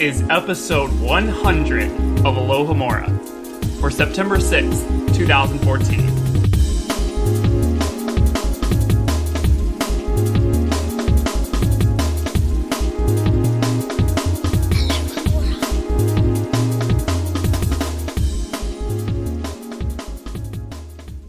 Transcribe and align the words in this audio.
Is 0.00 0.22
episode 0.30 0.92
100 1.00 1.90
of 2.24 2.36
Alohomora 2.36 3.10
for 3.80 3.90
September 3.90 4.36
6th, 4.36 5.16
2014. 5.16 6.27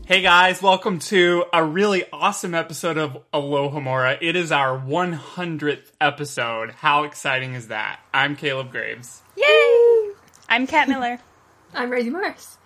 Hey 0.09 0.23
guys, 0.23 0.59
welcome 0.59 0.97
to 1.01 1.45
a 1.53 1.63
really 1.63 2.03
awesome 2.11 2.55
episode 2.55 2.97
of 2.97 3.19
Alohomora. 3.31 4.17
It 4.19 4.35
is 4.35 4.51
our 4.51 4.75
100th 4.75 5.91
episode. 6.01 6.71
How 6.71 7.03
exciting 7.03 7.53
is 7.53 7.67
that? 7.67 7.99
I'm 8.11 8.35
Caleb 8.35 8.71
Graves. 8.71 9.21
Yay! 9.37 10.13
I'm 10.49 10.65
Kat 10.65 10.89
Miller. 10.89 11.19
I'm 11.75 11.91
Rosie 11.91 12.09
Morris. 12.09 12.57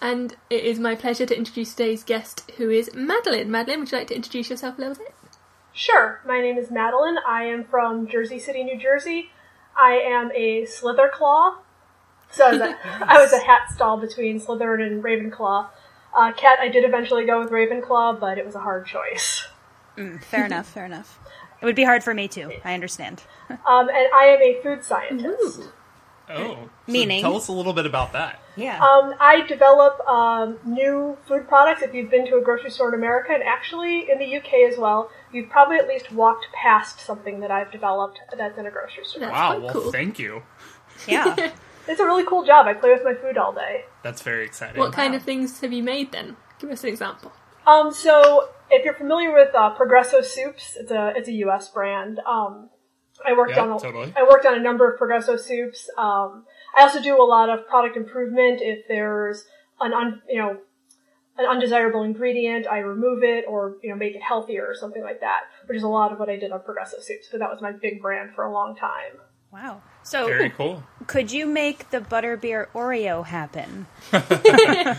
And 0.00 0.36
it 0.48 0.62
is 0.62 0.78
my 0.78 0.94
pleasure 0.94 1.26
to 1.26 1.36
introduce 1.36 1.74
today's 1.74 2.04
guest, 2.04 2.48
who 2.56 2.70
is 2.70 2.94
Madeline. 2.94 3.50
Madeline, 3.50 3.80
would 3.80 3.90
you 3.90 3.98
like 3.98 4.06
to 4.06 4.14
introduce 4.14 4.48
yourself 4.48 4.78
a 4.78 4.82
little 4.82 4.94
bit? 4.94 5.12
Sure. 5.72 6.20
My 6.24 6.40
name 6.40 6.56
is 6.56 6.70
Madeline. 6.70 7.16
I 7.26 7.46
am 7.46 7.64
from 7.64 8.06
Jersey 8.06 8.38
City, 8.38 8.62
New 8.62 8.78
Jersey. 8.78 9.30
I 9.76 9.94
am 9.94 10.30
a 10.32 10.62
Slytherclaw. 10.66 11.56
So 12.30 12.46
I 12.46 12.52
was 12.52 12.60
a, 12.60 12.76
I 12.84 13.20
was 13.20 13.32
a 13.32 13.40
hat 13.40 13.72
stall 13.74 13.96
between 13.96 14.40
Slytherin 14.40 14.86
and 14.86 15.02
Ravenclaw. 15.02 15.66
Uh, 16.16 16.32
Kat, 16.32 16.58
I 16.60 16.68
did 16.68 16.84
eventually 16.84 17.26
go 17.26 17.40
with 17.40 17.50
Ravenclaw, 17.50 18.18
but 18.18 18.38
it 18.38 18.46
was 18.46 18.54
a 18.54 18.60
hard 18.60 18.86
choice. 18.86 19.46
Mm, 19.96 20.22
fair 20.24 20.46
enough, 20.50 20.66
fair 20.66 20.86
enough. 20.86 21.18
It 21.60 21.64
would 21.64 21.76
be 21.76 21.84
hard 21.84 22.02
for 22.02 22.14
me 22.14 22.26
too. 22.28 22.52
I 22.64 22.74
understand. 22.74 23.22
Um, 23.48 23.88
and 23.88 24.08
I 24.12 24.36
am 24.36 24.42
a 24.42 24.60
food 24.60 24.82
scientist. 24.82 25.68
Oh, 26.28 26.34
so 26.36 26.70
Meaning? 26.88 27.22
tell 27.22 27.36
us 27.36 27.46
a 27.46 27.52
little 27.52 27.72
bit 27.72 27.86
about 27.86 28.12
that. 28.12 28.40
Yeah. 28.56 28.82
Um, 28.82 29.14
I 29.20 29.42
develop 29.46 30.00
um, 30.08 30.58
new 30.64 31.16
food 31.28 31.46
products. 31.46 31.82
If 31.82 31.94
you've 31.94 32.10
been 32.10 32.26
to 32.26 32.38
a 32.38 32.42
grocery 32.42 32.70
store 32.70 32.88
in 32.88 32.94
America, 32.96 33.32
and 33.32 33.44
actually 33.44 34.10
in 34.10 34.18
the 34.18 34.36
UK 34.38 34.72
as 34.72 34.76
well, 34.78 35.10
you've 35.32 35.48
probably 35.48 35.76
at 35.76 35.86
least 35.86 36.10
walked 36.10 36.48
past 36.52 36.98
something 36.98 37.38
that 37.38 37.52
I've 37.52 37.70
developed 37.70 38.18
that's 38.36 38.58
in 38.58 38.66
a 38.66 38.70
grocery 38.72 39.04
store. 39.04 39.20
That's 39.20 39.32
wow, 39.32 39.50
quite 39.50 39.62
well, 39.62 39.72
cool. 39.72 39.92
thank 39.92 40.18
you. 40.18 40.42
yeah. 41.06 41.52
It's 41.88 42.00
a 42.00 42.04
really 42.04 42.24
cool 42.24 42.44
job. 42.44 42.66
I 42.66 42.74
play 42.74 42.92
with 42.92 43.04
my 43.04 43.14
food 43.14 43.38
all 43.38 43.52
day. 43.52 43.84
That's 44.02 44.22
very 44.22 44.44
exciting. 44.44 44.78
What 44.80 44.92
kind 44.92 45.14
of 45.14 45.22
things 45.22 45.60
have 45.60 45.72
you 45.72 45.82
made 45.82 46.12
then? 46.12 46.36
Give 46.58 46.70
us 46.70 46.82
an 46.82 46.88
example. 46.88 47.32
Um, 47.66 47.92
so 47.92 48.48
if 48.70 48.84
you're 48.84 48.94
familiar 48.94 49.32
with 49.32 49.54
uh, 49.54 49.70
Progresso 49.70 50.22
soups, 50.22 50.76
it's 50.76 50.90
a 50.90 51.12
it's 51.16 51.28
a 51.28 51.32
U.S. 51.32 51.68
brand. 51.70 52.20
Um, 52.20 52.70
I 53.26 53.32
worked 53.32 53.52
Yeah, 53.52 53.62
on 53.62 53.72
a, 53.72 53.78
totally. 53.78 54.12
I 54.16 54.22
worked 54.24 54.46
on 54.46 54.54
a 54.54 54.60
number 54.60 54.90
of 54.90 54.98
Progresso 54.98 55.36
soups. 55.36 55.88
Um, 55.96 56.44
I 56.76 56.82
also 56.82 57.00
do 57.02 57.20
a 57.20 57.24
lot 57.24 57.48
of 57.48 57.66
product 57.66 57.96
improvement. 57.96 58.60
If 58.62 58.86
there's 58.88 59.44
an 59.80 59.92
un, 59.92 60.22
you 60.28 60.38
know 60.38 60.58
an 61.38 61.44
undesirable 61.46 62.02
ingredient, 62.02 62.66
I 62.66 62.78
remove 62.78 63.22
it 63.22 63.44
or 63.48 63.76
you 63.82 63.90
know 63.90 63.96
make 63.96 64.14
it 64.14 64.22
healthier 64.22 64.66
or 64.66 64.74
something 64.74 65.02
like 65.02 65.20
that. 65.20 65.40
Which 65.66 65.76
is 65.76 65.82
a 65.82 65.88
lot 65.88 66.12
of 66.12 66.18
what 66.18 66.28
I 66.28 66.36
did 66.36 66.52
on 66.52 66.62
Progresso 66.62 66.98
soups. 67.00 67.28
But 67.30 67.40
that 67.40 67.50
was 67.50 67.60
my 67.60 67.72
big 67.72 68.00
brand 68.00 68.30
for 68.34 68.44
a 68.44 68.52
long 68.52 68.76
time. 68.76 69.20
Wow. 69.52 69.82
So, 70.06 70.26
Very 70.28 70.50
cool. 70.50 70.82
could 71.06 71.32
you 71.32 71.46
make 71.46 71.90
the 71.90 71.98
butterbeer 72.00 72.68
Oreo 72.74 73.24
happen? 73.26 73.86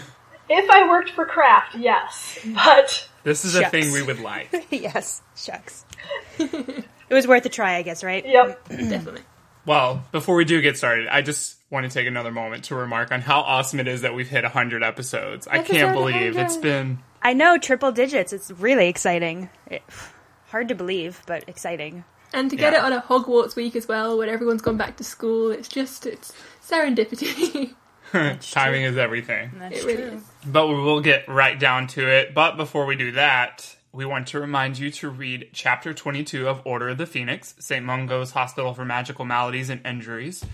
If 0.50 0.70
I 0.70 0.88
worked 0.88 1.10
for 1.10 1.26
Kraft, 1.26 1.76
yes, 1.76 2.40
but 2.46 3.10
This 3.24 3.44
is 3.44 3.56
a 3.56 3.70
thing 3.70 3.92
we 3.92 4.02
would 4.02 4.20
like. 4.20 4.50
yes. 4.72 5.22
Shucks. 5.36 5.84
it 6.40 6.86
was 7.10 7.28
worth 7.28 7.46
a 7.46 7.50
try, 7.50 7.76
I 7.76 7.82
guess, 7.82 8.02
right? 8.04 8.26
yep. 8.26 8.66
Definitely. 8.70 9.24
Well, 9.66 10.06
before 10.14 10.36
we 10.36 10.46
do 10.46 10.62
get 10.62 10.78
started, 10.78 11.08
I 11.10 11.22
just 11.22 11.58
want 11.70 11.86
to 11.86 11.90
take 11.90 12.08
another 12.08 12.32
moment 12.32 12.64
to 12.66 12.76
remark 12.76 13.12
on 13.12 13.20
how 13.20 13.42
awesome 13.42 13.82
it 13.82 13.90
is 13.90 14.02
that 14.04 14.16
we've 14.16 14.30
hit 14.30 14.44
100 14.44 14.84
episodes. 14.84 15.48
I 15.48 15.62
can't 15.64 15.94
believe 15.94 16.36
100. 16.36 16.46
it's 16.46 16.56
been. 16.56 17.00
I 17.22 17.34
know 17.34 17.58
triple 17.58 17.92
digits. 17.92 18.32
It's 18.32 18.50
really 18.52 18.88
exciting. 18.88 19.50
It, 19.70 19.82
hard 20.48 20.70
to 20.70 20.76
believe, 20.76 21.22
but 21.28 21.44
exciting. 21.50 22.06
And 22.34 22.50
to 22.50 22.56
get 22.56 22.74
Yeah. 22.74 22.80
it 22.80 22.86
on 22.86 22.94
a 22.94 23.02
Hogwarts 23.02 23.56
week 23.56 23.76
as 23.76 23.88
well, 23.88 24.18
when 24.18 24.30
everyone's 24.30 24.62
gone 24.62 24.78
back 24.78 24.98
to 24.98 25.04
school, 25.04 25.52
it's 25.52 25.68
just, 25.68 26.06
it's 26.06 26.34
serendipity. 26.66 27.74
Timing 28.52 28.84
is 28.84 28.98
everything. 28.98 29.52
That's 29.58 29.80
it 29.80 29.86
really 29.86 30.04
is. 30.04 30.24
But 30.46 30.68
we 30.68 30.76
will 30.76 31.02
get 31.02 31.28
right 31.28 31.60
down 31.60 31.88
to 31.88 32.08
it. 32.08 32.34
But 32.34 32.56
before 32.56 32.86
we 32.86 32.96
do 32.96 33.12
that, 33.14 33.76
we 33.92 34.06
want 34.06 34.28
to 34.28 34.40
remind 34.40 34.78
you 34.78 34.92
to 34.92 35.10
read 35.10 35.50
Chapter 35.54 35.94
22 35.94 36.48
of 36.48 36.62
Order 36.66 36.90
of 36.90 36.98
the 36.98 37.06
Phoenix, 37.06 37.56
St. 37.60 37.84
Mungo's 37.86 38.32
Hospital 38.32 38.74
for 38.74 38.86
Magical 38.86 39.26
Maladies 39.26 39.70
and 39.70 39.86
Injuries, 39.86 40.46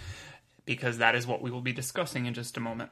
because 0.65 0.97
that 0.97 1.13
is 1.13 1.27
what 1.27 1.41
we 1.41 1.51
will 1.51 1.61
be 1.61 1.73
discussing 1.73 2.25
in 2.25 2.33
just 2.33 2.57
a 2.57 2.59
moment. 2.59 2.89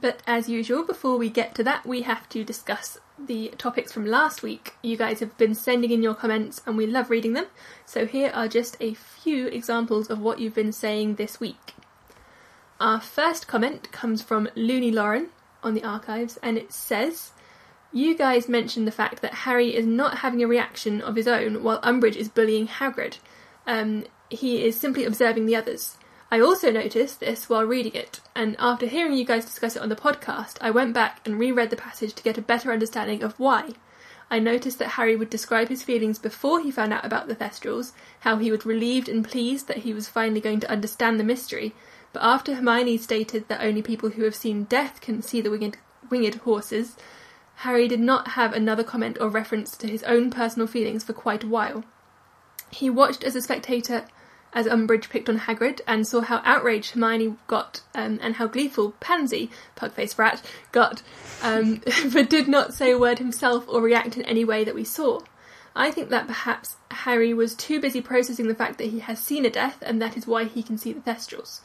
But 0.00 0.22
as 0.26 0.48
usual, 0.48 0.84
before 0.84 1.16
we 1.16 1.28
get 1.28 1.54
to 1.56 1.64
that, 1.64 1.84
we 1.86 2.02
have 2.02 2.28
to 2.28 2.44
discuss 2.44 2.98
the 3.18 3.48
topics 3.58 3.92
from 3.92 4.06
last 4.06 4.42
week. 4.42 4.74
You 4.82 4.96
guys 4.96 5.20
have 5.20 5.36
been 5.36 5.54
sending 5.54 5.90
in 5.90 6.02
your 6.02 6.14
comments 6.14 6.60
and 6.66 6.76
we 6.76 6.86
love 6.86 7.10
reading 7.10 7.32
them. 7.32 7.46
So 7.84 8.06
here 8.06 8.30
are 8.32 8.46
just 8.46 8.76
a 8.80 8.94
few 8.94 9.48
examples 9.48 10.08
of 10.08 10.20
what 10.20 10.38
you've 10.38 10.54
been 10.54 10.72
saying 10.72 11.16
this 11.16 11.40
week. 11.40 11.74
Our 12.80 13.00
first 13.00 13.48
comment 13.48 13.90
comes 13.90 14.22
from 14.22 14.48
Looney 14.54 14.92
Lauren 14.92 15.30
on 15.64 15.74
the 15.74 15.82
archives 15.82 16.38
and 16.42 16.56
it 16.56 16.72
says, 16.72 17.32
You 17.92 18.16
guys 18.16 18.48
mentioned 18.48 18.86
the 18.86 18.92
fact 18.92 19.20
that 19.22 19.34
Harry 19.34 19.74
is 19.74 19.86
not 19.86 20.18
having 20.18 20.42
a 20.44 20.46
reaction 20.46 21.00
of 21.00 21.16
his 21.16 21.26
own 21.26 21.64
while 21.64 21.80
Umbridge 21.80 22.14
is 22.14 22.28
bullying 22.28 22.68
Hagrid. 22.68 23.18
Um, 23.66 24.04
he 24.30 24.64
is 24.64 24.78
simply 24.78 25.04
observing 25.04 25.46
the 25.46 25.56
others. 25.56 25.96
I 26.30 26.40
also 26.40 26.70
noticed 26.70 27.20
this 27.20 27.48
while 27.48 27.64
reading 27.64 27.94
it, 27.94 28.20
and 28.34 28.54
after 28.58 28.84
hearing 28.84 29.14
you 29.14 29.24
guys 29.24 29.46
discuss 29.46 29.76
it 29.76 29.82
on 29.82 29.88
the 29.88 29.96
podcast, 29.96 30.58
I 30.60 30.70
went 30.70 30.92
back 30.92 31.20
and 31.24 31.38
reread 31.38 31.70
the 31.70 31.76
passage 31.76 32.12
to 32.14 32.22
get 32.22 32.36
a 32.36 32.42
better 32.42 32.70
understanding 32.70 33.22
of 33.22 33.38
why. 33.40 33.70
I 34.30 34.38
noticed 34.38 34.78
that 34.78 34.90
Harry 34.90 35.16
would 35.16 35.30
describe 35.30 35.68
his 35.70 35.82
feelings 35.82 36.18
before 36.18 36.60
he 36.60 36.70
found 36.70 36.92
out 36.92 37.06
about 37.06 37.28
the 37.28 37.34
Thestrals, 37.34 37.92
how 38.20 38.36
he 38.36 38.50
was 38.50 38.66
relieved 38.66 39.08
and 39.08 39.24
pleased 39.24 39.68
that 39.68 39.78
he 39.78 39.94
was 39.94 40.06
finally 40.06 40.42
going 40.42 40.60
to 40.60 40.70
understand 40.70 41.18
the 41.18 41.24
mystery, 41.24 41.74
but 42.12 42.22
after 42.22 42.54
Hermione 42.54 42.98
stated 42.98 43.48
that 43.48 43.62
only 43.62 43.80
people 43.80 44.10
who 44.10 44.24
have 44.24 44.34
seen 44.34 44.64
death 44.64 45.00
can 45.00 45.22
see 45.22 45.40
the 45.40 45.50
winged, 45.50 45.78
winged 46.10 46.34
horses, 46.34 46.96
Harry 47.56 47.88
did 47.88 48.00
not 48.00 48.28
have 48.28 48.52
another 48.52 48.84
comment 48.84 49.16
or 49.18 49.30
reference 49.30 49.76
to 49.78 49.88
his 49.88 50.02
own 50.02 50.30
personal 50.30 50.68
feelings 50.68 51.04
for 51.04 51.14
quite 51.14 51.44
a 51.44 51.48
while. 51.48 51.84
He 52.70 52.90
watched 52.90 53.24
as 53.24 53.34
a 53.34 53.40
spectator 53.40 54.04
as 54.52 54.66
Umbridge 54.66 55.08
picked 55.10 55.28
on 55.28 55.40
Hagrid 55.40 55.80
and 55.86 56.06
saw 56.06 56.20
how 56.20 56.40
outraged 56.44 56.92
Hermione 56.92 57.36
got 57.46 57.82
um, 57.94 58.18
and 58.22 58.36
how 58.36 58.46
gleeful 58.46 58.92
Pansy, 59.00 59.50
pug-faced 59.76 60.18
rat, 60.18 60.42
got, 60.72 61.02
um, 61.42 61.82
but 62.12 62.30
did 62.30 62.48
not 62.48 62.74
say 62.74 62.92
a 62.92 62.98
word 62.98 63.18
himself 63.18 63.64
or 63.68 63.80
react 63.80 64.16
in 64.16 64.22
any 64.24 64.44
way 64.44 64.64
that 64.64 64.74
we 64.74 64.84
saw. 64.84 65.20
I 65.76 65.90
think 65.90 66.08
that 66.10 66.26
perhaps 66.26 66.76
Harry 66.90 67.32
was 67.32 67.54
too 67.54 67.80
busy 67.80 68.00
processing 68.00 68.48
the 68.48 68.54
fact 68.54 68.78
that 68.78 68.88
he 68.88 68.98
has 69.00 69.22
seen 69.22 69.44
a 69.44 69.50
death 69.50 69.78
and 69.82 70.02
that 70.02 70.16
is 70.16 70.26
why 70.26 70.44
he 70.44 70.62
can 70.62 70.78
see 70.78 70.92
the 70.92 71.00
Thestrals. 71.00 71.60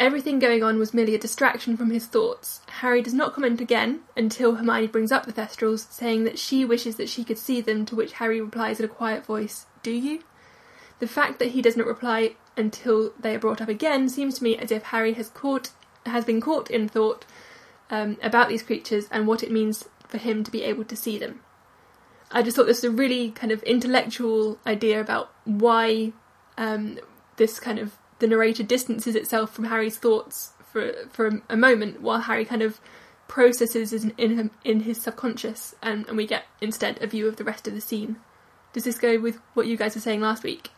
Everything 0.00 0.38
going 0.38 0.62
on 0.62 0.78
was 0.78 0.94
merely 0.94 1.14
a 1.14 1.18
distraction 1.18 1.76
from 1.76 1.90
his 1.90 2.06
thoughts. 2.06 2.62
Harry 2.80 3.02
does 3.02 3.12
not 3.12 3.34
comment 3.34 3.60
again 3.60 4.00
until 4.16 4.54
Hermione 4.54 4.86
brings 4.86 5.12
up 5.12 5.26
the 5.26 5.32
Thestrals, 5.32 5.92
saying 5.92 6.24
that 6.24 6.38
she 6.38 6.64
wishes 6.64 6.96
that 6.96 7.10
she 7.10 7.22
could 7.22 7.36
see 7.36 7.60
them, 7.60 7.84
to 7.84 7.94
which 7.94 8.14
Harry 8.14 8.40
replies 8.40 8.80
in 8.80 8.86
a 8.86 8.88
quiet 8.88 9.26
voice, 9.26 9.66
Do 9.82 9.90
you? 9.90 10.22
The 11.00 11.08
fact 11.08 11.38
that 11.38 11.48
he 11.48 11.62
does 11.62 11.76
not 11.76 11.86
reply 11.86 12.36
until 12.56 13.12
they 13.18 13.34
are 13.34 13.38
brought 13.38 13.60
up 13.60 13.68
again 13.68 14.08
seems 14.08 14.38
to 14.38 14.44
me 14.44 14.56
as 14.56 14.70
if 14.70 14.84
Harry 14.84 15.14
has 15.14 15.30
caught 15.30 15.70
has 16.06 16.24
been 16.24 16.40
caught 16.40 16.70
in 16.70 16.88
thought 16.88 17.26
um, 17.90 18.16
about 18.22 18.48
these 18.48 18.62
creatures 18.62 19.06
and 19.10 19.26
what 19.26 19.42
it 19.42 19.50
means 19.50 19.86
for 20.06 20.18
him 20.18 20.44
to 20.44 20.50
be 20.50 20.62
able 20.62 20.84
to 20.84 20.96
see 20.96 21.18
them. 21.18 21.40
I 22.30 22.42
just 22.42 22.56
thought 22.56 22.66
this 22.66 22.82
was 22.82 22.92
a 22.92 22.96
really 22.96 23.30
kind 23.30 23.52
of 23.52 23.62
intellectual 23.64 24.58
idea 24.66 25.00
about 25.00 25.32
why 25.44 26.12
um, 26.56 26.98
this 27.36 27.58
kind 27.58 27.78
of 27.78 27.96
the 28.18 28.26
narrator 28.26 28.62
distances 28.62 29.16
itself 29.16 29.52
from 29.52 29.64
Harry's 29.64 29.96
thoughts 29.96 30.52
for 30.70 30.92
for 31.10 31.42
a 31.48 31.56
moment 31.56 32.02
while 32.02 32.20
Harry 32.20 32.44
kind 32.44 32.62
of 32.62 32.80
processes 33.26 33.92
in 33.92 34.12
in, 34.18 34.36
him, 34.36 34.50
in 34.64 34.80
his 34.80 35.00
subconscious 35.00 35.74
and, 35.82 36.06
and 36.08 36.16
we 36.16 36.26
get 36.26 36.44
instead 36.60 37.02
a 37.02 37.06
view 37.06 37.26
of 37.26 37.36
the 37.36 37.44
rest 37.44 37.66
of 37.66 37.74
the 37.74 37.80
scene. 37.80 38.16
Does 38.72 38.84
this 38.84 38.98
go 38.98 39.18
with 39.18 39.38
what 39.54 39.66
you 39.66 39.76
guys 39.76 39.94
were 39.94 40.00
saying 40.00 40.20
last 40.20 40.44
week? 40.44 40.70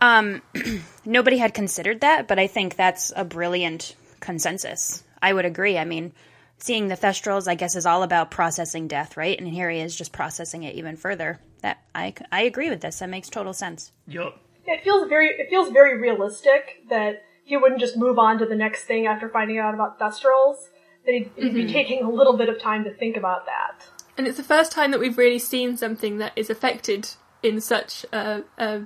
Um, 0.00 0.42
nobody 1.04 1.38
had 1.38 1.54
considered 1.54 2.00
that, 2.00 2.28
but 2.28 2.38
I 2.38 2.46
think 2.46 2.76
that's 2.76 3.12
a 3.16 3.24
brilliant 3.24 3.96
consensus. 4.20 5.02
I 5.22 5.32
would 5.32 5.44
agree. 5.44 5.78
I 5.78 5.84
mean, 5.84 6.12
seeing 6.58 6.88
the 6.88 6.96
Thestrals, 6.96 7.48
I 7.48 7.54
guess, 7.54 7.76
is 7.76 7.86
all 7.86 8.02
about 8.02 8.30
processing 8.30 8.88
death, 8.88 9.16
right? 9.16 9.38
And 9.38 9.48
here 9.48 9.70
he 9.70 9.80
is 9.80 9.96
just 9.96 10.12
processing 10.12 10.62
it 10.62 10.74
even 10.74 10.96
further. 10.96 11.40
That 11.62 11.78
I, 11.94 12.14
I 12.30 12.42
agree 12.42 12.70
with 12.70 12.80
this. 12.80 12.98
That 12.98 13.08
makes 13.08 13.28
total 13.28 13.52
sense. 13.52 13.92
Yup. 14.06 14.38
It 14.66 14.82
feels 14.82 15.08
very 15.08 15.28
it 15.28 15.50
feels 15.50 15.70
very 15.70 15.98
realistic 15.98 16.82
that 16.88 17.22
he 17.44 17.56
wouldn't 17.56 17.80
just 17.80 17.96
move 17.96 18.18
on 18.18 18.38
to 18.38 18.46
the 18.46 18.54
next 18.54 18.84
thing 18.84 19.06
after 19.06 19.28
finding 19.28 19.58
out 19.58 19.74
about 19.74 19.98
Thestrals. 19.98 20.68
That 21.04 21.12
he'd, 21.12 21.30
he'd 21.36 21.54
be 21.54 21.66
taking 21.70 22.02
a 22.02 22.08
little 22.08 22.34
bit 22.34 22.48
of 22.48 22.58
time 22.58 22.84
to 22.84 22.90
think 22.90 23.18
about 23.18 23.44
that. 23.44 23.86
And 24.16 24.26
it's 24.26 24.38
the 24.38 24.42
first 24.42 24.72
time 24.72 24.90
that 24.90 25.00
we've 25.00 25.18
really 25.18 25.38
seen 25.38 25.76
something 25.76 26.16
that 26.16 26.32
is 26.34 26.48
affected 26.48 27.10
in 27.42 27.60
such 27.60 28.06
a, 28.10 28.42
a 28.56 28.82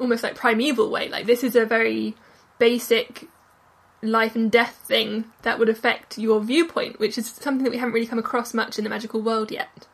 almost 0.00 0.22
like 0.22 0.34
primeval 0.34 0.90
way. 0.90 1.08
Like 1.08 1.26
this 1.26 1.44
is 1.44 1.54
a 1.54 1.64
very 1.64 2.14
basic 2.58 3.28
life 4.02 4.34
and 4.34 4.50
death 4.50 4.76
thing 4.86 5.26
that 5.42 5.58
would 5.58 5.68
affect 5.68 6.18
your 6.18 6.40
viewpoint, 6.40 6.98
which 6.98 7.18
is 7.18 7.28
something 7.28 7.64
that 7.64 7.70
we 7.70 7.78
haven't 7.78 7.94
really 7.94 8.06
come 8.06 8.18
across 8.18 8.54
much 8.54 8.78
in 8.78 8.84
the 8.84 8.90
magical 8.90 9.20
world 9.20 9.50
yet. 9.50 9.86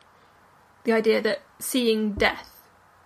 The 0.85 0.93
idea 0.93 1.21
that 1.21 1.41
seeing 1.59 2.13
death 2.13 2.61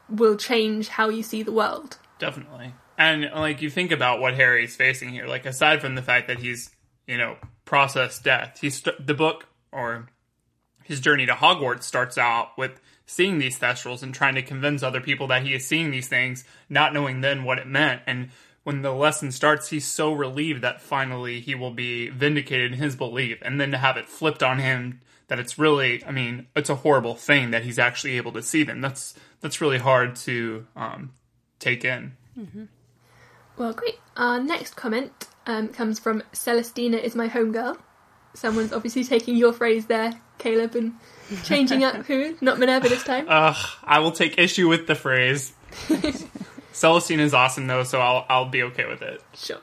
will 0.08 0.36
change 0.36 0.90
how 0.90 1.10
you 1.10 1.24
see 1.24 1.42
the 1.42 1.52
world. 1.52 1.98
Definitely. 2.20 2.74
And 2.98 3.32
like 3.34 3.62
you 3.62 3.70
think 3.70 3.92
about 3.92 4.20
what 4.20 4.36
Harry's 4.36 4.76
facing 4.76 5.10
here, 5.10 5.26
like 5.26 5.46
aside 5.46 5.82
from 5.82 5.96
the 5.96 6.04
fact 6.04 6.28
that 6.28 6.40
he's, 6.40 6.70
you 7.08 7.18
know, 7.18 7.38
processed 7.66 8.24
death, 8.24 8.60
he's 8.62 8.84
st- 8.84 9.08
the 9.08 9.16
book 9.16 9.48
or 9.72 10.08
his 10.84 11.00
journey 11.00 11.26
to 11.26 11.34
Hogwarts 11.34 11.84
starts 11.84 12.18
out 12.18 12.58
with 12.58 12.80
seeing 13.12 13.40
these 13.40 13.60
thestrals 13.60 14.02
and 14.02 14.14
trying 14.14 14.36
to 14.36 14.42
convince 14.42 14.82
other 14.82 15.02
people 15.02 15.28
that 15.28 15.44
he 15.44 15.54
is 15.54 15.68
seeing 15.68 15.92
these 15.92 16.08
things, 16.08 16.46
not 16.70 16.94
knowing 16.94 17.20
then 17.20 17.44
what 17.44 17.60
it 17.60 17.68
meant. 17.68 18.02
And 18.08 18.30
when 18.64 18.84
the 18.84 18.94
lesson 18.94 19.32
starts, 19.34 19.70
he's 19.70 19.86
so 19.86 20.14
relieved 20.14 20.62
that 20.62 20.82
finally 20.82 21.42
he 21.42 21.54
will 21.54 21.72
be 21.72 22.08
vindicated 22.08 22.72
in 22.72 22.78
his 22.80 22.96
belief, 22.96 23.40
and 23.42 23.60
then 23.60 23.72
to 23.72 23.78
have 23.78 23.98
it 23.98 24.08
flipped 24.08 24.42
on 24.42 24.60
him 24.60 25.02
that 25.28 25.40
it's 25.40 25.60
really, 25.60 26.04
I 26.06 26.12
mean, 26.12 26.48
it's 26.56 26.70
a 26.70 26.76
horrible 26.76 27.16
thing 27.16 27.52
that 27.52 27.64
he's 27.64 27.80
actually 27.80 28.16
able 28.18 28.32
to 28.34 28.42
see 28.42 28.64
them. 28.64 28.80
That's 28.80 29.14
that's 29.42 29.60
really 29.60 29.80
hard 29.80 30.16
to 30.28 30.68
um, 30.76 31.14
take 31.60 31.84
in. 31.84 32.14
Well, 33.58 33.74
great. 33.74 34.00
Our 34.16 34.40
next 34.40 34.76
comment 34.76 35.28
um, 35.46 35.68
comes 35.68 36.00
from 36.00 36.24
Celestina 36.34 36.98
is 36.98 37.16
my 37.16 37.28
homegirl. 37.28 37.78
Someone's 38.34 38.72
obviously 38.72 39.04
taking 39.04 39.36
your 39.36 39.52
phrase 39.52 39.88
there, 39.88 40.14
Caleb, 40.38 40.76
and 40.76 40.94
changing 41.44 41.84
up 41.84 42.06
who? 42.06 42.36
Not 42.42 42.60
Minerva 42.60 42.90
this 42.90 43.04
time. 43.04 43.26
Ugh, 43.28 43.56
I 43.84 44.00
will 44.00 44.12
take 44.12 44.38
issue 44.38 44.68
with 44.68 44.88
the 44.88 44.96
phrase. 44.96 45.54
Celestine 46.74 47.20
is 47.20 47.34
awesome 47.34 47.68
though, 47.68 47.84
so 47.84 48.00
I'll 48.00 48.26
I'll 48.30 48.50
be 48.50 48.64
okay 48.64 48.86
with 48.86 49.02
it. 49.02 49.22
Sure. 49.36 49.60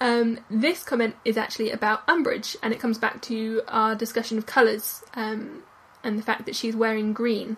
Um, 0.00 0.40
this 0.50 0.82
comment 0.82 1.14
is 1.24 1.36
actually 1.36 1.70
about 1.70 2.06
Umbridge, 2.08 2.56
and 2.60 2.72
it 2.72 2.80
comes 2.80 2.98
back 2.98 3.22
to 3.22 3.62
our 3.68 3.94
discussion 3.94 4.36
of 4.36 4.46
colours 4.46 5.04
um, 5.14 5.62
and 6.02 6.18
the 6.18 6.24
fact 6.24 6.44
that 6.46 6.56
she's 6.56 6.74
wearing 6.74 7.12
green. 7.12 7.56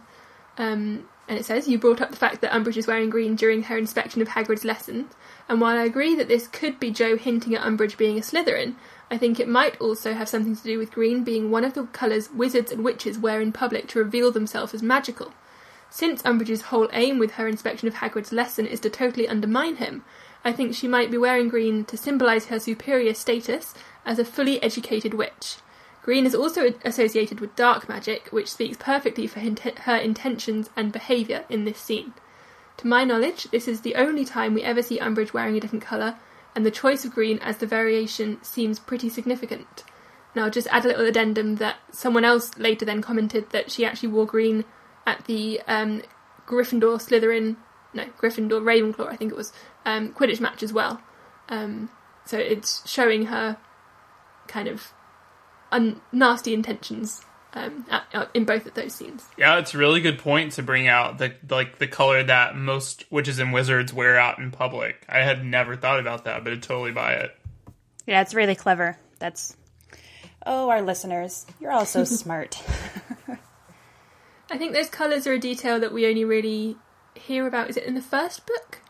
Um, 0.59 1.09
and 1.27 1.39
it 1.39 1.47
says, 1.47 1.69
You 1.69 1.79
brought 1.79 2.03
up 2.03 2.11
the 2.11 2.19
fact 2.19 2.43
that 2.43 2.53
Umbridge 2.53 2.77
is 2.77 2.87
wearing 2.87 3.09
green 3.09 3.35
during 3.35 3.63
her 3.65 3.79
inspection 3.79 4.21
of 4.21 4.29
Hagrid's 4.29 4.65
lessons, 4.65 5.11
and 5.49 5.59
while 5.59 5.79
I 5.79 5.85
agree 5.85 6.15
that 6.17 6.29
this 6.29 6.47
could 6.47 6.79
be 6.79 6.91
Joe 6.91 7.17
hinting 7.17 7.55
at 7.55 7.63
Umbridge 7.63 7.97
being 7.97 8.19
a 8.19 8.21
Slytherin, 8.21 8.75
I 9.11 9.19
think 9.19 9.39
it 9.39 9.49
might 9.49 9.81
also 9.81 10.15
have 10.15 10.29
something 10.29 10.57
to 10.57 10.63
do 10.63 10.79
with 10.79 10.93
green 10.93 11.25
being 11.25 11.51
one 11.51 11.65
of 11.65 11.75
the 11.75 11.85
colours 11.85 12.31
wizards 12.31 12.73
and 12.73 12.85
witches 12.85 13.19
wear 13.19 13.41
in 13.41 13.53
public 13.53 13.87
to 13.89 13.99
reveal 13.99 14.31
themselves 14.31 14.75
as 14.75 14.83
magical. 14.83 15.33
Since 15.91 16.23
Umbridge's 16.23 16.63
whole 16.63 16.89
aim 16.93 17.19
with 17.19 17.33
her 17.33 17.47
inspection 17.47 17.87
of 17.87 17.95
Hagrid's 17.95 18.33
lesson 18.33 18.67
is 18.67 18.81
to 18.81 18.91
totally 18.91 19.29
undermine 19.29 19.77
him, 19.77 20.05
I 20.45 20.53
think 20.53 20.75
she 20.75 20.89
might 20.89 21.11
be 21.11 21.19
wearing 21.19 21.49
green 21.49 21.85
to 21.85 21.97
symbolise 21.97 22.47
her 22.47 22.59
superior 22.59 23.15
status 23.15 23.75
as 24.05 24.19
a 24.19 24.25
fully 24.25 24.63
educated 24.63 25.15
witch. 25.15 25.57
Green 26.03 26.27
is 26.27 26.35
also 26.35 26.75
associated 26.85 27.41
with 27.41 27.57
dark 27.57 27.89
magic, 27.89 28.29
which 28.29 28.51
speaks 28.51 28.77
perfectly 28.79 29.27
for 29.27 29.41
her 29.41 29.97
intentions 29.97 30.69
and 30.77 30.93
behaviour 30.93 31.45
in 31.49 31.65
this 31.65 31.79
scene. 31.79 32.13
To 32.79 32.87
my 32.87 33.05
knowledge, 33.05 33.45
this 33.45 33.69
is 33.69 33.81
the 33.81 33.95
only 33.95 34.25
time 34.25 34.53
we 34.53 34.63
ever 34.63 34.83
see 34.83 34.99
Umbridge 34.99 35.33
wearing 35.33 35.57
a 35.57 35.61
different 35.61 35.85
colour, 35.85 36.17
and 36.55 36.65
the 36.65 36.71
choice 36.71 37.05
of 37.05 37.13
green 37.13 37.39
as 37.39 37.59
the 37.59 37.67
variation 37.67 38.43
seems 38.43 38.79
pretty 38.79 39.09
significant. 39.09 39.85
Now, 40.35 40.45
I'll 40.45 40.51
just 40.51 40.69
add 40.69 40.85
a 40.85 40.89
little 40.89 41.07
addendum 41.07 41.57
that 41.57 41.77
someone 41.93 42.25
else 42.25 42.57
later 42.59 42.85
then 42.85 43.03
commented 43.03 43.51
that 43.51 43.71
she 43.71 43.85
actually 43.85 44.09
wore 44.09 44.27
green 44.27 44.65
at 45.07 45.25
the 45.27 45.61
um, 45.67 46.03
Gryffindor 46.47 46.99
Slytherin, 46.99 47.57
no, 47.93 48.07
Gryffindor 48.21 48.63
Ravenclaw, 48.63 49.09
I 49.09 49.17
think 49.17 49.31
it 49.31 49.37
was, 49.37 49.53
um, 49.85 50.13
Quidditch 50.13 50.41
match 50.41 50.63
as 50.63 50.73
well. 50.73 51.01
Um, 51.49 51.91
so 52.25 52.39
it's 52.39 52.89
showing 52.89 53.27
her 53.27 53.59
kind 54.49 54.67
of 54.67 54.93
un- 55.71 56.01
nasty 56.11 56.53
intentions 56.53 57.25
um, 57.55 57.87
at, 57.91 58.05
at- 58.13 58.31
in 58.35 58.45
both 58.45 58.67
of 58.67 58.75
those 58.75 58.95
scenes. 58.95 59.25
Yeah, 59.39 59.59
it's 59.59 59.75
a 59.75 59.79
really 59.79 60.01
good 60.01 60.19
point 60.19 60.53
to 60.53 60.63
bring 60.63 60.87
out 60.89 61.19
the 61.19 61.33
like 61.49 61.79
the 61.79 61.87
color 61.89 62.23
that 62.23 62.57
most 62.57 63.05
witches 63.11 63.39
and 63.39 63.53
wizards 63.53 63.93
wear 63.93 64.19
out 64.19 64.39
in 64.39 64.51
public. 64.51 65.05
I 65.09 65.19
had 65.21 65.45
never 65.45 65.77
thought 65.77 66.01
about 66.01 66.25
that, 66.25 66.45
but 66.45 66.53
I 66.53 66.57
totally 66.57 66.93
buy 66.93 67.15
it. 67.15 67.37
Yeah, 68.07 68.21
it's 68.21 68.35
really 68.35 68.55
clever. 68.55 68.99
That's. 69.19 69.57
Oh, 70.47 70.69
our 70.69 70.83
listeners, 70.83 71.47
you're 71.59 71.73
all 71.73 71.87
so 71.87 72.05
smart. 72.05 72.63
I 74.51 74.59
think 74.59 74.73
those 74.75 74.91
colours 74.91 75.27
are 75.27 75.33
a 75.33 75.39
detail 75.39 75.81
that 75.81 75.93
we 75.93 76.07
only 76.07 76.25
really 76.25 76.77
hear 77.15 77.47
about. 77.47 77.71
Is 77.71 77.77
it 77.79 77.85
in 77.85 77.95
the 77.95 78.03
first 78.03 78.47
book 78.47 78.81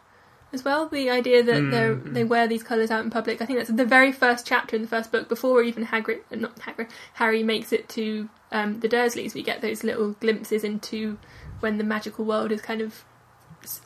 as 0.54 0.64
well? 0.64 0.88
The 0.88 1.10
idea 1.10 1.42
that 1.42 1.70
they're 1.70 1.94
they 1.94 2.24
wear 2.24 2.46
these 2.46 2.62
colours 2.62 2.90
out 2.90 3.04
in 3.04 3.10
public. 3.10 3.42
I 3.42 3.46
think 3.46 3.58
that's 3.58 3.70
the 3.70 3.84
very 3.84 4.12
first 4.12 4.46
chapter 4.46 4.76
in 4.76 4.82
the 4.82 4.88
first 4.88 5.12
book 5.12 5.28
before 5.28 5.62
even 5.62 5.86
Hagrid, 5.86 6.20
uh, 6.32 6.36
not 6.36 6.56
Hagrid, 6.60 6.88
Harry 7.14 7.42
makes 7.42 7.72
it 7.72 7.88
to 7.90 8.28
um, 8.52 8.80
the 8.80 8.88
Dursleys. 8.88 9.34
We 9.34 9.42
get 9.42 9.60
those 9.60 9.84
little 9.84 10.12
glimpses 10.12 10.64
into 10.64 11.18
when 11.60 11.76
the 11.76 11.84
magical 11.84 12.24
world 12.24 12.52
is 12.52 12.62
kind 12.62 12.80
of 12.80 13.04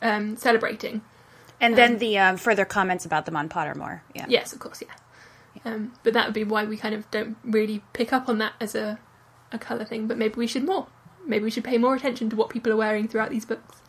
um, 0.01 0.37
celebrating. 0.37 1.01
And 1.61 1.77
then 1.77 1.97
the 1.97 2.17
um, 2.17 2.37
further 2.37 2.63
comments 2.63 3.05
about 3.05 3.25
them 3.25 3.35
on 3.35 3.49
Pottermore. 3.49 4.01
Yeah. 4.15 4.25
Yes, 4.29 4.53
of 4.53 4.59
course, 4.59 4.81
yeah. 4.81 4.93
Um, 5.65 5.93
but 6.03 6.13
that 6.13 6.25
would 6.25 6.33
be 6.33 6.45
why 6.45 6.63
we 6.63 6.77
kind 6.77 6.95
of 6.95 7.09
don't 7.11 7.35
really 7.43 7.83
pick 7.91 8.13
up 8.13 8.29
on 8.29 8.37
that 8.37 8.53
as 8.61 8.75
a, 8.75 8.99
a 9.51 9.59
colour 9.59 9.83
thing. 9.83 10.07
But 10.07 10.17
maybe 10.17 10.35
we 10.35 10.47
should 10.47 10.63
more. 10.63 10.87
Maybe 11.25 11.43
we 11.43 11.51
should 11.51 11.65
pay 11.65 11.77
more 11.77 11.95
attention 11.95 12.29
to 12.29 12.35
what 12.35 12.49
people 12.49 12.71
are 12.71 12.77
wearing 12.77 13.07
throughout 13.07 13.29
these 13.29 13.45
books. 13.45 13.81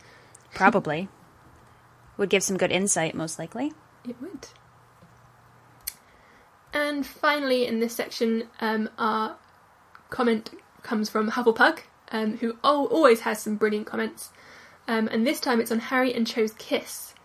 Probably. 0.53 1.07
Would 2.21 2.29
give 2.29 2.43
some 2.43 2.57
good 2.57 2.71
insight, 2.71 3.15
most 3.15 3.39
likely. 3.39 3.73
It 4.07 4.15
would. 4.21 4.45
And 6.71 7.03
finally, 7.03 7.65
in 7.65 7.79
this 7.79 7.95
section, 7.95 8.43
um, 8.59 8.91
our 8.99 9.37
comment 10.11 10.51
comes 10.83 11.09
from 11.09 11.31
Hufflepug, 11.31 11.79
um, 12.11 12.37
who 12.37 12.57
al- 12.63 12.85
always 12.85 13.21
has 13.21 13.41
some 13.41 13.55
brilliant 13.55 13.87
comments. 13.87 14.29
Um, 14.87 15.07
and 15.07 15.25
this 15.25 15.39
time 15.39 15.59
it's 15.59 15.71
on 15.71 15.79
Harry 15.79 16.13
and 16.13 16.27
Cho's 16.27 16.53
kiss. 16.53 17.15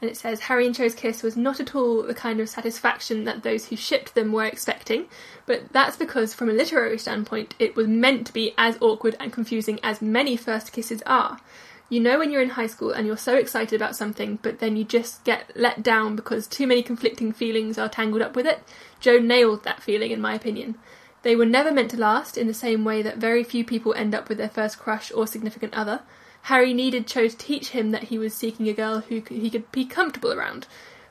And 0.00 0.08
it 0.08 0.16
says 0.16 0.38
Harry 0.42 0.64
and 0.64 0.76
Cho's 0.76 0.94
kiss 0.94 1.24
was 1.24 1.36
not 1.36 1.58
at 1.58 1.74
all 1.74 2.04
the 2.04 2.14
kind 2.14 2.38
of 2.38 2.48
satisfaction 2.48 3.24
that 3.24 3.42
those 3.42 3.66
who 3.66 3.74
shipped 3.74 4.14
them 4.14 4.30
were 4.30 4.44
expecting, 4.44 5.06
but 5.46 5.72
that's 5.72 5.96
because, 5.96 6.34
from 6.34 6.48
a 6.48 6.52
literary 6.52 6.98
standpoint, 6.98 7.56
it 7.58 7.74
was 7.74 7.88
meant 7.88 8.28
to 8.28 8.32
be 8.32 8.54
as 8.56 8.78
awkward 8.80 9.16
and 9.18 9.32
confusing 9.32 9.80
as 9.82 10.00
many 10.00 10.36
first 10.36 10.70
kisses 10.72 11.02
are. 11.04 11.40
You 11.88 12.00
know 12.00 12.18
when 12.18 12.32
you're 12.32 12.42
in 12.42 12.50
high 12.50 12.66
school 12.66 12.90
and 12.90 13.06
you're 13.06 13.16
so 13.16 13.36
excited 13.36 13.76
about 13.80 13.94
something, 13.94 14.40
but 14.42 14.58
then 14.58 14.76
you 14.76 14.84
just 14.84 15.22
get 15.22 15.52
let 15.54 15.82
down 15.84 16.16
because 16.16 16.48
too 16.48 16.66
many 16.66 16.82
conflicting 16.82 17.32
feelings 17.32 17.78
are 17.78 17.88
tangled 17.88 18.22
up 18.22 18.34
with 18.34 18.46
it? 18.46 18.62
Joe 18.98 19.18
nailed 19.18 19.62
that 19.62 19.82
feeling, 19.82 20.10
in 20.10 20.20
my 20.20 20.34
opinion. 20.34 20.76
They 21.22 21.36
were 21.36 21.46
never 21.46 21.72
meant 21.72 21.90
to 21.92 21.96
last, 21.96 22.36
in 22.36 22.48
the 22.48 22.54
same 22.54 22.84
way 22.84 23.02
that 23.02 23.18
very 23.18 23.44
few 23.44 23.64
people 23.64 23.94
end 23.94 24.14
up 24.14 24.28
with 24.28 24.38
their 24.38 24.48
first 24.48 24.78
crush 24.78 25.12
or 25.12 25.26
significant 25.26 25.74
other. 25.74 26.02
Harry 26.42 26.72
needed 26.72 27.06
Cho 27.06 27.28
to 27.28 27.36
teach 27.36 27.70
him 27.70 27.90
that 27.90 28.04
he 28.04 28.18
was 28.18 28.34
seeking 28.34 28.68
a 28.68 28.72
girl 28.72 29.00
who 29.00 29.22
he 29.28 29.50
could 29.50 29.70
be 29.72 29.84
comfortable 29.84 30.32
around, 30.32 30.66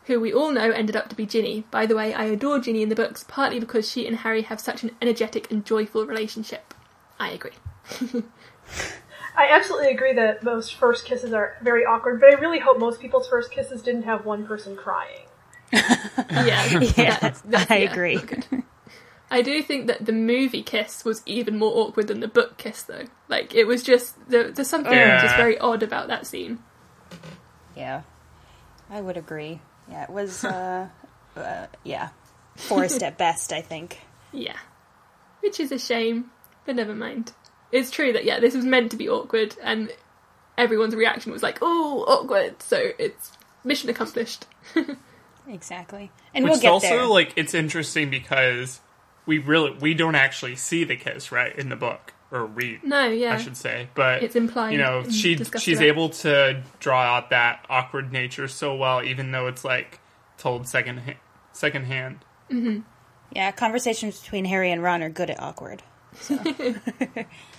who 0.05 0.19
we 0.19 0.33
all 0.33 0.51
know 0.51 0.71
ended 0.71 0.95
up 0.95 1.09
to 1.09 1.15
be 1.15 1.25
Ginny. 1.25 1.65
By 1.71 1.85
the 1.85 1.95
way, 1.95 2.13
I 2.13 2.25
adore 2.25 2.59
Ginny 2.59 2.81
in 2.81 2.89
the 2.89 2.95
books, 2.95 3.25
partly 3.27 3.59
because 3.59 3.89
she 3.89 4.07
and 4.07 4.17
Harry 4.17 4.43
have 4.43 4.59
such 4.59 4.83
an 4.83 4.91
energetic 5.01 5.51
and 5.51 5.65
joyful 5.65 6.05
relationship. 6.05 6.73
I 7.19 7.31
agree. 7.31 7.51
I 9.37 9.49
absolutely 9.51 9.89
agree 9.89 10.13
that 10.13 10.43
most 10.43 10.75
first 10.75 11.05
kisses 11.05 11.33
are 11.33 11.55
very 11.61 11.85
awkward, 11.85 12.19
but 12.19 12.29
I 12.29 12.33
really 12.35 12.59
hope 12.59 12.79
most 12.79 12.99
people's 13.01 13.27
first 13.27 13.51
kisses 13.51 13.81
didn't 13.81 14.03
have 14.03 14.25
one 14.25 14.45
person 14.45 14.75
crying. 14.75 15.25
Yeah, 15.73 16.79
Yeah, 16.79 16.89
that's- 17.19 17.41
that's- 17.41 17.71
I 17.71 17.77
yeah, 17.79 17.91
agree. 17.91 18.15
not. 18.15 18.47
I 19.31 19.41
do 19.41 19.61
think 19.63 19.87
that 19.87 20.05
the 20.05 20.11
movie 20.13 20.61
kiss 20.63 21.03
was 21.03 21.21
even 21.25 21.57
more 21.57 21.71
awkward 21.87 22.07
than 22.07 22.19
the 22.19 22.27
book 22.27 22.57
kiss, 22.57 22.83
though. 22.83 23.05
Like 23.27 23.53
it 23.55 23.65
was 23.65 23.81
just 23.83 24.15
there, 24.29 24.51
there's 24.51 24.69
something 24.69 24.93
Yeah. 24.93 25.21
just 25.21 25.35
very 25.35 25.57
odd 25.57 25.81
about 25.83 26.07
that 26.09 26.27
scene. 26.27 26.59
Yeah. 27.75 28.03
I 28.89 29.01
would 29.01 29.17
agree. 29.17 29.61
Yeah, 29.89 30.03
it 30.03 30.09
was, 30.11 30.45
uh, 30.45 30.87
uh, 31.35 31.65
yeah, 31.83 32.09
forced 32.55 33.01
at 33.03 33.17
best, 33.17 33.51
I 33.51 33.61
think. 33.61 33.99
Yeah, 34.31 34.57
which 35.41 35.59
is 35.59 35.71
a 35.71 35.79
shame, 35.79 36.31
but 36.65 36.75
never 36.75 36.93
mind. 36.95 37.33
It's 37.71 37.91
true 37.91 38.13
that 38.13 38.25
yeah, 38.25 38.39
this 38.39 38.55
was 38.55 38.65
meant 38.65 38.91
to 38.91 38.97
be 38.97 39.09
awkward, 39.09 39.55
and 39.61 39.91
everyone's 40.57 40.95
reaction 40.95 41.31
was 41.31 41.43
like, 41.43 41.59
"Oh, 41.61 42.03
awkward." 42.07 42.61
So 42.61 42.91
it's 42.99 43.31
mission 43.63 43.89
accomplished. 43.89 44.45
Exactly. 45.47 46.11
And 46.33 46.43
Which 46.43 46.49
we'll 46.51 46.55
is 46.55 46.61
get 46.63 46.71
also 46.71 46.87
there. 46.87 47.05
like 47.05 47.33
it's 47.35 47.53
interesting 47.53 48.09
because 48.09 48.81
we 49.27 49.37
really 49.37 49.77
we 49.79 49.93
don't 49.93 50.15
actually 50.15 50.55
see 50.55 50.83
the 50.83 50.95
kiss 50.95 51.31
right 51.31 51.55
in 51.55 51.69
the 51.69 51.75
book 51.75 52.13
or 52.31 52.45
read. 52.45 52.83
No, 52.83 53.07
yeah, 53.09 53.35
I 53.35 53.37
should 53.37 53.55
say, 53.55 53.89
but 53.93 54.23
It's 54.23 54.35
implied 54.35 54.71
You 54.71 54.79
know, 54.79 55.03
she 55.09 55.37
she's 55.59 55.77
about. 55.77 55.85
able 55.85 56.09
to 56.09 56.63
draw 56.79 56.99
out 56.99 57.29
that 57.29 57.63
awkward 57.69 58.11
nature 58.11 58.47
so 58.47 58.75
well, 58.75 59.03
even 59.03 59.31
though 59.31 59.47
it's 59.47 59.63
like 59.63 59.99
told 60.39 60.67
second 60.67 60.97
ha- 61.01 61.19
second 61.53 61.85
hand. 61.85 62.25
Mm-hmm. 62.51 62.79
yeah, 63.31 63.51
conversations 63.51 64.19
between 64.21 64.45
Harry 64.45 64.71
and 64.71 64.81
Ron 64.81 65.03
are 65.03 65.09
good 65.09 65.29
at 65.29 65.39
awkward. 65.39 65.83
So. 66.19 66.39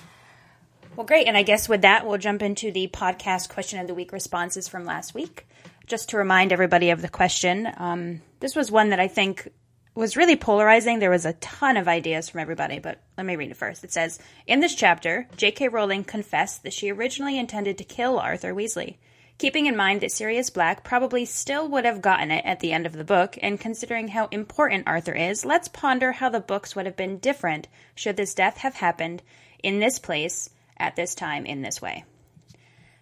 Well, 0.97 1.05
great. 1.05 1.27
And 1.27 1.37
I 1.37 1.43
guess 1.43 1.69
with 1.69 1.83
that, 1.83 2.07
we'll 2.07 2.17
jump 2.17 2.41
into 2.41 2.73
the 2.73 2.89
podcast 2.89 3.51
question 3.51 3.79
of 3.79 3.87
the 3.87 3.95
week 3.95 4.13
responses 4.13 4.67
from 4.67 4.87
last 4.87 5.13
week. 5.13 5.47
Just 5.87 6.09
to 6.09 6.17
remind 6.17 6.53
everybody 6.53 6.89
of 6.89 7.03
the 7.03 7.09
question, 7.11 7.69
um, 7.77 8.23
this 8.41 8.57
was 8.57 8.71
one 8.71 8.89
that 8.89 8.99
I 8.99 9.07
think 9.07 9.47
was 9.95 10.17
really 10.17 10.37
polarizing. 10.37 10.99
There 10.99 11.11
was 11.11 11.27
a 11.27 11.35
ton 11.35 11.77
of 11.77 11.87
ideas 11.87 12.31
from 12.31 12.41
everybody, 12.41 12.79
but 12.79 13.03
let 13.19 13.27
me 13.27 13.37
read 13.37 13.51
it 13.51 13.59
first. 13.59 13.85
It 13.85 13.93
says 13.93 14.19
In 14.47 14.61
this 14.61 14.75
chapter, 14.75 15.29
J.K. 15.37 15.69
Rowling 15.69 16.03
confessed 16.03 16.63
that 16.63 16.73
she 16.73 16.91
originally 16.91 17.39
intended 17.39 17.77
to 17.77 17.85
kill 17.85 18.19
Arthur 18.19 18.55
Weasley. 18.55 18.97
Keeping 19.37 19.67
in 19.67 19.77
mind 19.77 20.01
that 20.01 20.13
Sirius 20.13 20.49
Black 20.49 20.83
probably 20.83 21.27
still 21.27 21.69
would 21.69 21.85
have 21.85 22.01
gotten 22.01 22.31
it 22.31 22.47
at 22.47 22.61
the 22.61 22.73
end 22.73 22.87
of 22.87 22.95
the 22.95 23.05
book, 23.05 23.37
and 23.43 23.61
considering 23.61 24.09
how 24.09 24.29
important 24.29 24.89
Arthur 24.89 25.13
is, 25.13 25.45
let's 25.45 25.69
ponder 25.69 26.13
how 26.13 26.31
the 26.31 26.41
books 26.41 26.75
would 26.75 26.87
have 26.87 26.97
been 26.97 27.19
different 27.19 27.69
should 27.95 28.17
this 28.17 28.33
death 28.33 28.57
have 28.59 28.77
happened 28.77 29.23
in 29.63 29.79
this 29.79 29.99
place, 29.99 30.49
at 30.79 30.97
this 30.97 31.15
time, 31.15 31.47
in 31.47 31.63
this 31.63 31.81
way. 31.81 32.05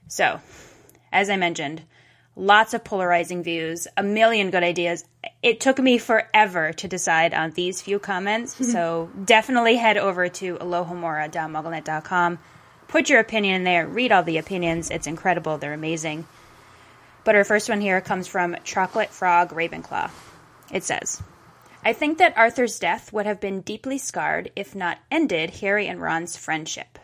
So, 0.08 0.40
as 1.12 1.30
I 1.30 1.36
mentioned, 1.36 1.82
lots 2.36 2.74
of 2.74 2.84
polarizing 2.84 3.42
views, 3.42 3.86
a 3.96 4.02
million 4.02 4.50
good 4.50 4.62
ideas. 4.62 5.04
It 5.42 5.60
took 5.60 5.78
me 5.78 5.98
forever 5.98 6.72
to 6.72 6.88
decide 6.88 7.34
on 7.34 7.52
these 7.52 7.80
few 7.80 7.98
comments, 7.98 8.54
so 8.72 9.10
definitely 9.24 9.76
head 9.76 9.96
over 9.96 10.28
to 10.28 10.56
alohomora.mugglenet.com. 10.56 12.38
Put 12.88 13.08
your 13.08 13.20
opinion 13.20 13.56
in 13.56 13.64
there, 13.64 13.86
read 13.86 14.12
all 14.12 14.22
the 14.22 14.38
opinions. 14.38 14.90
It's 14.90 15.06
incredible, 15.06 15.58
they're 15.58 15.72
amazing. 15.72 16.26
But 17.24 17.34
our 17.34 17.44
first 17.44 17.68
one 17.68 17.80
here 17.80 18.00
comes 18.00 18.26
from 18.28 18.56
Chocolate 18.64 19.10
Frog 19.10 19.50
Ravenclaw. 19.50 20.10
It 20.70 20.84
says, 20.84 21.22
I 21.82 21.92
think 21.92 22.18
that 22.18 22.36
Arthur's 22.36 22.78
death 22.78 23.12
would 23.12 23.26
have 23.26 23.40
been 23.40 23.60
deeply 23.60 23.98
scarred, 23.98 24.50
if 24.56 24.74
not 24.74 24.98
ended, 25.10 25.50
Harry 25.60 25.86
and 25.86 26.00
Ron's 26.00 26.36
friendship. 26.36 26.98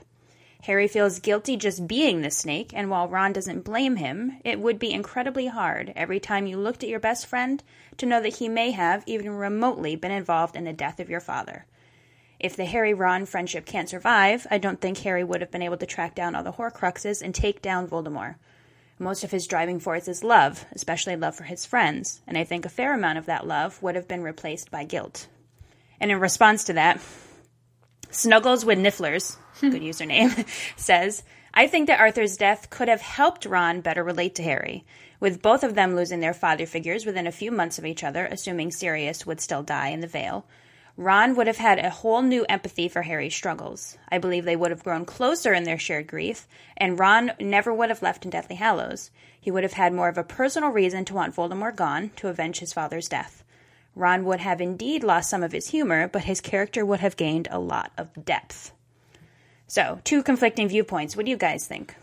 Harry 0.63 0.87
feels 0.89 1.21
guilty 1.21 1.57
just 1.57 1.87
being 1.87 2.21
the 2.21 2.31
snake, 2.31 2.71
and 2.75 2.91
while 2.91 3.09
Ron 3.09 3.33
doesn't 3.33 3.65
blame 3.65 3.97
him, 3.97 4.39
it 4.45 4.61
would 4.61 4.79
be 4.79 4.93
incredibly 4.93 5.47
hard 5.47 5.93
every 5.97 6.21
time 6.21 6.47
you 6.47 6.59
looked 6.59 6.83
at 6.83 6.91
your 6.91 7.01
best 7.01 7.27
friend 7.27 7.63
to 7.97 8.07
know 8.07 8.21
that 8.21 8.37
he 8.37 8.49
may 8.49 8.71
have, 8.71 9.03
even 9.07 9.31
remotely, 9.31 9.97
been 9.97 10.11
involved 10.11 10.57
in 10.57 10.65
the 10.65 10.73
death 10.73 11.01
of 11.01 11.09
your 11.09 11.21
father. 11.21 11.65
If 12.39 12.57
the 12.57 12.67
Harry 12.67 12.95
Ron 12.95 13.27
friendship 13.27 13.65
can't 13.65 13.89
survive, 13.89 14.47
I 14.51 14.59
don't 14.59 14.81
think 14.81 14.99
Harry 14.99 15.25
would 15.25 15.41
have 15.41 15.51
been 15.51 15.63
able 15.63 15.77
to 15.79 15.87
track 15.87 16.15
down 16.15 16.35
all 16.35 16.43
the 16.43 16.53
Horcruxes 16.53 17.23
and 17.23 17.35
take 17.35 17.63
down 17.63 17.89
Voldemort. 17.89 18.37
Most 18.99 19.25
of 19.25 19.31
his 19.31 19.47
driving 19.47 19.81
force 19.81 20.09
is 20.09 20.23
love, 20.23 20.67
especially 20.73 21.17
love 21.17 21.35
for 21.35 21.45
his 21.45 21.65
friends, 21.65 22.21
and 22.27 22.37
I 22.37 22.45
think 22.45 22.67
a 22.67 22.71
fair 22.71 22.93
amount 22.93 23.17
of 23.17 23.27
that 23.27 23.47
love 23.47 23.83
would 23.83 23.95
have 23.95 24.09
been 24.09 24.23
replaced 24.23 24.71
by 24.71 24.85
guilt. 24.85 25.27
And 25.99 26.11
in 26.11 26.21
response 26.21 26.65
to 26.65 26.75
that, 26.75 27.01
Snuggles 28.11 28.65
with 28.65 28.79
Nifflers, 28.79 29.37
good 29.61 29.83
username, 29.83 30.47
says, 30.77 31.23
I 31.53 31.67
think 31.67 31.89
that 31.89 32.01
Arthur's 32.01 32.37
death 32.37 32.71
could 32.71 32.89
have 32.89 33.01
helped 33.01 33.45
Ron 33.45 33.81
better 33.81 34.05
relate 34.05 34.35
to 34.37 34.43
Harry. 34.43 34.85
With 35.19 35.43
both 35.43 35.65
of 35.65 35.75
them 35.75 35.97
losing 35.97 36.21
their 36.21 36.33
father 36.33 36.65
figures 36.65 37.05
within 37.05 37.27
a 37.27 37.33
few 37.33 37.51
months 37.51 37.79
of 37.79 37.85
each 37.85 38.05
other, 38.05 38.27
assuming 38.27 38.71
Sirius 38.71 39.27
would 39.27 39.41
still 39.41 39.63
die 39.63 39.89
in 39.89 40.01
the 40.01 40.07
Veil, 40.07 40.47
Ron 40.97 41.35
would 41.35 41.47
have 41.47 41.57
had 41.57 41.79
a 41.79 41.91
whole 41.91 42.21
new 42.21 42.45
empathy 42.49 42.89
for 42.89 43.03
Harry's 43.03 43.35
struggles. 43.35 43.97
I 44.11 44.19
believe 44.19 44.45
they 44.45 44.57
would 44.57 44.71
have 44.71 44.85
grown 44.85 45.05
closer 45.05 45.53
in 45.53 45.65
their 45.65 45.79
shared 45.79 46.07
grief, 46.07 46.47
and 46.77 46.99
Ron 46.99 47.33
never 47.41 47.73
would 47.73 47.89
have 47.89 48.03
left 48.03 48.25
in 48.25 48.31
Deathly 48.31 48.57
Hallows. 48.57 49.11
He 49.41 49.51
would 49.51 49.63
have 49.63 49.73
had 49.73 49.93
more 49.93 50.09
of 50.09 50.19
a 50.19 50.25
personal 50.25 50.71
reason 50.71 51.05
to 51.07 51.15
want 51.15 51.35
Voldemort 51.35 51.77
gone 51.77 52.11
to 52.17 52.29
avenge 52.29 52.59
his 52.59 52.73
father's 52.73 53.09
death. 53.09 53.45
Ron 53.95 54.25
would 54.25 54.41
have 54.41 54.61
indeed 54.61 55.03
lost 55.03 55.31
some 55.31 55.43
of 55.43 55.53
his 55.53 55.69
humor, 55.69 56.07
but 56.07 56.25
his 56.25 56.41
character 56.41 56.85
would 56.85 57.01
have 57.01 57.17
gained 57.17 57.49
a 57.51 57.59
lot 57.59 57.93
of 57.97 58.25
depth. 58.25 58.73
So, 59.71 60.01
two 60.03 60.25
conflicting 60.25 60.67
viewpoints. 60.67 61.17
What 61.17 61.27
do 61.27 61.31
you 61.31 61.37
guys 61.37 61.65
think? 61.65 61.95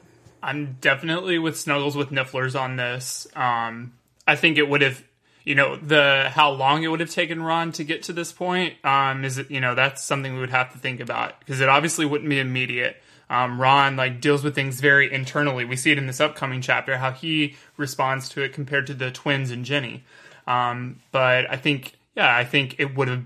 I'm 0.41 0.77
definitely 0.79 1.37
with 1.37 1.59
Snuggles 1.59 1.97
with 1.97 2.11
Nifflers 2.11 2.57
on 2.57 2.77
this. 2.77 3.27
Um, 3.35 3.91
I 4.25 4.37
think 4.37 4.57
it 4.57 4.69
would 4.69 4.81
have, 4.81 5.03
you 5.43 5.53
know, 5.53 5.75
the 5.75 6.29
how 6.31 6.51
long 6.51 6.83
it 6.83 6.87
would 6.87 7.01
have 7.01 7.09
taken 7.09 7.43
Ron 7.43 7.73
to 7.73 7.83
get 7.83 8.03
to 8.03 8.13
this 8.13 8.31
point. 8.31 8.75
Um, 8.85 9.25
is 9.25 9.37
it, 9.37 9.51
you 9.51 9.59
know, 9.59 9.75
that's 9.75 10.01
something 10.01 10.33
we 10.33 10.39
would 10.39 10.49
have 10.49 10.71
to 10.71 10.77
think 10.77 11.01
about 11.01 11.41
because 11.41 11.59
it 11.59 11.67
obviously 11.67 12.05
wouldn't 12.05 12.29
be 12.29 12.39
immediate. 12.39 13.03
Um, 13.29 13.59
Ron 13.59 13.97
like 13.97 14.21
deals 14.21 14.45
with 14.45 14.55
things 14.55 14.79
very 14.79 15.11
internally. 15.11 15.65
We 15.65 15.75
see 15.75 15.91
it 15.91 15.97
in 15.97 16.07
this 16.07 16.21
upcoming 16.21 16.61
chapter 16.61 16.95
how 16.95 17.11
he 17.11 17.57
responds 17.75 18.29
to 18.29 18.43
it 18.43 18.53
compared 18.53 18.87
to 18.87 18.93
the 18.93 19.11
twins 19.11 19.51
and 19.51 19.65
Ginny. 19.65 20.05
Um, 20.47 21.01
but 21.11 21.51
I 21.51 21.57
think, 21.57 21.95
yeah, 22.15 22.33
I 22.33 22.45
think 22.45 22.75
it 22.79 22.95
would 22.95 23.09
have 23.09 23.25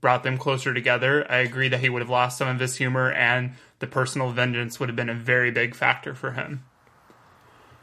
brought 0.00 0.22
them 0.22 0.38
closer 0.38 0.74
together. 0.74 1.30
I 1.30 1.38
agree 1.38 1.68
that 1.68 1.80
he 1.80 1.88
would 1.88 2.02
have 2.02 2.10
lost 2.10 2.38
some 2.38 2.48
of 2.48 2.60
his 2.60 2.76
humor 2.76 3.12
and 3.12 3.54
the 3.78 3.86
personal 3.86 4.30
vengeance 4.30 4.78
would 4.78 4.88
have 4.88 4.96
been 4.96 5.08
a 5.08 5.14
very 5.14 5.50
big 5.50 5.74
factor 5.74 6.14
for 6.14 6.32
him. 6.32 6.64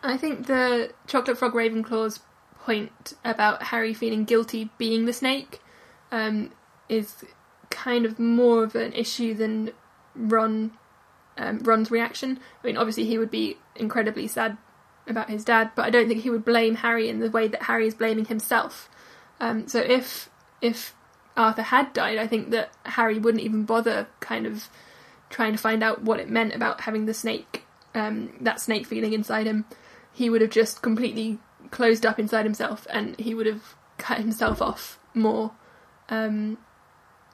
I 0.02 0.18
think 0.18 0.48
the 0.48 0.92
Chocolate 1.08 1.38
Frog 1.38 1.54
Ravenclaw's 1.54 2.20
point 2.60 3.14
about 3.24 3.64
Harry 3.64 3.94
feeling 3.94 4.26
guilty 4.26 4.70
being 4.78 5.06
the 5.06 5.14
snake 5.14 5.62
um, 6.12 6.52
is 6.90 7.26
kind 7.70 8.06
of 8.06 8.20
more 8.20 8.64
of 8.64 8.76
an 8.76 8.94
issue 8.94 9.34
than 9.34 9.72
Ron 10.16 10.72
um, 11.38 11.60
Ron's 11.60 11.90
reaction. 11.90 12.40
I 12.64 12.68
mean, 12.68 12.78
obviously 12.78 13.06
he 13.06 13.18
would 13.18 13.32
be 13.32 13.58
incredibly 13.76 14.28
sad 14.28 14.58
about 15.08 15.30
his 15.30 15.44
dad, 15.44 15.72
but 15.76 15.86
I 15.86 15.90
don't 15.90 16.08
think 16.08 16.22
he 16.22 16.30
would 16.30 16.46
blame 16.46 16.76
Harry 16.76 17.10
in 17.10 17.20
the 17.20 17.30
way 17.30 17.48
that 17.48 17.64
Harry 17.64 17.88
is 17.88 17.96
blaming 17.96 18.26
himself. 18.26 18.90
Um, 19.40 19.68
so 19.68 19.80
if 19.80 20.30
if 20.62 20.96
Arthur 21.36 21.64
had 21.64 21.94
died, 21.94 22.18
I 22.18 22.28
think 22.28 22.52
that 22.52 22.72
Harry 22.86 23.20
wouldn't 23.20 23.44
even 23.44 23.64
bother 23.64 24.08
kind 24.20 24.46
of 24.46 24.70
trying 25.30 25.52
to 25.54 25.58
find 25.58 25.84
out 25.84 26.04
what 26.04 26.20
it 26.20 26.30
meant 26.30 26.54
about 26.54 26.82
having 26.82 27.06
the 27.06 27.14
snake, 27.14 27.66
um, 27.96 28.34
that 28.40 28.60
snake 28.60 28.86
feeling 28.86 29.14
inside 29.14 29.48
him. 29.48 29.66
He 30.12 30.30
would 30.30 30.42
have 30.42 30.52
just 30.52 30.82
completely 30.82 31.40
closed 31.72 32.06
up 32.06 32.20
inside 32.20 32.46
himself, 32.46 32.86
and 32.90 33.20
he 33.20 33.34
would 33.34 33.48
have 33.48 33.76
cut 33.98 34.20
himself 34.20 34.62
off 34.62 35.00
more. 35.14 35.52
Um, 36.10 36.58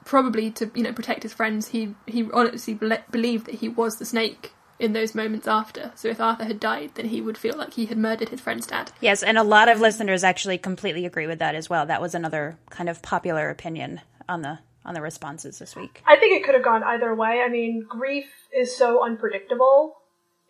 probably 0.04 0.50
to 0.50 0.70
you 0.74 0.82
know 0.82 0.92
protect 0.92 1.22
his 1.22 1.32
friends. 1.32 1.68
He 1.68 1.94
he 2.06 2.28
honestly 2.32 2.74
be- 2.74 2.96
believed 3.10 3.46
that 3.46 3.56
he 3.56 3.68
was 3.68 3.98
the 3.98 4.06
snake 4.06 4.52
in 4.80 4.94
those 4.94 5.14
moments 5.14 5.46
after. 5.46 5.92
So 5.94 6.08
if 6.08 6.20
Arthur 6.20 6.44
had 6.44 6.58
died, 6.58 6.92
then 6.94 7.08
he 7.08 7.20
would 7.20 7.38
feel 7.38 7.56
like 7.56 7.74
he 7.74 7.86
had 7.86 7.98
murdered 7.98 8.30
his 8.30 8.40
friend's 8.40 8.66
dad. 8.66 8.90
Yes, 9.00 9.22
and 9.22 9.36
a 9.38 9.44
lot 9.44 9.68
of 9.68 9.80
listeners 9.80 10.24
actually 10.24 10.58
completely 10.58 11.04
agree 11.06 11.26
with 11.26 11.38
that 11.38 11.54
as 11.54 11.68
well. 11.68 11.86
That 11.86 12.00
was 12.00 12.14
another 12.14 12.58
kind 12.70 12.88
of 12.88 13.02
popular 13.02 13.50
opinion 13.50 14.00
on 14.28 14.42
the 14.42 14.58
on 14.82 14.94
the 14.94 15.02
responses 15.02 15.58
this 15.58 15.76
week. 15.76 16.02
I 16.06 16.16
think 16.16 16.34
it 16.34 16.44
could 16.44 16.54
have 16.54 16.64
gone 16.64 16.82
either 16.82 17.14
way. 17.14 17.42
I 17.44 17.50
mean, 17.50 17.84
grief 17.86 18.24
is 18.50 18.74
so 18.74 19.04
unpredictable. 19.04 19.96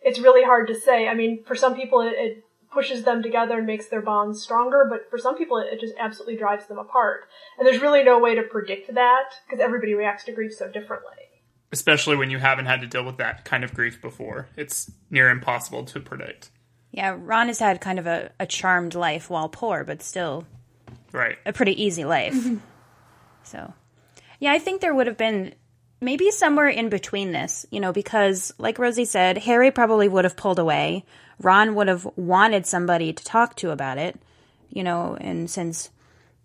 It's 0.01 0.19
really 0.19 0.43
hard 0.43 0.67
to 0.69 0.79
say. 0.79 1.09
I 1.09 1.13
mean, 1.13 1.43
for 1.43 1.53
some 1.53 1.75
people, 1.75 1.99
it, 1.99 2.13
it 2.17 2.43
pushes 2.73 3.03
them 3.03 3.21
together 3.21 3.57
and 3.57 3.67
makes 3.67 3.87
their 3.87 4.01
bonds 4.01 4.41
stronger, 4.41 4.87
but 4.89 5.09
for 5.09 5.17
some 5.17 5.37
people, 5.37 5.57
it, 5.57 5.73
it 5.73 5.81
just 5.81 5.93
absolutely 5.99 6.37
drives 6.37 6.67
them 6.67 6.77
apart. 6.77 7.27
And 7.59 7.67
there's 7.67 7.81
really 7.81 8.03
no 8.03 8.19
way 8.19 8.33
to 8.35 8.43
predict 8.43 8.93
that 8.95 9.33
because 9.45 9.59
everybody 9.59 9.93
reacts 9.93 10.23
to 10.23 10.31
grief 10.31 10.53
so 10.53 10.69
differently. 10.69 11.20
Especially 11.71 12.15
when 12.15 12.29
you 12.29 12.37
haven't 12.37 12.65
had 12.65 12.81
to 12.81 12.87
deal 12.87 13.05
with 13.05 13.17
that 13.17 13.45
kind 13.45 13.63
of 13.63 13.73
grief 13.73 14.01
before. 14.01 14.47
It's 14.57 14.91
near 15.09 15.29
impossible 15.29 15.85
to 15.85 15.99
predict. 15.99 16.51
Yeah, 16.91 17.15
Ron 17.17 17.47
has 17.47 17.59
had 17.59 17.79
kind 17.79 17.97
of 17.99 18.07
a, 18.07 18.31
a 18.39 18.45
charmed 18.45 18.95
life 18.95 19.29
while 19.29 19.47
poor, 19.47 19.83
but 19.85 20.01
still 20.03 20.45
Right. 21.13 21.37
a 21.45 21.53
pretty 21.53 21.81
easy 21.81 22.03
life. 22.03 22.35
so, 23.43 23.73
yeah, 24.39 24.51
I 24.51 24.59
think 24.59 24.81
there 24.81 24.93
would 24.93 25.07
have 25.07 25.17
been 25.17 25.53
maybe 26.01 26.31
somewhere 26.31 26.67
in 26.67 26.89
between 26.89 27.31
this, 27.31 27.65
you 27.71 27.79
know, 27.79 27.93
because 27.93 28.53
like 28.57 28.77
Rosie 28.79 29.05
said, 29.05 29.37
Harry 29.37 29.71
probably 29.71 30.09
would 30.09 30.25
have 30.25 30.35
pulled 30.35 30.59
away. 30.59 31.05
Ron 31.39 31.75
would 31.75 31.87
have 31.87 32.05
wanted 32.17 32.65
somebody 32.65 33.13
to 33.13 33.23
talk 33.23 33.55
to 33.57 33.71
about 33.71 33.97
it, 33.97 34.19
you 34.69 34.83
know, 34.83 35.17
and 35.19 35.49
since 35.49 35.89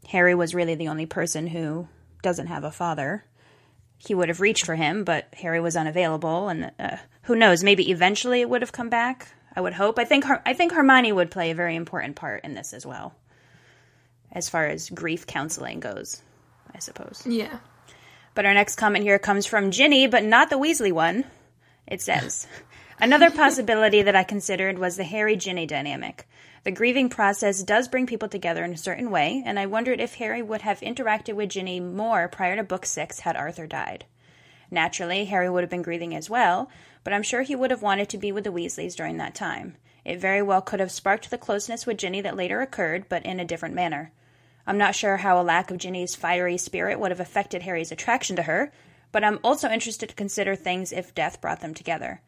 Harry 0.08 0.34
was 0.34 0.54
really 0.54 0.74
the 0.76 0.88
only 0.88 1.06
person 1.06 1.48
who 1.48 1.88
doesn't 2.22 2.46
have 2.46 2.64
a 2.64 2.70
father, 2.70 3.24
he 3.98 4.14
would 4.14 4.28
have 4.28 4.40
reached 4.40 4.64
for 4.66 4.74
him, 4.74 5.04
but 5.04 5.26
Harry 5.34 5.60
was 5.60 5.76
unavailable, 5.76 6.48
and 6.48 6.70
uh, 6.78 6.96
who 7.22 7.34
knows? 7.36 7.64
Maybe 7.64 7.90
eventually 7.90 8.40
it 8.40 8.48
would 8.50 8.62
have 8.62 8.72
come 8.72 8.88
back. 8.88 9.28
I 9.54 9.60
would 9.60 9.72
hope. 9.72 9.98
I 9.98 10.04
think 10.04 10.24
Her- 10.24 10.42
I 10.44 10.52
think 10.52 10.72
Hermione 10.72 11.12
would 11.12 11.30
play 11.30 11.50
a 11.50 11.54
very 11.54 11.76
important 11.76 12.16
part 12.16 12.44
in 12.44 12.54
this 12.54 12.72
as 12.74 12.84
well, 12.84 13.14
as 14.32 14.48
far 14.48 14.66
as 14.66 14.90
grief 14.90 15.26
counseling 15.26 15.80
goes. 15.80 16.22
I 16.74 16.78
suppose. 16.78 17.22
Yeah. 17.26 17.58
But 18.34 18.44
our 18.44 18.52
next 18.52 18.76
comment 18.76 19.02
here 19.04 19.18
comes 19.18 19.46
from 19.46 19.70
Ginny, 19.70 20.06
but 20.08 20.24
not 20.24 20.50
the 20.50 20.58
Weasley 20.58 20.92
one. 20.92 21.24
It 21.86 22.02
says, 22.02 22.46
Another 23.00 23.30
possibility 23.30 24.02
that 24.02 24.16
I 24.16 24.24
considered 24.24 24.78
was 24.78 24.96
the 24.96 25.04
Harry 25.04 25.36
Ginny 25.36 25.64
dynamic. 25.66 26.28
The 26.66 26.72
grieving 26.72 27.10
process 27.10 27.62
does 27.62 27.86
bring 27.86 28.08
people 28.08 28.28
together 28.28 28.64
in 28.64 28.72
a 28.72 28.76
certain 28.76 29.12
way, 29.12 29.40
and 29.46 29.56
I 29.56 29.66
wondered 29.66 30.00
if 30.00 30.14
Harry 30.14 30.42
would 30.42 30.62
have 30.62 30.80
interacted 30.80 31.34
with 31.34 31.50
Ginny 31.50 31.78
more 31.78 32.26
prior 32.26 32.56
to 32.56 32.64
book 32.64 32.84
six 32.84 33.20
had 33.20 33.36
Arthur 33.36 33.68
died. 33.68 34.04
Naturally, 34.68 35.26
Harry 35.26 35.48
would 35.48 35.62
have 35.62 35.70
been 35.70 35.82
grieving 35.82 36.12
as 36.12 36.28
well, 36.28 36.68
but 37.04 37.12
I'm 37.12 37.22
sure 37.22 37.42
he 37.42 37.54
would 37.54 37.70
have 37.70 37.82
wanted 37.82 38.08
to 38.08 38.18
be 38.18 38.32
with 38.32 38.42
the 38.42 38.50
Weasleys 38.50 38.96
during 38.96 39.16
that 39.18 39.32
time. 39.32 39.76
It 40.04 40.18
very 40.18 40.42
well 40.42 40.60
could 40.60 40.80
have 40.80 40.90
sparked 40.90 41.30
the 41.30 41.38
closeness 41.38 41.86
with 41.86 41.98
Ginny 41.98 42.20
that 42.22 42.36
later 42.36 42.60
occurred, 42.60 43.08
but 43.08 43.24
in 43.24 43.38
a 43.38 43.44
different 43.44 43.76
manner. 43.76 44.10
I'm 44.66 44.76
not 44.76 44.96
sure 44.96 45.18
how 45.18 45.40
a 45.40 45.44
lack 45.44 45.70
of 45.70 45.78
Ginny's 45.78 46.16
fiery 46.16 46.58
spirit 46.58 46.98
would 46.98 47.12
have 47.12 47.20
affected 47.20 47.62
Harry's 47.62 47.92
attraction 47.92 48.34
to 48.34 48.42
her, 48.42 48.72
but 49.12 49.22
I'm 49.22 49.38
also 49.44 49.70
interested 49.70 50.08
to 50.08 50.16
consider 50.16 50.56
things 50.56 50.92
if 50.92 51.14
death 51.14 51.40
brought 51.40 51.60
them 51.60 51.74
together. 51.74 52.22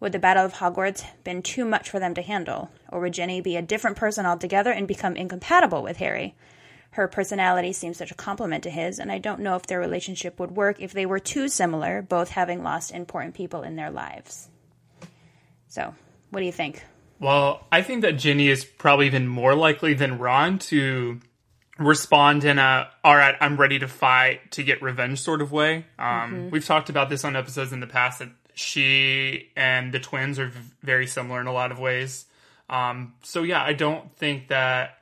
Would 0.00 0.12
the 0.12 0.18
Battle 0.18 0.44
of 0.44 0.54
Hogwarts 0.54 1.04
been 1.22 1.42
too 1.42 1.64
much 1.64 1.88
for 1.88 1.98
them 1.98 2.14
to 2.14 2.22
handle, 2.22 2.70
or 2.90 3.00
would 3.00 3.14
Ginny 3.14 3.40
be 3.40 3.56
a 3.56 3.62
different 3.62 3.96
person 3.96 4.26
altogether 4.26 4.70
and 4.70 4.88
become 4.88 5.16
incompatible 5.16 5.82
with 5.82 5.98
Harry? 5.98 6.34
Her 6.90 7.08
personality 7.08 7.72
seems 7.72 7.96
such 7.96 8.10
a 8.10 8.16
compliment 8.16 8.62
to 8.64 8.70
his, 8.70 8.98
and 8.98 9.10
I 9.10 9.18
don't 9.18 9.40
know 9.40 9.56
if 9.56 9.66
their 9.66 9.80
relationship 9.80 10.38
would 10.38 10.52
work 10.52 10.80
if 10.80 10.92
they 10.92 11.06
were 11.06 11.18
too 11.18 11.48
similar, 11.48 12.02
both 12.02 12.30
having 12.30 12.62
lost 12.62 12.92
important 12.92 13.34
people 13.34 13.62
in 13.62 13.76
their 13.76 13.90
lives. 13.90 14.48
So, 15.68 15.94
what 16.30 16.40
do 16.40 16.46
you 16.46 16.52
think? 16.52 16.84
Well, 17.18 17.66
I 17.72 17.82
think 17.82 18.02
that 18.02 18.12
Ginny 18.12 18.48
is 18.48 18.64
probably 18.64 19.06
even 19.06 19.26
more 19.26 19.54
likely 19.54 19.94
than 19.94 20.18
Ron 20.18 20.58
to 20.60 21.20
respond 21.78 22.44
in 22.44 22.58
a 22.58 22.88
all 23.02 23.16
right 23.16 23.34
i'm 23.40 23.56
ready 23.56 23.80
to 23.80 23.88
fight 23.88 24.52
to 24.52 24.62
get 24.62 24.80
revenge 24.80 25.20
sort 25.20 25.42
of 25.42 25.50
way 25.50 25.84
um, 25.98 26.48
we've 26.50 26.64
talked 26.64 26.88
about 26.88 27.08
this 27.08 27.24
on 27.24 27.34
episodes 27.34 27.72
in 27.72 27.80
the 27.80 27.86
past 27.88 28.20
that 28.20 28.28
she 28.54 29.50
and 29.56 29.92
the 29.92 30.00
twins 30.00 30.38
are 30.38 30.52
very 30.82 31.06
similar 31.06 31.40
in 31.40 31.46
a 31.46 31.52
lot 31.52 31.72
of 31.72 31.78
ways 31.78 32.26
um, 32.68 33.14
so 33.22 33.42
yeah 33.42 33.62
i 33.62 33.72
don't 33.72 34.16
think 34.16 34.48
that 34.48 34.98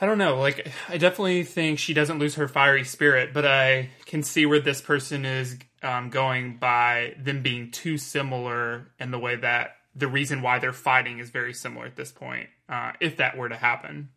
i 0.00 0.06
don't 0.06 0.18
know 0.18 0.38
like 0.38 0.70
i 0.88 0.96
definitely 0.96 1.42
think 1.42 1.78
she 1.78 1.94
doesn't 1.94 2.18
lose 2.18 2.34
her 2.36 2.48
fiery 2.48 2.84
spirit 2.84 3.32
but 3.32 3.44
i 3.44 3.88
can 4.06 4.22
see 4.22 4.46
where 4.46 4.60
this 4.60 4.80
person 4.80 5.24
is 5.24 5.58
um, 5.82 6.10
going 6.10 6.56
by 6.56 7.14
them 7.18 7.42
being 7.42 7.70
too 7.70 7.98
similar 7.98 8.88
in 8.98 9.10
the 9.10 9.18
way 9.18 9.36
that 9.36 9.76
the 9.94 10.08
reason 10.08 10.42
why 10.42 10.58
they're 10.58 10.72
fighting 10.72 11.18
is 11.18 11.30
very 11.30 11.54
similar 11.54 11.86
at 11.86 11.96
this 11.96 12.12
point 12.12 12.48
uh, 12.68 12.92
if 13.00 13.16
that 13.16 13.36
were 13.36 13.48
to 13.48 13.56
happen 13.56 14.08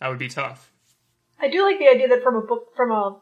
that 0.00 0.08
would 0.08 0.18
be 0.18 0.28
tough. 0.28 0.72
I 1.38 1.48
do 1.48 1.62
like 1.62 1.78
the 1.78 1.88
idea 1.88 2.08
that 2.08 2.22
from 2.22 2.36
a 2.36 2.40
book, 2.40 2.74
from 2.74 2.90
a 2.90 3.16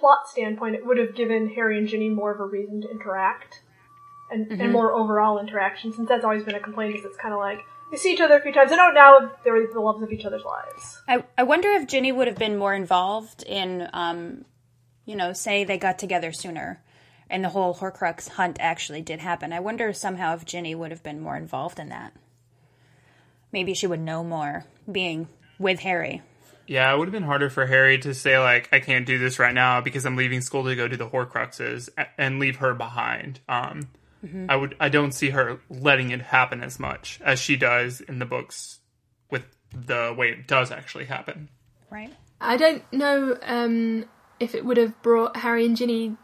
plot 0.00 0.28
standpoint, 0.28 0.74
it 0.74 0.84
would 0.86 0.98
have 0.98 1.14
given 1.14 1.50
Harry 1.50 1.78
and 1.78 1.86
Ginny 1.86 2.08
more 2.08 2.32
of 2.32 2.40
a 2.40 2.44
reason 2.44 2.80
to 2.82 2.90
interact, 2.90 3.62
and, 4.30 4.46
Mm-hmm. 4.48 4.60
and 4.60 4.72
more 4.72 4.92
overall 4.92 5.38
interaction. 5.38 5.92
Since 5.92 6.08
that's 6.08 6.24
always 6.24 6.42
been 6.44 6.54
a 6.54 6.60
complaint, 6.60 6.96
is 6.96 7.04
it's 7.04 7.16
kind 7.16 7.34
of 7.34 7.40
like 7.40 7.58
they 7.90 7.96
see 7.96 8.12
each 8.12 8.20
other 8.20 8.36
a 8.36 8.40
few 8.40 8.52
times, 8.52 8.72
and 8.72 8.80
oh, 8.80 8.90
now 8.90 9.32
they're 9.44 9.66
the 9.72 9.80
loves 9.80 10.02
of 10.02 10.10
each 10.12 10.24
other's 10.24 10.44
lives. 10.44 11.02
I, 11.08 11.24
I 11.36 11.42
wonder 11.42 11.68
if 11.70 11.86
Ginny 11.86 12.12
would 12.12 12.26
have 12.28 12.38
been 12.38 12.56
more 12.56 12.74
involved 12.74 13.42
in, 13.42 13.88
um, 13.92 14.44
you 15.04 15.16
know, 15.16 15.32
say 15.32 15.64
they 15.64 15.78
got 15.78 15.98
together 15.98 16.32
sooner 16.32 16.80
and 17.30 17.44
the 17.44 17.48
whole 17.50 17.74
Horcrux 17.74 18.28
hunt 18.28 18.58
actually 18.60 19.02
did 19.02 19.20
happen. 19.20 19.52
I 19.52 19.60
wonder 19.60 19.92
somehow 19.92 20.34
if 20.34 20.44
Ginny 20.44 20.74
would 20.74 20.90
have 20.90 21.02
been 21.02 21.20
more 21.20 21.36
involved 21.36 21.78
in 21.78 21.88
that. 21.88 22.12
Maybe 23.52 23.72
she 23.72 23.86
would 23.86 24.00
know 24.00 24.22
more 24.24 24.64
being 24.90 25.28
with 25.58 25.80
Harry. 25.80 26.22
Yeah, 26.70 26.94
it 26.94 26.98
would 26.98 27.08
have 27.08 27.12
been 27.12 27.24
harder 27.24 27.50
for 27.50 27.66
Harry 27.66 27.98
to 27.98 28.14
say 28.14 28.38
like, 28.38 28.68
"I 28.70 28.78
can't 28.78 29.04
do 29.04 29.18
this 29.18 29.40
right 29.40 29.52
now 29.52 29.80
because 29.80 30.06
I'm 30.06 30.14
leaving 30.14 30.40
school 30.40 30.62
to 30.66 30.76
go 30.76 30.86
do 30.86 30.96
the 30.96 31.08
Horcruxes 31.08 31.88
and 32.16 32.38
leave 32.38 32.58
her 32.58 32.74
behind." 32.74 33.40
Um, 33.48 33.88
I 34.48 34.54
would, 34.54 34.76
I 34.78 34.88
don't 34.88 35.10
see 35.10 35.30
her 35.30 35.58
letting 35.68 36.10
it 36.10 36.22
happen 36.22 36.62
as 36.62 36.78
much 36.78 37.20
as 37.24 37.40
she 37.40 37.56
does 37.56 38.00
in 38.00 38.20
the 38.20 38.24
books 38.24 38.78
with 39.32 39.42
the 39.72 40.14
way 40.16 40.28
it 40.28 40.46
does 40.46 40.70
actually 40.70 41.06
happen. 41.06 41.48
Right? 41.90 42.14
I 42.40 42.56
don't 42.56 42.84
know 42.92 43.36
um, 43.42 44.04
if 44.38 44.54
it 44.54 44.64
would 44.64 44.76
have 44.76 45.02
brought 45.02 45.38
Harry 45.38 45.66
and 45.66 45.76
Ginny 45.76 46.16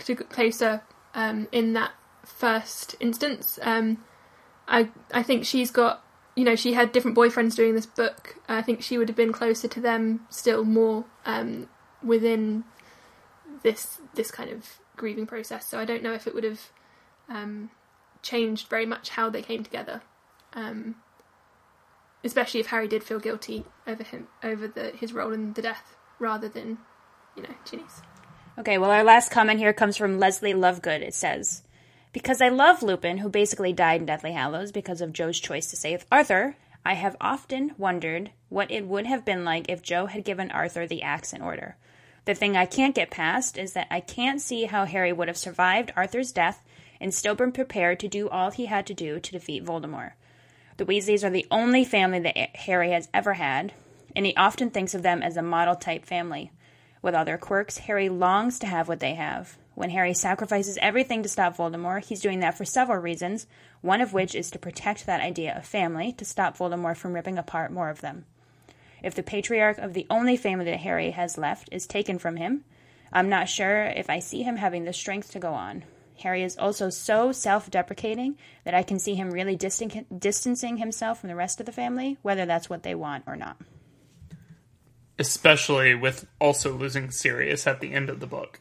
to 0.00 0.14
closer 0.16 0.82
um, 1.14 1.48
in 1.50 1.72
that 1.72 1.92
first 2.26 2.94
instance. 3.00 3.58
Um, 3.62 4.04
I 4.68 4.90
I 5.14 5.22
think 5.22 5.46
she's 5.46 5.70
got 5.70 6.04
you 6.38 6.44
know 6.44 6.54
she 6.54 6.72
had 6.72 6.92
different 6.92 7.16
boyfriends 7.16 7.56
during 7.56 7.74
this 7.74 7.84
book. 7.84 8.36
I 8.48 8.62
think 8.62 8.80
she 8.80 8.96
would 8.96 9.08
have 9.08 9.16
been 9.16 9.32
closer 9.32 9.66
to 9.66 9.80
them 9.80 10.20
still 10.30 10.64
more 10.64 11.04
um, 11.26 11.68
within 12.00 12.62
this 13.64 13.98
this 14.14 14.30
kind 14.30 14.48
of 14.48 14.78
grieving 14.96 15.26
process. 15.26 15.66
So 15.66 15.80
I 15.80 15.84
don't 15.84 16.00
know 16.00 16.12
if 16.12 16.28
it 16.28 16.34
would 16.36 16.44
have 16.44 16.60
um, 17.28 17.70
changed 18.22 18.68
very 18.68 18.86
much 18.86 19.10
how 19.10 19.28
they 19.28 19.42
came 19.42 19.64
together. 19.64 20.02
Um, 20.52 20.94
especially 22.22 22.60
if 22.60 22.68
Harry 22.68 22.86
did 22.86 23.02
feel 23.02 23.18
guilty 23.18 23.64
over 23.84 24.04
him 24.04 24.28
over 24.40 24.68
the 24.68 24.92
his 24.92 25.12
role 25.12 25.32
in 25.32 25.54
the 25.54 25.62
death 25.62 25.96
rather 26.20 26.48
than 26.48 26.78
you 27.34 27.42
know 27.42 27.54
Ginny's. 27.68 28.00
Okay, 28.56 28.78
well, 28.78 28.92
our 28.92 29.02
last 29.02 29.32
comment 29.32 29.58
here 29.58 29.72
comes 29.72 29.96
from 29.96 30.20
Leslie 30.20 30.54
Lovegood. 30.54 31.00
It 31.00 31.14
says, 31.14 31.62
Because 32.12 32.40
I 32.40 32.48
love 32.48 32.82
Lupin, 32.82 33.18
who 33.18 33.28
basically 33.28 33.72
died 33.72 34.00
in 34.00 34.06
Deathly 34.06 34.32
Hallows 34.32 34.72
because 34.72 35.00
of 35.00 35.12
Joe's 35.12 35.38
choice 35.38 35.66
to 35.66 35.76
save 35.76 36.06
Arthur, 36.10 36.56
I 36.84 36.94
have 36.94 37.16
often 37.20 37.74
wondered 37.76 38.30
what 38.48 38.70
it 38.70 38.86
would 38.86 39.06
have 39.06 39.24
been 39.24 39.44
like 39.44 39.66
if 39.68 39.82
Joe 39.82 40.06
had 40.06 40.24
given 40.24 40.50
Arthur 40.50 40.86
the 40.86 41.02
axe 41.02 41.32
in 41.32 41.42
order. 41.42 41.76
The 42.24 42.34
thing 42.34 42.56
I 42.56 42.66
can't 42.66 42.94
get 42.94 43.10
past 43.10 43.58
is 43.58 43.74
that 43.74 43.88
I 43.90 44.00
can't 44.00 44.40
see 44.40 44.64
how 44.64 44.84
Harry 44.84 45.12
would 45.12 45.28
have 45.28 45.36
survived 45.36 45.92
Arthur's 45.96 46.32
death 46.32 46.64
and 47.00 47.12
still 47.12 47.34
been 47.34 47.52
prepared 47.52 48.00
to 48.00 48.08
do 48.08 48.28
all 48.28 48.50
he 48.50 48.66
had 48.66 48.86
to 48.86 48.94
do 48.94 49.20
to 49.20 49.32
defeat 49.32 49.64
Voldemort. 49.64 50.12
The 50.78 50.86
Weasleys 50.86 51.24
are 51.24 51.30
the 51.30 51.46
only 51.50 51.84
family 51.84 52.20
that 52.20 52.36
Harry 52.56 52.90
has 52.92 53.08
ever 53.12 53.34
had, 53.34 53.72
and 54.16 54.24
he 54.24 54.36
often 54.36 54.70
thinks 54.70 54.94
of 54.94 55.02
them 55.02 55.22
as 55.22 55.36
a 55.36 55.42
model 55.42 55.74
type 55.74 56.04
family. 56.04 56.52
With 57.02 57.14
all 57.14 57.24
their 57.24 57.38
quirks, 57.38 57.78
Harry 57.78 58.08
longs 58.08 58.58
to 58.60 58.66
have 58.66 58.88
what 58.88 59.00
they 59.00 59.14
have. 59.14 59.58
When 59.78 59.90
Harry 59.90 60.12
sacrifices 60.12 60.76
everything 60.82 61.22
to 61.22 61.28
stop 61.28 61.56
Voldemort, 61.56 62.04
he's 62.06 62.20
doing 62.20 62.40
that 62.40 62.58
for 62.58 62.64
several 62.64 62.98
reasons, 63.00 63.46
one 63.80 64.00
of 64.00 64.12
which 64.12 64.34
is 64.34 64.50
to 64.50 64.58
protect 64.58 65.06
that 65.06 65.20
idea 65.20 65.56
of 65.56 65.64
family, 65.64 66.10
to 66.14 66.24
stop 66.24 66.58
Voldemort 66.58 66.96
from 66.96 67.12
ripping 67.12 67.38
apart 67.38 67.70
more 67.70 67.88
of 67.88 68.00
them. 68.00 68.24
If 69.04 69.14
the 69.14 69.22
patriarch 69.22 69.78
of 69.78 69.94
the 69.94 70.04
only 70.10 70.36
family 70.36 70.64
that 70.64 70.80
Harry 70.80 71.12
has 71.12 71.38
left 71.38 71.68
is 71.70 71.86
taken 71.86 72.18
from 72.18 72.34
him, 72.34 72.64
I'm 73.12 73.28
not 73.28 73.48
sure 73.48 73.84
if 73.84 74.10
I 74.10 74.18
see 74.18 74.42
him 74.42 74.56
having 74.56 74.84
the 74.84 74.92
strength 74.92 75.30
to 75.30 75.38
go 75.38 75.54
on. 75.54 75.84
Harry 76.22 76.42
is 76.42 76.58
also 76.58 76.90
so 76.90 77.30
self 77.30 77.70
deprecating 77.70 78.36
that 78.64 78.74
I 78.74 78.82
can 78.82 78.98
see 78.98 79.14
him 79.14 79.30
really 79.30 79.56
distan- 79.56 80.06
distancing 80.18 80.78
himself 80.78 81.20
from 81.20 81.28
the 81.28 81.36
rest 81.36 81.60
of 81.60 81.66
the 81.66 81.72
family, 81.72 82.18
whether 82.22 82.46
that's 82.46 82.68
what 82.68 82.82
they 82.82 82.96
want 82.96 83.22
or 83.28 83.36
not. 83.36 83.56
Especially 85.20 85.94
with 85.94 86.26
also 86.40 86.76
losing 86.76 87.12
Sirius 87.12 87.68
at 87.68 87.78
the 87.78 87.92
end 87.92 88.10
of 88.10 88.18
the 88.18 88.26
book. 88.26 88.58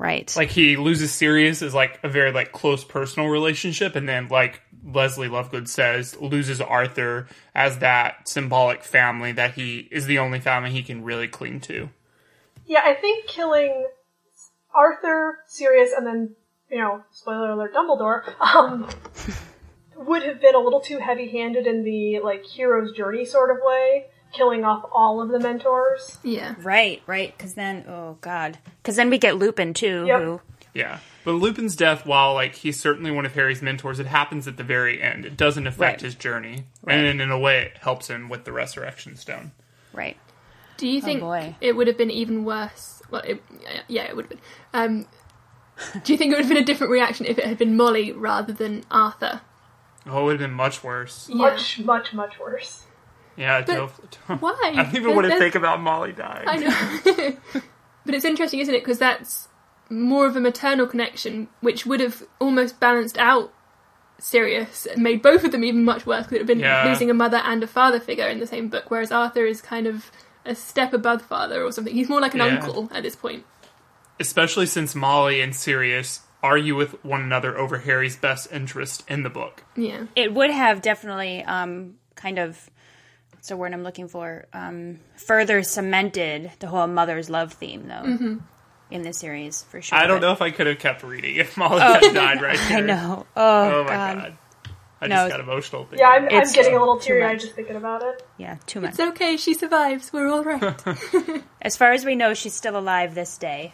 Right. 0.00 0.34
Like 0.34 0.48
he 0.48 0.78
loses 0.78 1.12
Sirius 1.12 1.60
is 1.60 1.74
like 1.74 2.00
a 2.02 2.08
very 2.08 2.32
like 2.32 2.52
close 2.52 2.82
personal 2.82 3.28
relationship, 3.28 3.96
and 3.96 4.08
then 4.08 4.28
like 4.28 4.62
Leslie 4.82 5.28
Lovegood 5.28 5.68
says, 5.68 6.18
loses 6.18 6.58
Arthur 6.58 7.28
as 7.54 7.80
that 7.80 8.26
symbolic 8.26 8.82
family 8.82 9.32
that 9.32 9.52
he 9.52 9.88
is 9.90 10.06
the 10.06 10.18
only 10.18 10.40
family 10.40 10.70
he 10.70 10.82
can 10.82 11.04
really 11.04 11.28
cling 11.28 11.60
to. 11.60 11.90
Yeah, 12.64 12.80
I 12.82 12.94
think 12.94 13.26
killing 13.26 13.88
Arthur, 14.74 15.40
Sirius, 15.46 15.90
and 15.94 16.06
then 16.06 16.34
you 16.70 16.78
know, 16.78 17.02
spoiler 17.10 17.50
alert, 17.50 17.74
Dumbledore, 17.74 18.40
um, 18.40 18.88
would 19.96 20.22
have 20.22 20.40
been 20.40 20.54
a 20.54 20.60
little 20.60 20.80
too 20.80 20.96
heavy-handed 20.96 21.66
in 21.66 21.84
the 21.84 22.20
like 22.20 22.46
hero's 22.46 22.92
journey 22.92 23.26
sort 23.26 23.50
of 23.50 23.58
way, 23.60 24.06
killing 24.32 24.64
off 24.64 24.84
all 24.92 25.20
of 25.20 25.28
the 25.30 25.38
mentors. 25.40 26.18
Yeah. 26.22 26.54
Right, 26.62 27.02
right. 27.06 27.36
Because 27.36 27.54
then, 27.54 27.84
oh 27.88 28.18
god, 28.20 28.58
because 28.82 28.96
then 28.96 29.10
we 29.10 29.18
get 29.18 29.36
Lupin 29.36 29.74
too, 29.74 30.04
Yep. 30.06 30.20
who 30.20 30.40
Yeah. 30.74 30.98
But 31.24 31.32
Lupin's 31.32 31.76
death, 31.76 32.06
while 32.06 32.32
like 32.34 32.54
he's 32.54 32.80
certainly 32.80 33.10
one 33.10 33.26
of 33.26 33.34
Harry's 33.34 33.60
mentors, 33.60 34.00
it 34.00 34.06
happens 34.06 34.48
at 34.48 34.56
the 34.56 34.64
very 34.64 35.02
end. 35.02 35.24
It 35.26 35.36
doesn't 35.36 35.66
affect 35.66 35.96
Right. 35.98 36.06
his 36.06 36.14
journey. 36.14 36.64
And 36.86 37.20
in 37.20 37.30
a 37.30 37.38
way 37.38 37.62
it 37.62 37.78
helps 37.82 38.08
him 38.08 38.28
with 38.28 38.44
the 38.44 38.52
resurrection 38.52 39.16
stone. 39.16 39.52
right. 39.92 40.16
Do 40.78 40.88
you 40.88 41.02
think 41.02 41.20
boy. 41.20 41.56
it 41.60 41.76
would 41.76 41.88
have 41.88 41.98
been 41.98 42.10
even 42.10 42.42
worse? 42.46 43.02
Well, 43.10 43.20
it, 43.20 43.42
yeah, 43.86 44.04
it 44.04 44.16
would 44.16 44.24
have 44.26 44.30
been. 44.30 44.40
Um, 44.72 45.06
do 46.04 46.12
you 46.12 46.16
think 46.16 46.32
it 46.32 46.36
would 46.36 46.44
have 46.46 46.48
been 46.48 46.62
a 46.62 46.64
different 46.64 46.90
reaction 46.90 47.26
if 47.26 47.38
it 47.38 47.44
had 47.44 47.58
been 47.58 47.76
Molly 47.76 48.12
rather 48.12 48.54
than 48.54 48.84
Arthur? 48.90 49.42
Oh, 50.06 50.20
it 50.20 50.24
would 50.24 50.40
have 50.40 50.48
been 50.48 50.56
much 50.56 50.82
worse. 50.82 51.28
Yeah. 51.28 51.36
Much, 51.36 51.80
much, 51.80 52.14
much 52.14 52.38
worse. 52.40 52.84
Yeah, 53.40 53.62
But 53.66 53.74
no, 53.74 53.86
why? 54.40 54.58
I 54.62 54.82
don't 54.84 54.94
even 54.94 55.16
want 55.16 55.30
to 55.30 55.38
think 55.38 55.54
about 55.54 55.80
Molly 55.80 56.12
dying. 56.12 56.46
I 56.46 56.56
know. 56.56 57.36
but 58.04 58.14
it's 58.14 58.24
interesting, 58.24 58.60
isn't 58.60 58.74
it? 58.74 58.82
Because 58.82 58.98
that's 58.98 59.48
more 59.88 60.26
of 60.26 60.36
a 60.36 60.40
maternal 60.40 60.86
connection, 60.86 61.48
which 61.60 61.86
would 61.86 62.00
have 62.00 62.22
almost 62.38 62.78
balanced 62.78 63.16
out 63.18 63.52
Sirius 64.18 64.84
and 64.86 65.02
made 65.02 65.22
both 65.22 65.44
of 65.44 65.52
them 65.52 65.64
even 65.64 65.84
much 65.84 66.04
worse 66.06 66.24
because 66.26 66.32
it 66.32 66.34
would 66.34 66.40
have 66.40 66.46
been 66.46 66.60
Yeah. 66.60 66.86
losing 66.86 67.10
a 67.10 67.14
mother 67.14 67.38
and 67.38 67.62
a 67.62 67.66
father 67.66 67.98
figure 67.98 68.28
in 68.28 68.38
the 68.38 68.46
same 68.46 68.68
book, 68.68 68.90
whereas 68.90 69.10
Arthur 69.10 69.46
is 69.46 69.62
kind 69.62 69.86
of 69.86 70.10
a 70.44 70.54
step 70.54 70.92
above 70.92 71.22
father 71.22 71.62
or 71.64 71.72
something. 71.72 71.94
He's 71.94 72.08
more 72.08 72.20
like 72.20 72.34
an 72.34 72.40
Yeah. 72.40 72.46
uncle 72.46 72.90
at 72.92 73.02
this 73.02 73.16
point. 73.16 73.44
Especially 74.18 74.66
since 74.66 74.94
Molly 74.94 75.40
and 75.40 75.56
Sirius 75.56 76.20
argue 76.42 76.74
with 76.76 77.02
one 77.04 77.22
another 77.22 77.56
over 77.56 77.78
Harry's 77.78 78.16
best 78.16 78.52
interest 78.52 79.02
in 79.08 79.22
the 79.22 79.30
book. 79.30 79.64
Yeah. 79.76 80.04
It 80.14 80.34
would 80.34 80.50
have 80.50 80.82
definitely 80.82 81.42
um, 81.44 81.94
kind 82.14 82.38
of 82.38 82.68
what's 83.40 83.48
the 83.48 83.56
word 83.56 83.72
I'm 83.72 83.82
looking 83.82 84.06
for? 84.06 84.44
Um, 84.52 85.00
further 85.16 85.62
cemented 85.62 86.52
the 86.58 86.66
whole 86.66 86.86
mother's 86.86 87.30
love 87.30 87.54
theme, 87.54 87.88
though, 87.88 88.36
in 88.90 89.00
the 89.02 89.14
series 89.14 89.62
for 89.62 89.80
sure. 89.80 89.96
I 89.96 90.06
don't 90.06 90.20
but- 90.20 90.26
know 90.26 90.32
if 90.34 90.42
I 90.42 90.50
could 90.50 90.66
have 90.66 90.78
kept 90.78 91.02
reading 91.02 91.36
if 91.36 91.56
Molly 91.56 91.80
had 91.80 92.12
died 92.12 92.42
right 92.42 92.60
here. 92.60 92.76
I 92.78 92.80
know. 92.82 93.26
Oh, 93.34 93.80
Oh 93.80 93.84
my 93.84 93.88
god. 93.90 94.16
god. 94.18 94.38
I 95.00 95.06
No. 95.06 95.14
just 95.16 95.30
got 95.30 95.40
emotional 95.40 95.84
thinking. 95.84 96.00
Yeah, 96.00 96.08
I'm, 96.10 96.24
I'm 96.24 96.52
getting 96.52 96.76
a 96.76 96.78
little 96.78 96.98
too 96.98 97.06
teary 97.14 97.22
eyed 97.24 97.32
much. 97.32 97.40
just 97.40 97.54
thinking 97.54 97.76
about 97.76 98.02
it. 98.02 98.22
Yeah, 98.36 98.58
too 98.66 98.82
much. 98.82 98.90
It's 98.90 99.00
okay, 99.00 99.38
she 99.38 99.54
survives. 99.54 100.12
We're 100.12 100.28
all 100.28 100.44
right. 100.44 100.84
As 101.62 101.78
far 101.78 101.92
as 101.92 102.04
we 102.04 102.16
know, 102.16 102.34
she's 102.34 102.52
still 102.52 102.76
alive 102.76 103.14
this 103.14 103.38
day. 103.38 103.72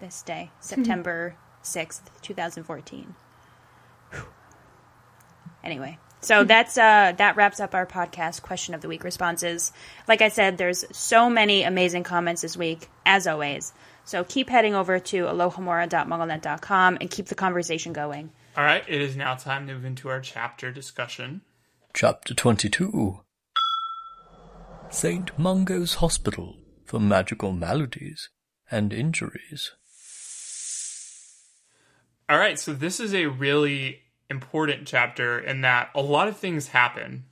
This 0.00 0.22
day, 0.22 0.50
September 0.60 1.36
6th, 1.62 2.00
2014. 2.22 3.14
Whew. 4.12 4.22
Anyway, 5.62 5.98
so 6.20 6.44
that's 6.44 6.76
uh 6.76 7.12
that 7.16 7.36
wraps 7.36 7.60
up 7.60 7.74
our 7.74 7.86
podcast 7.86 8.42
question 8.42 8.74
of 8.74 8.80
the 8.80 8.88
week 8.88 9.04
responses. 9.04 9.72
Like 10.06 10.22
I 10.22 10.28
said, 10.28 10.58
there's 10.58 10.84
so 10.96 11.30
many 11.30 11.62
amazing 11.62 12.04
comments 12.04 12.42
this 12.42 12.56
week, 12.56 12.88
as 13.06 13.26
always. 13.26 13.72
So 14.04 14.24
keep 14.24 14.48
heading 14.48 14.74
over 14.74 14.98
to 14.98 15.24
alohomora.mugglenet.com 15.24 16.98
and 17.00 17.10
keep 17.10 17.26
the 17.26 17.34
conversation 17.34 17.92
going. 17.92 18.30
All 18.56 18.64
right, 18.64 18.84
it 18.88 19.00
is 19.00 19.16
now 19.16 19.34
time 19.34 19.66
to 19.68 19.74
move 19.74 19.84
into 19.84 20.08
our 20.08 20.20
chapter 20.20 20.72
discussion. 20.72 21.42
Chapter 21.94 22.34
22 22.34 23.20
St. 24.90 25.38
Mungo's 25.38 25.94
Hospital 25.94 26.56
for 26.84 26.98
Magical 26.98 27.52
Maladies 27.52 28.28
and 28.70 28.92
Injuries. 28.92 29.72
All 32.28 32.38
right, 32.38 32.58
so 32.58 32.72
this 32.72 32.98
is 32.98 33.14
a 33.14 33.26
really 33.26 34.02
important 34.30 34.86
chapter 34.86 35.38
in 35.38 35.62
that 35.62 35.90
a 35.94 36.00
lot 36.00 36.28
of 36.28 36.36
things 36.36 36.68
happen. 36.68 37.24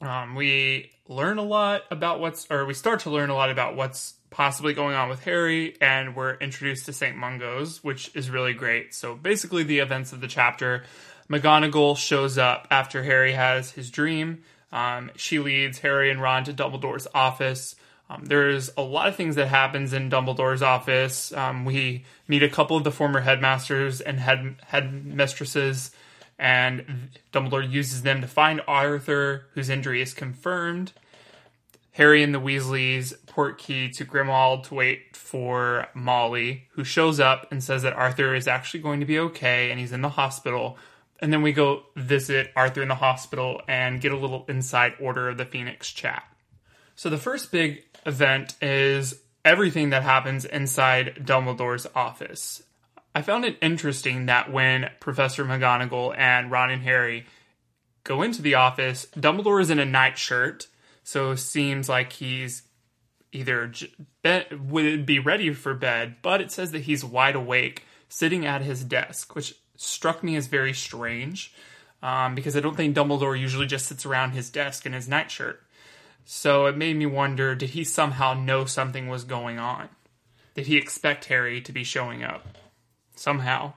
Um, 0.00 0.34
we 0.34 0.90
learn 1.08 1.38
a 1.38 1.42
lot 1.42 1.82
about 1.90 2.18
what's, 2.18 2.50
or 2.50 2.64
we 2.64 2.74
start 2.74 3.00
to 3.00 3.10
learn 3.10 3.30
a 3.30 3.34
lot 3.34 3.50
about 3.50 3.76
what's 3.76 4.14
possibly 4.30 4.72
going 4.72 4.96
on 4.96 5.08
with 5.08 5.22
Harry, 5.24 5.76
and 5.80 6.16
we're 6.16 6.34
introduced 6.34 6.86
to 6.86 6.92
St. 6.92 7.16
Mungo's, 7.16 7.84
which 7.84 8.10
is 8.16 8.30
really 8.30 8.54
great. 8.54 8.94
So 8.94 9.14
basically, 9.14 9.62
the 9.62 9.78
events 9.78 10.12
of 10.12 10.20
the 10.20 10.26
chapter 10.26 10.84
McGonagall 11.30 11.96
shows 11.96 12.38
up 12.38 12.66
after 12.70 13.02
Harry 13.02 13.32
has 13.32 13.70
his 13.70 13.90
dream. 13.90 14.42
Um, 14.72 15.10
she 15.16 15.38
leads 15.38 15.78
Harry 15.80 16.10
and 16.10 16.20
Ron 16.20 16.44
to 16.44 16.52
Dumbledore's 16.52 17.06
office. 17.14 17.76
Um, 18.08 18.24
there's 18.24 18.70
a 18.76 18.82
lot 18.82 19.08
of 19.08 19.16
things 19.16 19.36
that 19.36 19.48
happens 19.48 19.92
in 19.92 20.10
Dumbledore's 20.10 20.62
office. 20.62 21.32
Um, 21.32 21.64
we 21.64 22.04
meet 22.26 22.42
a 22.42 22.48
couple 22.48 22.76
of 22.76 22.84
the 22.84 22.90
former 22.90 23.20
headmasters 23.20 24.00
and 24.00 24.18
head 24.18 24.56
headmistresses, 24.70 25.92
and 26.42 27.10
Dumbledore 27.32 27.70
uses 27.70 28.02
them 28.02 28.20
to 28.20 28.26
find 28.26 28.60
Arthur, 28.66 29.46
whose 29.54 29.70
injury 29.70 30.02
is 30.02 30.12
confirmed. 30.12 30.92
Harry 31.92 32.20
and 32.22 32.34
the 32.34 32.40
Weasleys 32.40 33.14
port 33.26 33.58
key 33.58 33.88
to 33.90 34.04
Grimmauld 34.04 34.64
to 34.64 34.74
wait 34.74 35.16
for 35.16 35.86
Molly, 35.94 36.66
who 36.72 36.82
shows 36.82 37.20
up 37.20 37.52
and 37.52 37.62
says 37.62 37.82
that 37.82 37.92
Arthur 37.92 38.34
is 38.34 38.48
actually 38.48 38.80
going 38.80 38.98
to 38.98 39.06
be 39.06 39.20
okay 39.20 39.70
and 39.70 39.78
he's 39.78 39.92
in 39.92 40.00
the 40.02 40.08
hospital. 40.08 40.76
And 41.20 41.32
then 41.32 41.42
we 41.42 41.52
go 41.52 41.84
visit 41.94 42.50
Arthur 42.56 42.82
in 42.82 42.88
the 42.88 42.96
hospital 42.96 43.62
and 43.68 44.00
get 44.00 44.10
a 44.10 44.18
little 44.18 44.44
inside 44.48 44.94
Order 44.98 45.28
of 45.28 45.38
the 45.38 45.44
Phoenix 45.44 45.92
chat. 45.92 46.24
So 46.96 47.08
the 47.08 47.18
first 47.18 47.52
big 47.52 47.84
event 48.04 48.56
is 48.60 49.20
everything 49.44 49.90
that 49.90 50.02
happens 50.02 50.44
inside 50.44 51.22
Dumbledore's 51.24 51.86
office. 51.94 52.64
I 53.14 53.22
found 53.22 53.44
it 53.44 53.58
interesting 53.60 54.26
that 54.26 54.50
when 54.50 54.90
Professor 55.00 55.44
McGonagall 55.44 56.16
and 56.16 56.50
Ron 56.50 56.70
and 56.70 56.82
Harry 56.82 57.26
go 58.04 58.22
into 58.22 58.42
the 58.42 58.54
office, 58.54 59.06
Dumbledore 59.14 59.60
is 59.60 59.70
in 59.70 59.78
a 59.78 59.84
nightshirt, 59.84 60.66
so 61.04 61.32
it 61.32 61.38
seems 61.38 61.88
like 61.88 62.12
he's 62.12 62.62
either 63.32 63.72
be- 64.22 64.44
would 64.56 65.06
be 65.06 65.18
ready 65.18 65.52
for 65.52 65.74
bed, 65.74 66.16
but 66.22 66.40
it 66.40 66.50
says 66.50 66.72
that 66.72 66.82
he's 66.82 67.04
wide 67.04 67.34
awake, 67.34 67.84
sitting 68.08 68.46
at 68.46 68.62
his 68.62 68.84
desk, 68.84 69.34
which 69.34 69.54
struck 69.76 70.22
me 70.22 70.36
as 70.36 70.46
very 70.46 70.72
strange 70.72 71.52
um, 72.02 72.34
because 72.34 72.56
I 72.56 72.60
don't 72.60 72.76
think 72.76 72.96
Dumbledore 72.96 73.38
usually 73.38 73.66
just 73.66 73.86
sits 73.86 74.04
around 74.04 74.32
his 74.32 74.50
desk 74.50 74.86
in 74.86 74.92
his 74.92 75.08
nightshirt. 75.08 75.62
So 76.24 76.66
it 76.66 76.76
made 76.76 76.96
me 76.96 77.06
wonder 77.06 77.54
did 77.54 77.70
he 77.70 77.84
somehow 77.84 78.34
know 78.34 78.64
something 78.64 79.08
was 79.08 79.24
going 79.24 79.58
on? 79.58 79.88
Did 80.54 80.66
he 80.66 80.76
expect 80.76 81.26
Harry 81.26 81.60
to 81.62 81.72
be 81.72 81.84
showing 81.84 82.22
up? 82.22 82.46
Somehow. 83.22 83.74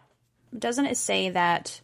Doesn't 0.57 0.87
it 0.87 0.97
say 0.97 1.29
that 1.29 1.79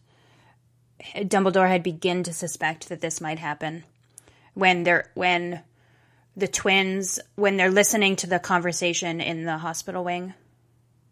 Dumbledore 1.15 1.69
had 1.69 1.83
begun 1.83 2.23
to 2.23 2.33
suspect 2.33 2.89
that 2.89 3.01
this 3.01 3.21
might 3.21 3.37
happen 3.37 3.83
when 4.55 4.81
they're 4.81 5.11
when 5.13 5.61
the 6.35 6.47
twins 6.47 7.19
when 7.35 7.57
they're 7.57 7.69
listening 7.69 8.15
to 8.15 8.25
the 8.25 8.39
conversation 8.39 9.21
in 9.21 9.45
the 9.45 9.59
hospital 9.59 10.03
wing 10.03 10.33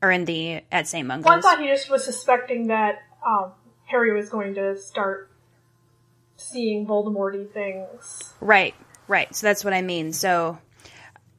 or 0.02 0.10
in 0.10 0.26
the 0.26 0.64
at 0.72 0.88
St. 0.88 1.06
Mungo's? 1.06 1.26
Well, 1.26 1.38
I 1.38 1.42
thought 1.42 1.62
he 1.62 1.68
just 1.68 1.88
was 1.88 2.04
suspecting 2.04 2.70
that 2.70 2.96
um, 3.24 3.52
Harry 3.86 4.12
was 4.12 4.30
going 4.30 4.56
to 4.56 4.76
start 4.76 5.30
seeing 6.36 6.88
Voldemorty 6.88 7.52
things. 7.54 8.34
Right, 8.42 8.74
right. 9.08 9.36
So 9.36 9.46
that's 9.46 9.64
what 9.64 9.76
I 9.76 9.84
mean. 9.84 10.14
So 10.14 10.58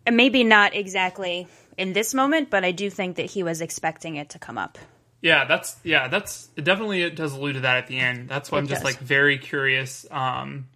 uh, 0.07 0.13
maybe 0.13 0.45
not 0.45 0.77
exactly 0.77 1.49
in 1.77 1.95
this 1.95 2.15
moment, 2.15 2.49
but 2.49 2.65
I 2.65 2.71
do 2.71 2.91
think 2.91 3.17
that 3.17 3.27
he 3.27 3.43
was 3.43 3.61
expecting 3.61 4.15
it 4.15 4.31
to 4.31 4.39
come 4.39 4.57
up. 4.57 4.79
Yeah, 5.23 5.45
that's 5.45 5.77
yeah, 5.85 6.09
that's 6.09 6.49
it 6.57 6.65
definitely 6.65 7.03
it 7.03 7.15
does 7.17 7.33
allude 7.33 7.55
to 7.57 7.61
that 7.61 7.77
at 7.79 7.87
the 7.89 7.99
end. 7.99 8.29
That's 8.29 8.51
why 8.51 8.59
It 8.59 8.63
I'm 8.63 8.67
just 8.69 8.83
does. 8.83 8.93
like 8.95 9.01
very 9.03 9.39
curious 9.39 10.07
um 10.11 10.69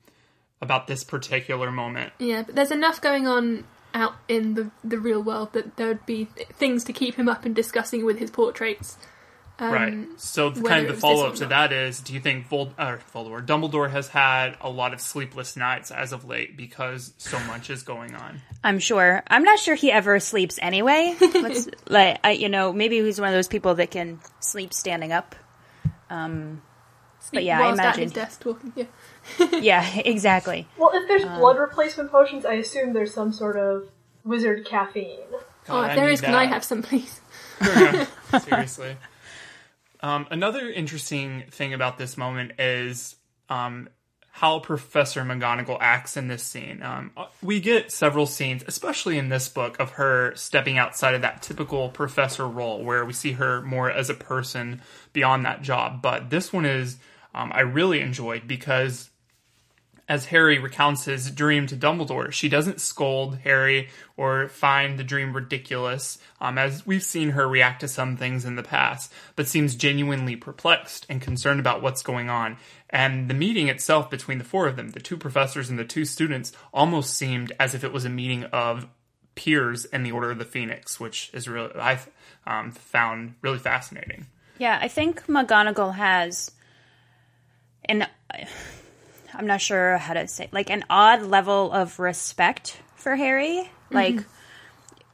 about 0.61 0.87
this 0.87 1.05
particular 1.05 1.71
moment. 1.71 2.13
Yeah, 2.19 2.43
but 2.43 2.55
there's 2.55 2.71
enough 2.71 3.01
going 3.01 3.27
on 3.27 3.65
out 3.95 4.15
in 4.29 4.55
the 4.55 4.71
the 4.83 4.99
real 4.99 5.23
world 5.23 5.53
that 5.55 5.77
there 5.77 5.89
would 5.89 6.05
be 6.05 6.27
th- 6.27 6.49
things 6.49 6.85
to 6.85 6.93
keep 6.93 7.15
him 7.15 7.29
up 7.29 7.45
and 7.45 7.55
discussing 7.55 8.05
with 8.05 8.19
his 8.19 8.31
portraits. 8.31 8.99
Um, 9.57 9.73
right. 9.73 10.07
So 10.17 10.51
the, 10.51 10.63
kind 10.63 10.87
of 10.87 10.95
the 10.97 11.01
follow 11.01 11.29
up 11.29 11.37
to 11.37 11.47
that 11.47 11.73
is 11.73 12.01
do 12.01 12.13
you 12.13 12.19
think 12.19 12.49
Vold 12.49 12.75
or 12.77 13.01
Voldemort 13.15 13.47
Dumbledore 13.47 13.89
has 13.89 14.09
had 14.09 14.57
a 14.61 14.69
lot 14.69 14.93
of 14.93 15.01
sleepless 15.01 15.57
nights 15.57 15.93
as 15.93 16.13
of 16.13 16.25
late 16.25 16.57
because 16.57 17.13
so 17.19 17.39
much 17.41 17.71
is 17.71 17.85
going 17.85 18.17
on? 18.17 18.41
I'm 18.65 18.81
sure. 18.81 19.23
I'm 19.29 19.45
not 19.45 19.61
sure 19.61 19.77
he 19.77 19.93
ever 19.93 20.19
sleeps 20.19 20.59
anyway. 20.61 21.15
Like, 21.87 22.19
I, 22.25 22.33
you 22.33 22.49
know, 22.49 22.73
maybe 22.73 23.01
he's 23.03 23.21
one 23.21 23.29
of 23.29 23.35
those 23.35 23.47
people 23.49 23.75
that 23.77 23.91
can 23.91 24.19
sleep 24.41 24.73
standing 24.73 25.13
up. 25.13 25.37
Um, 26.11 26.63
but 27.33 27.45
yeah, 27.45 27.59
I 27.59 27.63
whilst 27.63 27.81
at 27.81 27.85
imagine. 27.85 28.03
his 28.05 28.13
desk 28.13 28.43
talking. 28.43 28.73
Yeah. 28.75 28.85
Yeah, 29.61 29.99
exactly. 30.05 30.67
Well, 30.77 30.91
if 30.93 31.09
there's 31.09 31.25
blood 31.25 31.59
replacement 31.59 32.11
potions, 32.11 32.45
I 32.45 32.55
assume 32.55 32.93
there's 32.93 33.15
some 33.15 33.33
sort 33.33 33.57
of 33.57 33.89
wizard 34.25 34.67
caffeine. 34.67 35.21
oh, 35.33 35.43
God, 35.67 35.91
if 35.91 35.97
there 35.97 36.07
need 36.07 36.13
is, 36.13 36.21
can 36.21 36.35
I 36.35 36.45
have 36.47 36.65
some, 36.65 36.83
please? 36.83 37.21
Seriously. 38.43 38.97
Um, 40.05 40.27
another 40.31 40.69
interesting 40.69 41.45
thing 41.51 41.73
about 41.73 41.97
this 41.97 42.19
moment 42.19 42.53
is 42.59 43.17
um, 43.49 43.89
how 44.33 44.59
Professor 44.59 45.23
McGonagall 45.23 45.79
acts 45.81 46.19
in 46.19 46.29
this 46.29 46.43
scene. 46.43 46.83
Um, 46.83 47.13
we 47.43 47.59
get 47.59 47.91
several 47.91 48.27
scenes, 48.27 48.63
especially 48.67 49.17
in 49.17 49.31
this 49.31 49.49
book, 49.49 49.81
of 49.81 49.93
her 49.93 50.35
stepping 50.37 50.77
outside 50.77 51.15
of 51.15 51.23
that 51.23 51.41
typical 51.41 51.89
professor 51.89 52.47
role, 52.47 52.85
where 52.85 53.03
we 53.07 53.15
see 53.15 53.33
her 53.33 53.63
more 53.63 53.91
as 53.91 54.11
a 54.11 54.15
person 54.15 54.83
beyond 55.15 55.47
that 55.47 55.63
job. 55.63 56.03
But 56.03 56.29
this 56.29 56.53
one 56.53 56.67
is 56.67 56.99
um, 57.35 57.51
I 57.55 57.61
really 57.61 58.03
enjoyed 58.03 58.47
because 58.47 59.09
as 60.09 60.27
Harry 60.27 60.59
recounts 60.59 61.07
his 61.07 61.31
dream 61.31 61.67
to 61.67 61.77
Dumbledore, 61.77 62.31
she 62.31 62.49
doesn't 62.49 62.81
scold 62.81 63.39
Harry 63.39 63.89
or 64.17 64.49
find 64.49 64.99
the 64.99 65.05
dream 65.05 65.35
ridiculous, 65.35 66.19
um, 66.41 66.59
as 66.59 66.87
we've 66.87 67.03
seen 67.03 67.31
her 67.31 67.49
react 67.49 67.81
to 67.81 67.89
some 67.89 68.17
things 68.17 68.45
in 68.45 68.57
the 68.57 68.63
past, 68.63 69.13
but 69.35 69.49
seems 69.49 69.75
genuinely 69.75 70.37
perplexed 70.37 71.07
and 71.09 71.23
concerned 71.23 71.59
about 71.59 71.81
what's 71.81 72.03
going 72.03 72.29
on. 72.29 72.59
And 72.91 73.31
the 73.31 73.35
meeting 73.35 73.69
itself 73.69 74.11
between 74.11 74.39
the 74.39 74.45
four 74.45 74.67
of 74.67 74.77
them, 74.77 74.91
the 74.91 75.01
two 75.01 75.17
professors 75.17 75.71
and 75.71 75.79
the 75.79 75.85
two 75.85 76.05
students, 76.05 76.53
almost 76.73 77.15
seemed 77.15 77.53
as 77.59 77.75
if 77.75 77.83
it 77.83 77.93
was 77.93 78.05
a 78.05 78.11
meeting 78.11 78.45
of 78.45 78.87
peers 79.35 79.85
in 79.87 80.03
the 80.03 80.13
Order 80.13 80.31
of 80.31 80.39
the 80.39 80.45
Phoenix, 80.45 81.01
which 81.01 81.31
is 81.33 81.49
really 81.49 81.75
I 81.75 81.99
um, 82.47 82.71
found 82.71 83.35
really 83.43 83.59
fascinating. 83.59 84.27
Yeah, 84.59 84.79
I 84.81 84.89
think 84.89 85.27
McGonagall 85.27 85.95
has 85.95 86.53
an 87.87 88.07
I'm 89.35 89.47
not 89.47 89.61
sure 89.61 89.99
how 89.99 90.15
to 90.15 90.27
say 90.29 90.49
like 90.53 90.71
an 90.71 90.85
odd 90.89 91.23
level 91.23 91.73
of 91.73 91.99
respect 91.99 92.79
for 92.97 93.17
Harry, 93.17 93.71
like 93.91 94.25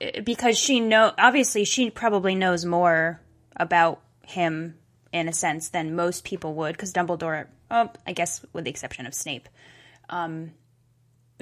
eh, 0.00 0.20
because 0.20 0.58
she 0.58 0.80
know 0.80 1.12
obviously 1.18 1.64
she 1.64 1.90
probably 1.90 2.34
knows 2.34 2.64
more 2.64 3.20
about 3.56 4.00
him 4.22 4.76
in 5.12 5.28
a 5.28 5.32
sense 5.32 5.70
than 5.70 5.96
most 5.96 6.24
people 6.24 6.54
would 6.54 6.72
because 6.76 6.92
Dumbledore, 6.92 7.46
oh, 7.70 7.90
I 8.06 8.12
guess 8.12 8.44
with 8.52 8.64
the 8.64 8.70
exception 8.70 9.06
of 9.06 9.14
Snape. 9.14 9.48
Um, 10.08 10.52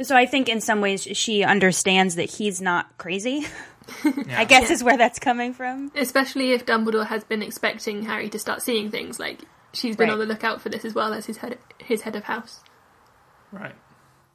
so 0.02 0.16
I 0.16 0.26
think 0.26 0.48
in 0.48 0.60
some 0.60 0.80
ways 0.80 1.02
she 1.02 1.42
understands 1.42 2.14
that 2.16 2.30
he's 2.30 2.60
not 2.60 2.96
crazy. 2.98 3.44
I 4.30 4.44
guess 4.44 4.70
is 4.70 4.84
where 4.84 4.96
that's 4.98 5.18
coming 5.18 5.52
from. 5.54 5.90
Especially 5.96 6.52
if 6.52 6.64
Dumbledore 6.66 7.06
has 7.06 7.24
been 7.24 7.42
expecting 7.42 8.04
Harry 8.04 8.28
to 8.28 8.38
start 8.38 8.62
seeing 8.62 8.90
things. 8.90 9.18
Like 9.18 9.40
she's 9.72 9.96
been 9.96 10.08
Right. 10.08 10.14
on 10.14 10.18
the 10.20 10.26
lookout 10.26 10.60
for 10.60 10.68
this 10.68 10.84
as 10.84 10.94
well 10.94 11.12
as 11.12 11.26
his 11.26 11.38
head 11.38 11.58
his 11.78 12.02
head 12.02 12.14
of 12.16 12.24
house. 12.24 12.60
Right. 13.52 13.74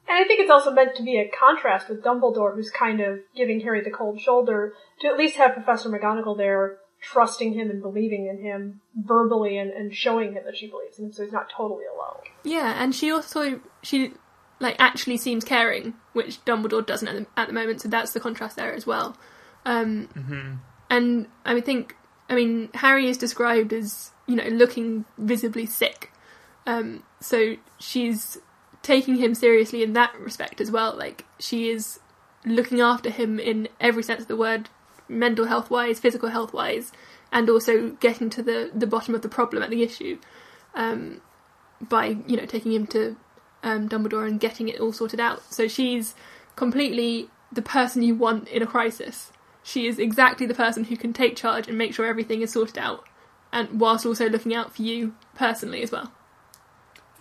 And 0.06 0.18
I 0.18 0.24
think 0.24 0.40
it's 0.40 0.50
also 0.50 0.70
meant 0.70 0.96
to 0.96 1.02
be 1.02 1.18
a 1.18 1.28
contrast 1.28 1.88
with 1.88 2.02
Dumbledore, 2.02 2.54
who's 2.54 2.70
kind 2.70 3.00
of 3.00 3.20
giving 3.34 3.60
Harry 3.60 3.82
the 3.82 3.90
cold 3.90 4.20
shoulder, 4.20 4.74
to 5.00 5.08
at 5.08 5.16
least 5.16 5.36
have 5.36 5.54
Professor 5.54 5.88
McGonagall 5.88 6.36
there 6.36 6.78
trusting 7.00 7.52
him 7.52 7.70
and 7.70 7.82
believing 7.82 8.26
in 8.26 8.42
him 8.42 8.80
verbally 8.96 9.58
and, 9.58 9.70
and 9.70 9.94
showing 9.94 10.32
him 10.32 10.42
that 10.44 10.56
she 10.56 10.66
believes 10.68 10.98
in 10.98 11.06
him, 11.06 11.12
so 11.12 11.22
he's 11.22 11.32
not 11.32 11.50
totally 11.50 11.84
alone. 11.84 12.22
Yeah, 12.44 12.82
and 12.82 12.94
she 12.94 13.10
also 13.10 13.60
she 13.82 14.12
like 14.60 14.76
actually 14.78 15.18
seems 15.18 15.44
caring, 15.44 15.94
which 16.12 16.44
Dumbledore 16.44 16.86
doesn't 16.86 17.08
at 17.08 17.14
the, 17.14 17.26
at 17.36 17.48
the 17.48 17.52
moment. 17.52 17.82
So 17.82 17.88
that's 17.88 18.12
the 18.12 18.20
contrast 18.20 18.56
there 18.56 18.72
as 18.72 18.86
well. 18.86 19.16
Um, 19.64 20.60
And 20.90 21.26
I 21.44 21.60
think 21.60 21.96
I 22.28 22.34
mean, 22.34 22.70
Harry 22.74 23.08
is 23.08 23.18
described 23.18 23.72
as 23.72 24.12
you 24.26 24.36
know 24.36 24.44
looking 24.44 25.04
visibly 25.18 25.66
sick, 25.66 26.12
um, 26.66 27.02
so 27.20 27.56
she's 27.78 28.38
taking 28.84 29.16
him 29.16 29.34
seriously 29.34 29.82
in 29.82 29.94
that 29.94 30.14
respect 30.20 30.60
as 30.60 30.70
well. 30.70 30.94
Like 30.96 31.24
she 31.40 31.70
is 31.70 31.98
looking 32.44 32.80
after 32.80 33.10
him 33.10 33.40
in 33.40 33.68
every 33.80 34.04
sense 34.04 34.22
of 34.22 34.28
the 34.28 34.36
word, 34.36 34.68
mental 35.08 35.46
health 35.46 35.70
wise, 35.70 35.98
physical 35.98 36.28
health 36.28 36.52
wise, 36.52 36.92
and 37.32 37.50
also 37.50 37.90
getting 37.98 38.30
to 38.30 38.42
the 38.42 38.70
the 38.72 38.86
bottom 38.86 39.14
of 39.14 39.22
the 39.22 39.28
problem 39.28 39.62
at 39.62 39.70
the 39.70 39.82
issue 39.82 40.18
um, 40.74 41.20
by 41.80 42.18
you 42.26 42.36
know 42.36 42.46
taking 42.46 42.72
him 42.72 42.86
to 42.88 43.16
um, 43.64 43.88
Dumbledore 43.88 44.28
and 44.28 44.38
getting 44.38 44.68
it 44.68 44.78
all 44.78 44.92
sorted 44.92 45.18
out. 45.18 45.42
So 45.52 45.66
she's 45.66 46.14
completely 46.54 47.30
the 47.50 47.62
person 47.62 48.02
you 48.02 48.14
want 48.14 48.48
in 48.48 48.62
a 48.62 48.66
crisis. 48.66 49.32
She 49.62 49.86
is 49.86 49.98
exactly 49.98 50.46
the 50.46 50.54
person 50.54 50.84
who 50.84 50.96
can 50.96 51.14
take 51.14 51.36
charge 51.36 51.68
and 51.68 51.78
make 51.78 51.94
sure 51.94 52.04
everything 52.04 52.42
is 52.42 52.52
sorted 52.52 52.76
out, 52.76 53.04
and 53.50 53.80
whilst 53.80 54.04
also 54.04 54.28
looking 54.28 54.54
out 54.54 54.76
for 54.76 54.82
you 54.82 55.14
personally 55.34 55.82
as 55.82 55.90
well. 55.90 56.12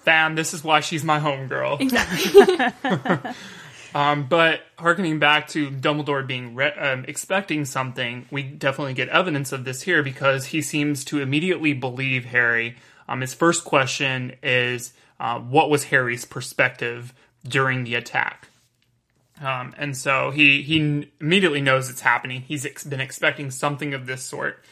Fam, 0.04 0.36
this 0.36 0.54
is 0.54 0.64
why 0.64 0.80
she's 0.80 1.04
my 1.04 1.20
homegirl. 1.20 1.80
Exactly. 1.82 3.32
Um, 3.96 4.26
but 4.28 4.62
harkening 4.80 5.20
back 5.20 5.48
to 5.50 5.70
Dumbledore 5.70 6.26
being 6.26 6.56
re- 6.56 6.74
um, 6.74 7.06
expecting 7.08 7.64
something, 7.66 8.26
we 8.32 8.42
definitely 8.44 8.96
get 8.96 9.10
evidence 9.10 9.52
of 9.52 9.66
this 9.66 9.84
here 9.84 10.02
because 10.02 10.48
he 10.48 10.62
seems 10.62 11.06
to 11.06 11.22
immediately 11.22 11.74
believe 11.74 12.26
Harry. 12.26 12.76
Um, 13.08 13.22
his 13.22 13.34
first 13.34 13.64
question 13.66 14.34
is, 14.42 14.94
uh, 15.20 15.40
"What 15.40 15.70
was 15.70 15.86
Harry's 15.86 16.26
perspective 16.26 17.14
during 17.48 17.84
the 17.84 17.96
attack?" 17.96 18.48
Um, 19.40 19.76
and 19.78 19.96
so 19.96 20.32
he 20.32 20.64
he 20.64 20.80
n- 20.80 21.12
immediately 21.22 21.62
knows 21.62 21.90
it's 21.90 22.02
happening. 22.02 22.42
He's 22.42 22.66
ex- 22.66 22.84
been 22.84 23.02
expecting 23.02 23.52
something 23.52 23.94
of 23.94 24.08
this 24.08 24.24
sort. 24.24 24.64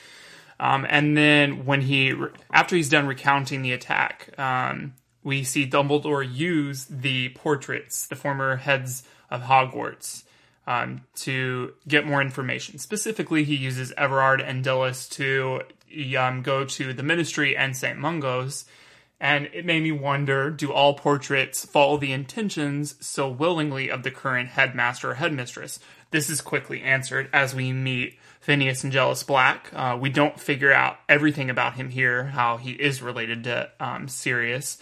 Um, 0.60 0.86
and 0.90 1.16
then 1.16 1.66
when 1.66 1.82
he 1.82 2.16
after 2.52 2.76
he's 2.76 2.90
done 2.90 3.06
recounting 3.06 3.62
the 3.62 3.74
attack, 3.74 4.30
um, 4.40 4.94
we 5.24 5.44
see 5.44 5.68
Dumbledore 5.68 6.28
use 6.30 6.86
the 6.86 7.30
portraits, 7.30 8.08
the 8.08 8.16
former 8.16 8.58
heads 8.58 9.04
of 9.30 9.44
Hogwarts, 9.44 10.24
um, 10.68 11.02
to 11.16 11.74
get 11.88 12.06
more 12.06 12.22
information. 12.22 12.78
Specifically, 12.80 13.44
he 13.44 13.56
uses 13.56 13.94
Everard 13.98 14.42
and 14.42 14.64
Dilys 14.64 15.10
to 15.12 15.62
um, 16.18 16.42
go 16.42 16.66
to 16.66 16.94
the 16.94 17.04
Ministry 17.04 17.56
and 17.56 17.76
St. 17.76 17.98
Mungo's. 17.98 18.66
And 19.20 19.50
it 19.54 19.66
made 19.66 19.84
me 19.84 19.92
wonder 19.92 20.50
do 20.50 20.74
all 20.74 20.96
portraits 20.96 21.64
follow 21.64 21.98
the 21.98 22.12
intentions 22.12 22.96
so 23.06 23.30
willingly 23.30 23.90
of 23.90 24.02
the 24.02 24.10
current 24.10 24.50
headmaster 24.50 25.12
or 25.12 25.14
headmistress? 25.16 25.80
This 26.10 26.28
is 26.28 26.42
quickly 26.42 26.82
answered 26.82 27.30
as 27.32 27.54
we 27.54 27.72
meet 27.72 28.18
Phineas 28.40 28.84
Nigellus 28.84 29.26
Black. 29.26 29.70
Uh, 29.74 29.96
we 30.02 30.10
don't 30.10 30.40
figure 30.40 30.74
out 30.74 30.98
everything 31.08 31.52
about 31.52 31.76
him 31.76 31.90
here, 31.90 32.26
how 32.26 32.58
he 32.58 32.72
is 32.72 33.04
related 33.04 33.44
to 33.44 33.70
um, 33.80 34.08
Sirius 34.08 34.80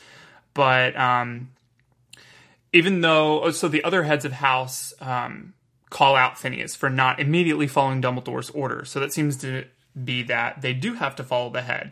but 0.54 0.98
um, 0.98 1.52
even 2.74 3.02
though 3.02 3.44
oh, 3.44 3.52
so 3.52 3.68
the 3.68 3.84
other 3.84 4.04
heads 4.04 4.26
of 4.26 4.34
house 4.34 4.94
um, 5.02 5.54
call 5.90 6.16
out 6.16 6.38
Phineas 6.38 6.76
for 6.76 6.90
not 6.90 7.20
immediately 7.20 7.68
following 7.68 8.02
Dumbledore's 8.02 8.50
order, 8.52 8.86
so 8.86 9.00
that 9.00 9.14
seems 9.14 9.38
to 9.38 9.66
be 10.04 10.24
that 10.24 10.62
they 10.62 10.74
do 10.74 10.94
have 10.94 11.16
to 11.16 11.24
follow 11.24 11.50
the 11.50 11.62
head. 11.62 11.92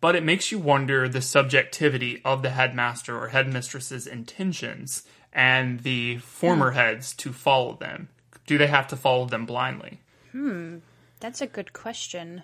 But 0.00 0.16
it 0.16 0.24
makes 0.24 0.50
you 0.50 0.58
wonder 0.58 1.08
the 1.08 1.22
subjectivity 1.22 2.20
of 2.24 2.42
the 2.42 2.50
headmaster 2.50 3.16
or 3.16 3.28
headmistress's 3.28 4.06
intentions 4.06 5.04
and 5.32 5.80
the 5.80 6.18
former 6.18 6.72
heads 6.72 7.14
to 7.14 7.32
follow 7.32 7.76
them. 7.76 8.08
Do 8.46 8.58
they 8.58 8.66
have 8.66 8.88
to 8.88 8.96
follow 8.96 9.26
them 9.26 9.46
blindly? 9.46 10.00
Hmm, 10.32 10.78
that's 11.20 11.40
a 11.40 11.46
good 11.46 11.72
question. 11.72 12.42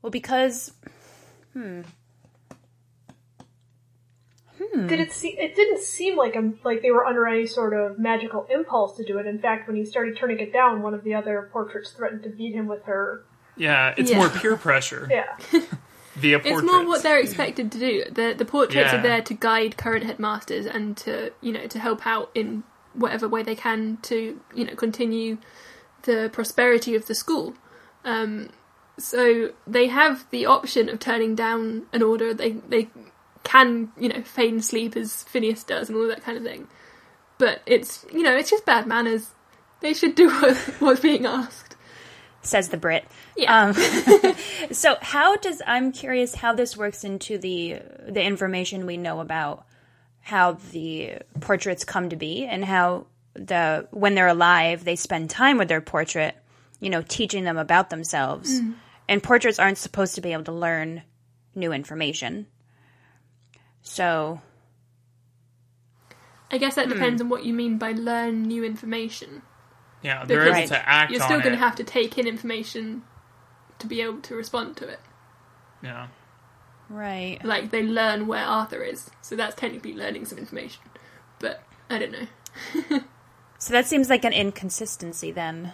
Well, 0.00 0.10
because 0.10 0.72
Did 4.72 5.00
it 5.00 5.12
see? 5.12 5.28
It 5.38 5.54
didn't 5.56 5.80
seem 5.80 6.16
like 6.16 6.34
a, 6.36 6.52
like 6.64 6.82
they 6.82 6.90
were 6.90 7.04
under 7.06 7.26
any 7.26 7.46
sort 7.46 7.72
of 7.74 7.98
magical 7.98 8.46
impulse 8.50 8.96
to 8.98 9.04
do 9.04 9.18
it. 9.18 9.26
In 9.26 9.38
fact, 9.38 9.66
when 9.66 9.76
he 9.76 9.84
started 9.84 10.16
turning 10.18 10.38
it 10.40 10.52
down, 10.52 10.82
one 10.82 10.94
of 10.94 11.04
the 11.04 11.14
other 11.14 11.48
portraits 11.52 11.90
threatened 11.92 12.22
to 12.24 12.28
beat 12.28 12.54
him 12.54 12.66
with 12.66 12.84
her. 12.84 13.24
Yeah, 13.56 13.94
it's 13.96 14.10
Yeah. 14.10 14.18
more 14.18 14.28
peer 14.28 14.56
pressure 14.56 15.08
Yeah, 15.10 15.36
via 16.16 16.38
it's 16.44 16.62
more 16.62 16.86
what 16.86 17.02
they're 17.02 17.18
expected 17.18 17.72
to 17.72 17.78
do. 17.78 18.04
The 18.10 18.34
the 18.36 18.44
portraits 18.44 18.92
Yeah. 18.92 18.98
are 18.98 19.02
there 19.02 19.22
to 19.22 19.34
guide 19.34 19.76
current 19.76 20.04
headmasters 20.04 20.66
and 20.66 20.96
to 20.98 21.32
you 21.40 21.52
know 21.52 21.66
to 21.66 21.78
help 21.78 22.06
out 22.06 22.30
in 22.34 22.62
whatever 22.94 23.26
way 23.28 23.42
they 23.42 23.54
can 23.56 23.98
to 24.02 24.40
you 24.54 24.64
know 24.64 24.74
continue 24.74 25.38
the 26.02 26.30
prosperity 26.32 26.94
of 26.94 27.06
the 27.06 27.14
school. 27.14 27.54
Um, 28.04 28.50
so 28.98 29.50
they 29.66 29.86
have 29.88 30.24
the 30.30 30.46
option 30.46 30.88
of 30.88 30.98
turning 31.00 31.34
down 31.34 31.86
an 31.92 32.02
order. 32.02 32.32
They 32.34 32.52
they 32.52 32.88
can 33.48 33.90
you 33.98 34.10
know 34.10 34.20
feign 34.20 34.60
sleep 34.60 34.94
as 34.94 35.24
Phineas 35.24 35.64
does 35.64 35.88
and 35.88 35.96
all 35.96 36.06
that 36.08 36.22
kind 36.22 36.36
of 36.36 36.44
thing. 36.44 36.68
But 37.38 37.62
it's 37.64 38.04
you 38.12 38.22
know 38.22 38.36
it's 38.36 38.50
just 38.50 38.66
bad 38.66 38.86
manners. 38.86 39.30
They 39.80 39.94
should 39.94 40.14
do 40.14 40.28
what, 40.28 40.56
what's 40.80 41.00
being 41.00 41.24
asked. 41.24 41.74
says 42.42 42.68
the 42.68 42.76
Brit. 42.76 43.06
Yeah. 43.36 43.68
Um, 43.68 44.34
so 44.72 44.96
how 45.00 45.36
does 45.36 45.62
I'm 45.66 45.92
curious 45.92 46.34
how 46.34 46.52
this 46.52 46.76
works 46.76 47.04
into 47.04 47.38
the 47.38 47.80
the 48.06 48.22
information 48.22 48.84
we 48.84 48.98
know 48.98 49.20
about 49.20 49.64
how 50.20 50.58
the 50.72 51.14
portraits 51.40 51.84
come 51.84 52.10
to 52.10 52.16
be 52.16 52.44
and 52.44 52.62
how 52.62 53.06
the 53.32 53.88
when 53.92 54.14
they're 54.14 54.28
alive 54.28 54.84
they 54.84 54.96
spend 54.96 55.30
time 55.30 55.56
with 55.56 55.68
their 55.68 55.80
portrait, 55.80 56.36
you 56.80 56.90
know, 56.90 57.02
teaching 57.02 57.44
them 57.44 57.56
about 57.56 57.88
themselves. 57.88 58.60
And 59.10 59.22
portraits 59.22 59.58
aren't 59.58 59.78
supposed 59.78 60.16
to 60.16 60.20
be 60.20 60.34
able 60.34 60.44
to 60.44 60.52
learn 60.52 61.02
new 61.54 61.72
information. 61.72 62.46
So 63.82 64.40
I 66.50 66.58
guess 66.58 66.74
that 66.76 66.86
hmm. 66.86 66.92
depends 66.92 67.20
on 67.22 67.28
what 67.28 67.44
you 67.44 67.52
mean 67.52 67.78
by 67.78 67.92
learn 67.92 68.42
new 68.42 68.64
information. 68.64 69.42
yeah, 70.02 70.24
they're 70.24 70.44
Because 70.44 70.56
able 70.58 70.68
to 70.68 70.88
act 70.88 71.10
You're 71.12 71.22
on 71.22 71.28
still 71.28 71.40
going 71.40 71.54
it. 71.54 71.56
to 71.56 71.62
have 71.64 71.76
to 71.76 71.84
take 71.84 72.18
in 72.18 72.26
information 72.26 73.02
to 73.78 73.86
be 73.86 74.00
able 74.02 74.20
to 74.22 74.34
respond 74.34 74.76
to 74.78 74.88
it. 74.88 75.00
yeah. 75.82 76.08
right. 76.88 77.38
Like 77.44 77.70
they 77.70 77.82
learn 77.82 78.26
where 78.26 78.44
Arthur 78.44 78.82
is, 78.82 79.10
so 79.22 79.36
that's 79.36 79.54
technically 79.54 79.94
learning 79.94 80.24
some 80.24 80.38
information. 80.38 80.82
But 81.38 81.62
I 81.90 81.98
don't 81.98 82.12
know. 82.12 83.00
So 83.58 83.72
that 83.72 83.86
seems 83.86 84.08
like 84.08 84.24
an 84.24 84.32
inconsistency 84.32 85.32
then. 85.32 85.72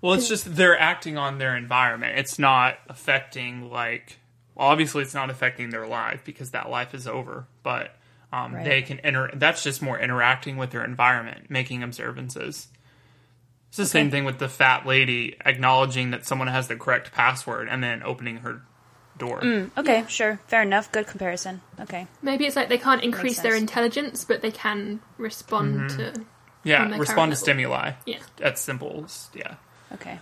Well, 0.00 0.14
it's 0.14 0.28
just 0.28 0.56
they're 0.56 0.78
acting 0.78 1.16
on 1.16 1.38
their 1.38 1.56
environment. 1.56 2.18
It's 2.18 2.36
not 2.36 2.78
affecting 2.88 3.70
like 3.70 4.18
well, 4.18 4.21
obviously 4.62 5.02
it's 5.02 5.12
not 5.14 5.28
affecting 5.28 5.70
their 5.70 5.86
life 5.86 6.22
because 6.24 6.52
that 6.52 6.70
life 6.70 6.94
is 6.94 7.06
over. 7.06 7.46
But 7.62 7.94
um, 8.32 8.54
Right. 8.54 8.64
they 8.64 8.82
can 8.82 8.98
enter. 9.00 9.30
That's 9.34 9.62
just 9.62 9.82
more 9.82 9.98
interacting 9.98 10.56
with 10.56 10.70
their 10.70 10.84
environment, 10.84 11.50
making 11.50 11.82
observances. 11.82 12.68
It's 13.68 13.76
the 13.78 13.86
same 13.86 14.10
thing 14.10 14.24
with 14.24 14.38
the 14.38 14.48
fat 14.48 14.86
lady 14.86 15.36
acknowledging 15.44 16.10
that 16.12 16.26
someone 16.26 16.48
has 16.48 16.68
the 16.68 16.76
correct 16.76 17.12
password 17.12 17.68
and 17.68 17.82
then 17.82 18.02
opening 18.02 18.36
her 18.38 18.62
door. 19.18 19.42
Okay, 19.78 20.04
sure. 20.08 20.40
Fair 20.46 20.62
enough. 20.62 20.92
Good 20.92 21.06
comparison. 21.06 21.60
Okay. 21.80 22.06
Maybe 22.22 22.46
it's 22.46 22.54
like 22.56 22.68
they 22.68 22.78
can't 22.78 23.02
increase 23.02 23.40
their 23.40 23.54
intelligence, 23.54 24.24
but 24.24 24.42
they 24.42 24.50
can 24.50 25.00
respond 25.18 25.90
to. 25.90 26.12
Yeah, 26.64 26.84
respond 26.96 27.32
to 27.32 27.34
level. 27.34 27.36
stimuli. 27.36 27.92
Yeah. 28.06 28.18
That's 28.36 28.60
simple. 28.60 29.06
Yeah. 29.34 29.54
Okay. 29.94 30.18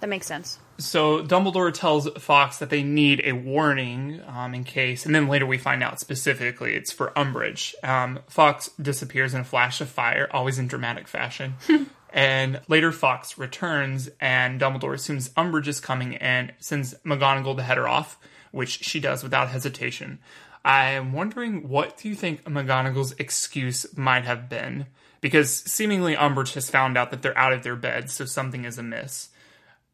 that 0.00 0.08
makes 0.08 0.26
sense. 0.26 0.58
So 0.78 1.22
Dumbledore 1.22 1.72
tells 1.72 2.08
Fawkes 2.18 2.58
that 2.58 2.70
they 2.70 2.82
need 2.82 3.22
a 3.24 3.32
warning 3.32 4.20
um, 4.26 4.54
in 4.54 4.64
case, 4.64 5.04
and 5.04 5.14
then 5.14 5.28
later 5.28 5.46
we 5.46 5.58
find 5.58 5.82
out 5.82 6.00
specifically 6.00 6.74
it's 6.74 6.92
for 6.92 7.12
Umbridge. 7.16 7.74
Um, 7.84 8.20
Fawkes 8.28 8.70
disappears 8.80 9.34
in 9.34 9.40
a 9.40 9.44
flash 9.44 9.80
of 9.80 9.88
fire, 9.88 10.28
always 10.30 10.58
in 10.58 10.66
dramatic 10.66 11.06
fashion. 11.08 11.54
and 12.12 12.60
later 12.68 12.92
Fawkes 12.92 13.38
returns, 13.38 14.08
and 14.20 14.60
Dumbledore 14.60 14.94
assumes 14.94 15.30
Umbridge 15.30 15.68
is 15.68 15.80
coming 15.80 16.16
and 16.16 16.52
sends 16.58 16.94
McGonagall 17.04 17.56
to 17.56 17.62
head 17.62 17.76
her 17.76 17.88
off, 17.88 18.18
which 18.52 18.84
she 18.84 19.00
does 19.00 19.22
without 19.22 19.48
hesitation. 19.48 20.18
I 20.64 20.90
am 20.90 21.12
wondering 21.12 21.68
what 21.68 21.96
do 21.96 22.08
you 22.08 22.14
think 22.14 22.44
McGonagall's 22.44 23.14
excuse 23.18 23.86
might 23.96 24.24
have 24.24 24.48
been? 24.48 24.86
Because 25.20 25.54
seemingly 25.54 26.14
Umbridge 26.16 26.54
has 26.54 26.70
found 26.70 26.96
out 26.96 27.10
that 27.10 27.20
they're 27.22 27.36
out 27.36 27.52
of 27.52 27.62
their 27.62 27.76
beds, 27.76 28.12
so 28.14 28.24
something 28.24 28.64
is 28.64 28.78
amiss. 28.78 29.28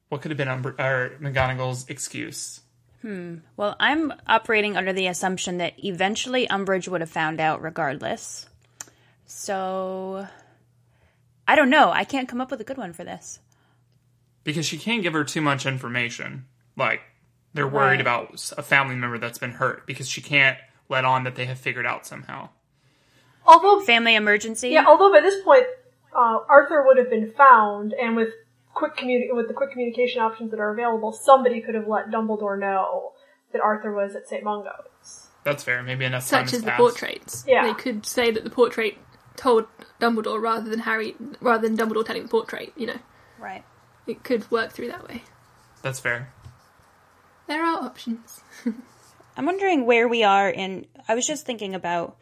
What 0.08 0.22
could 0.22 0.30
have 0.30 0.38
been 0.38 0.46
Umber- 0.48 0.76
or 0.78 1.16
McGonagall's 1.20 1.88
excuse? 1.88 2.60
Hmm. 3.02 3.38
Well, 3.56 3.74
I'm 3.80 4.12
operating 4.28 4.76
under 4.76 4.92
the 4.92 5.08
assumption 5.08 5.58
that 5.58 5.72
eventually 5.84 6.46
Umbridge 6.46 6.86
would 6.88 7.00
have 7.00 7.10
found 7.10 7.40
out 7.40 7.60
regardless. 7.60 8.46
So 9.26 10.26
I 11.48 11.56
don't 11.56 11.70
know. 11.70 11.90
I 11.90 12.04
can't 12.04 12.28
come 12.28 12.40
up 12.40 12.50
with 12.50 12.60
a 12.60 12.64
good 12.64 12.78
one 12.78 12.92
for 12.92 13.04
this. 13.04 13.40
Because 14.44 14.64
she 14.66 14.78
can't 14.78 15.02
give 15.02 15.12
her 15.12 15.24
too 15.24 15.40
much 15.40 15.66
information. 15.66 16.46
Like, 16.76 17.00
they're 17.52 17.66
worried 17.66 17.94
Right. 17.96 18.00
about 18.00 18.52
a 18.56 18.62
family 18.62 18.94
member 18.94 19.18
that's 19.18 19.38
been 19.38 19.52
hurt 19.52 19.86
because 19.86 20.08
she 20.08 20.20
can't 20.20 20.58
let 20.88 21.04
on 21.04 21.24
that 21.24 21.34
they 21.34 21.46
have 21.46 21.58
figured 21.58 21.86
out 21.86 22.06
somehow. 22.06 22.50
Although 23.46 23.80
Family 23.80 24.14
emergency. 24.14 24.70
yeah, 24.70 24.84
although 24.86 25.10
by 25.12 25.20
this 25.20 25.42
point 25.42 25.64
uh, 26.14 26.38
Arthur 26.48 26.84
would 26.86 26.96
have 26.98 27.10
been 27.10 27.30
found, 27.32 27.92
and 27.92 28.16
with 28.16 28.30
quick 28.74 28.96
communi- 28.96 29.34
with 29.34 29.48
the 29.48 29.54
quick 29.54 29.70
communication 29.72 30.20
options 30.20 30.50
that 30.50 30.60
are 30.60 30.70
available, 30.72 31.12
somebody 31.12 31.60
could 31.60 31.74
have 31.74 31.88
let 31.88 32.10
Dumbledore 32.10 32.58
know 32.58 33.12
that 33.52 33.60
Arthur 33.60 33.92
was 33.92 34.14
at 34.14 34.28
St. 34.28 34.42
Mungo's. 34.44 35.28
That's 35.44 35.62
fair. 35.62 35.82
Maybe 35.82 36.04
enough 36.04 36.28
time 36.28 36.44
Such 36.46 36.50
has 36.50 36.54
as 36.54 36.62
the 36.62 36.70
passed. 36.70 36.80
portraits. 36.80 37.44
Yeah. 37.46 37.66
They 37.66 37.74
could 37.74 38.04
say 38.04 38.30
that 38.32 38.42
the 38.44 38.50
portrait 38.50 38.98
told 39.36 39.66
Dumbledore 40.00 40.40
rather 40.42 40.68
than 40.68 40.80
Harry, 40.80 41.14
rather 41.40 41.68
than 41.68 41.76
Dumbledore 41.76 42.04
telling 42.04 42.22
the 42.24 42.28
portrait. 42.28 42.72
You 42.76 42.86
know, 42.88 42.98
Right. 43.38 43.62
it 44.06 44.24
could 44.24 44.50
work 44.50 44.72
through 44.72 44.88
that 44.88 45.06
way. 45.08 45.22
That's 45.82 46.00
fair. 46.00 46.32
There 47.46 47.62
are 47.64 47.84
options. 47.84 48.40
I'm 49.36 49.46
wondering 49.46 49.86
where 49.86 50.08
we 50.08 50.24
are 50.24 50.48
in. 50.50 50.86
I 51.08 51.14
was 51.14 51.26
just 51.26 51.46
thinking 51.46 51.74
about 51.74 52.16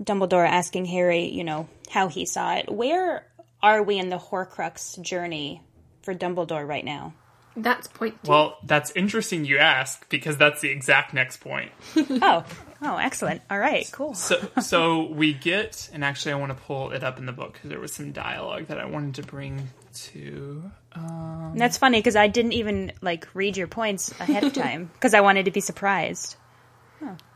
Dumbledore 0.00 0.48
asking 0.48 0.86
Harry, 0.86 1.26
you 1.26 1.44
know, 1.44 1.68
how 1.90 2.08
he 2.08 2.26
saw 2.26 2.54
it. 2.54 2.70
Where 2.70 3.26
are 3.62 3.82
we 3.82 3.98
in 3.98 4.08
the 4.08 4.18
Horcrux 4.18 5.00
journey 5.00 5.62
for 6.02 6.14
Dumbledore 6.14 6.66
right 6.66 6.84
now? 6.84 7.14
That's 7.56 7.86
point 7.86 8.22
two. 8.24 8.30
Well, 8.30 8.58
that's 8.64 8.90
interesting 8.92 9.44
you 9.44 9.58
ask 9.58 10.08
because 10.08 10.36
that's 10.36 10.60
the 10.60 10.70
exact 10.70 11.14
next 11.14 11.36
point. 11.36 11.70
oh, 11.96 12.44
oh, 12.82 12.96
excellent. 12.96 13.42
All 13.48 13.58
right, 13.58 13.88
cool. 13.92 14.14
So, 14.14 14.48
so 14.60 15.04
we 15.04 15.32
get, 15.32 15.88
and 15.92 16.04
actually, 16.04 16.32
I 16.32 16.36
want 16.36 16.50
to 16.50 16.62
pull 16.64 16.90
it 16.90 17.04
up 17.04 17.18
in 17.18 17.26
the 17.26 17.32
book 17.32 17.52
because 17.52 17.70
there 17.70 17.78
was 17.78 17.92
some 17.92 18.10
dialogue 18.10 18.66
that 18.66 18.80
I 18.80 18.86
wanted 18.86 19.14
to 19.16 19.22
bring 19.22 19.68
to. 19.94 20.70
Um, 20.92 21.50
and 21.52 21.60
that's 21.60 21.78
funny 21.78 21.98
because 21.98 22.16
I 22.16 22.26
didn't 22.26 22.52
even 22.52 22.92
like 23.00 23.28
read 23.34 23.56
your 23.56 23.68
points 23.68 24.10
ahead 24.20 24.42
of 24.42 24.52
time 24.54 24.90
because 24.92 25.14
I 25.14 25.20
wanted 25.20 25.44
to 25.44 25.52
be 25.52 25.60
surprised. 25.60 26.36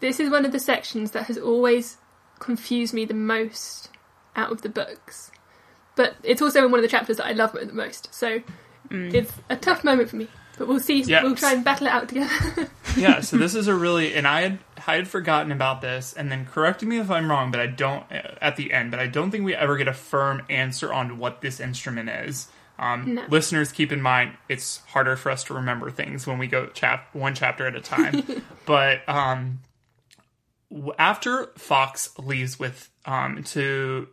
This 0.01 0.19
is 0.19 0.31
one 0.31 0.45
of 0.47 0.53
the 0.53 0.59
sections 0.59 1.11
that 1.11 1.27
has 1.27 1.37
always 1.37 1.99
confused 2.39 2.95
me 2.95 3.05
the 3.05 3.15
most 3.15 3.91
out 4.37 4.51
of 4.53 4.63
the 4.63 4.69
books. 4.69 5.31
But 5.97 6.15
it's 6.23 6.41
also 6.43 6.65
in 6.65 6.71
one 6.71 6.79
of 6.79 6.83
the 6.83 6.89
chapters 6.89 7.17
that 7.17 7.27
I 7.27 7.33
love 7.33 7.53
the 7.53 7.73
most. 7.73 8.15
So 8.15 8.41
it's 8.91 9.33
a 9.51 9.57
tough 9.57 9.83
moment 9.85 10.11
for 10.11 10.17
me. 10.17 10.29
But 10.57 10.67
we'll 10.67 10.81
see. 10.81 11.03
Yeah. 11.03 11.23
We'll 11.23 11.37
try 11.37 11.53
and 11.53 11.65
battle 11.65 11.87
it 11.87 11.91
out 11.93 12.09
together. 12.09 12.69
Yeah, 12.97 13.21
so 13.21 13.37
this 13.37 13.55
is 13.55 13.69
a 13.69 13.75
really, 13.75 14.15
and 14.15 14.27
I 14.27 14.41
had 14.41 14.59
I 14.89 14.97
had 14.97 15.07
forgotten 15.07 15.53
about 15.53 15.83
this, 15.83 16.15
and 16.15 16.33
then 16.33 16.47
correct 16.47 16.83
me 16.83 16.99
if 16.99 17.11
I'm 17.13 17.31
wrong, 17.31 17.53
but 17.53 17.61
I 17.61 17.67
don't 17.69 18.03
at 18.11 18.57
the 18.57 18.73
end, 18.73 18.91
but 18.91 18.99
I 18.99 19.07
don't 19.07 19.31
think 19.31 19.45
we 19.45 19.55
ever 19.55 19.77
get 19.77 19.87
a 19.87 19.93
firm 19.93 20.43
answer 20.51 20.93
on 20.93 21.19
what 21.19 21.41
this 21.41 21.61
instrument 21.61 22.09
is. 22.09 22.49
Um, 22.77 23.15
No. 23.15 23.25
Listeners, 23.29 23.71
keep 23.71 23.93
in 23.93 24.01
mind 24.03 24.33
it's 24.49 24.79
harder 24.89 25.15
for 25.17 25.31
us 25.31 25.45
to 25.45 25.55
remember 25.55 25.91
things 25.93 26.27
when 26.27 26.39
we 26.39 26.49
go 26.49 26.67
chap 26.69 27.09
one 27.13 27.37
chapter 27.37 27.69
at 27.69 27.77
a 27.77 27.81
time. 27.81 28.25
but 28.67 29.07
um, 29.09 29.61
w- 29.61 29.68
after 30.99 31.51
Fawkes 31.57 32.19
leaves 32.19 32.59
with 32.59 32.91
um, 33.05 33.43
to 33.45 34.09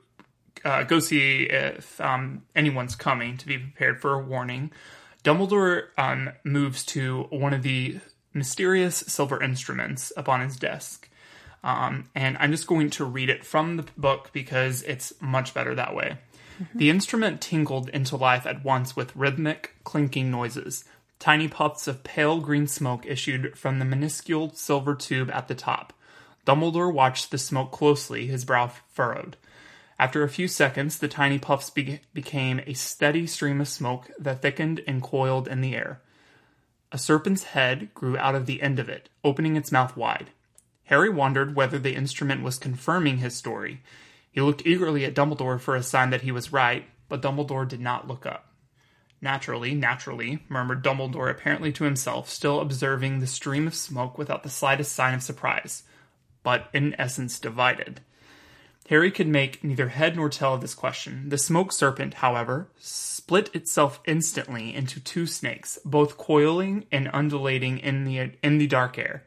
uh, 0.63 0.83
go 0.83 0.99
see 0.99 1.43
if 1.43 1.99
um, 2.01 2.43
anyone's 2.55 2.95
coming 2.95 3.37
to 3.37 3.45
be 3.45 3.57
prepared 3.57 4.01
for 4.01 4.13
a 4.13 4.23
warning. 4.23 4.71
Dumbledore 5.23 5.87
um, 5.97 6.31
moves 6.43 6.85
to 6.85 7.23
one 7.29 7.53
of 7.53 7.63
the 7.63 7.99
mysterious 8.33 8.97
silver 8.97 9.41
instruments 9.41 10.11
upon 10.15 10.41
his 10.41 10.57
desk. 10.57 11.09
Um, 11.63 12.09
and 12.13 12.37
I'm 12.39 12.51
just 12.51 12.67
going 12.67 12.91
to 12.91 13.05
read 13.05 13.29
it 13.29 13.43
from 13.43 13.77
the 13.77 13.85
book 13.97 14.29
because 14.33 14.83
it's 14.83 15.13
much 15.19 15.53
better 15.53 15.73
that 15.73 15.95
way. 15.95 16.17
The 16.73 16.89
instrument 16.89 17.41
tinkled 17.41 17.89
into 17.89 18.15
life 18.15 18.45
at 18.45 18.63
once 18.63 18.95
with 18.95 19.15
rhythmic, 19.15 19.75
clinking 19.83 20.31
noises. 20.31 20.85
Tiny 21.19 21.47
puffs 21.47 21.87
of 21.87 22.03
pale 22.03 22.39
green 22.39 22.67
smoke 22.67 23.05
issued 23.05 23.57
from 23.57 23.79
the 23.79 23.85
minuscule 23.85 24.53
silver 24.53 24.95
tube 24.95 25.29
at 25.31 25.47
the 25.47 25.55
top. 25.55 25.91
Dumbledore 26.45 26.93
watched 26.93 27.31
the 27.31 27.37
smoke 27.37 27.71
closely, 27.71 28.27
his 28.27 28.45
brow 28.45 28.71
furrowed. 28.91 29.37
After 29.97 30.23
a 30.23 30.29
few 30.29 30.47
seconds, 30.47 30.99
the 30.99 31.07
tiny 31.07 31.39
puffs 31.39 31.69
be- 31.69 32.01
became 32.13 32.61
a 32.65 32.73
steady 32.73 33.25
stream 33.27 33.61
of 33.61 33.67
smoke 33.67 34.11
that 34.19 34.41
thickened 34.41 34.81
and 34.85 35.01
coiled 35.01 35.47
in 35.47 35.61
the 35.61 35.75
air. 35.75 36.01
A 36.91 36.97
serpent's 36.97 37.43
head 37.43 37.93
grew 37.93 38.17
out 38.17 38.35
of 38.35 38.45
the 38.45 38.61
end 38.61 38.77
of 38.77 38.89
it, 38.89 39.09
opening 39.23 39.55
its 39.55 39.71
mouth 39.71 39.97
wide. 39.97 40.31
Harry 40.85 41.09
wondered 41.09 41.55
whether 41.55 41.79
the 41.79 41.95
instrument 41.95 42.43
was 42.43 42.59
confirming 42.59 43.17
his 43.17 43.35
story. 43.35 43.81
He 44.31 44.41
looked 44.41 44.65
eagerly 44.65 45.03
at 45.05 45.15
Dumbledore 45.15 45.59
for 45.59 45.75
a 45.75 45.81
sign 45.81 46.11
that 46.11 46.21
he 46.21 46.31
was 46.31 46.53
right, 46.53 46.85
but 47.09 47.21
Dumbledore 47.21 47.67
did 47.67 47.79
not 47.79 48.07
look 48.07 48.25
up. 48.25 48.51
Naturally, 49.21 49.73
naturally, 49.73 50.43
murmured 50.49 50.83
Dumbledore 50.83 51.31
apparently 51.31 51.71
to 51.71 51.85
himself, 51.85 52.29
still 52.29 52.59
observing 52.59 53.19
the 53.19 53.27
stream 53.27 53.65
of 53.65 53.73
smoke 53.73 54.17
without 54.17 54.43
the 54.43 54.49
slightest 54.49 54.93
sign 54.93 55.15
of 55.15 55.23
surprise, 55.23 55.83
but 56.45 56.69
in 56.73 56.95
essence 56.99 57.39
divided. 57.39 58.01
Harry 58.87 59.09
could 59.09 59.27
make 59.27 59.63
neither 59.63 59.89
head 59.89 60.15
nor 60.15 60.29
tail 60.29 60.53
of 60.53 60.61
this 60.61 60.75
question. 60.75 61.29
The 61.29 61.39
smoke 61.39 61.71
serpent, 61.71 62.13
however, 62.15 62.69
split 62.77 63.49
itself 63.55 63.99
instantly 64.05 64.75
into 64.75 64.99
two 64.99 65.25
snakes, 65.25 65.79
both 65.83 66.19
coiling 66.19 66.85
and 66.91 67.09
undulating 67.11 67.79
in 67.79 68.03
the 68.03 68.33
in 68.43 68.59
the 68.59 68.67
dark 68.67 68.99
air. 68.99 69.23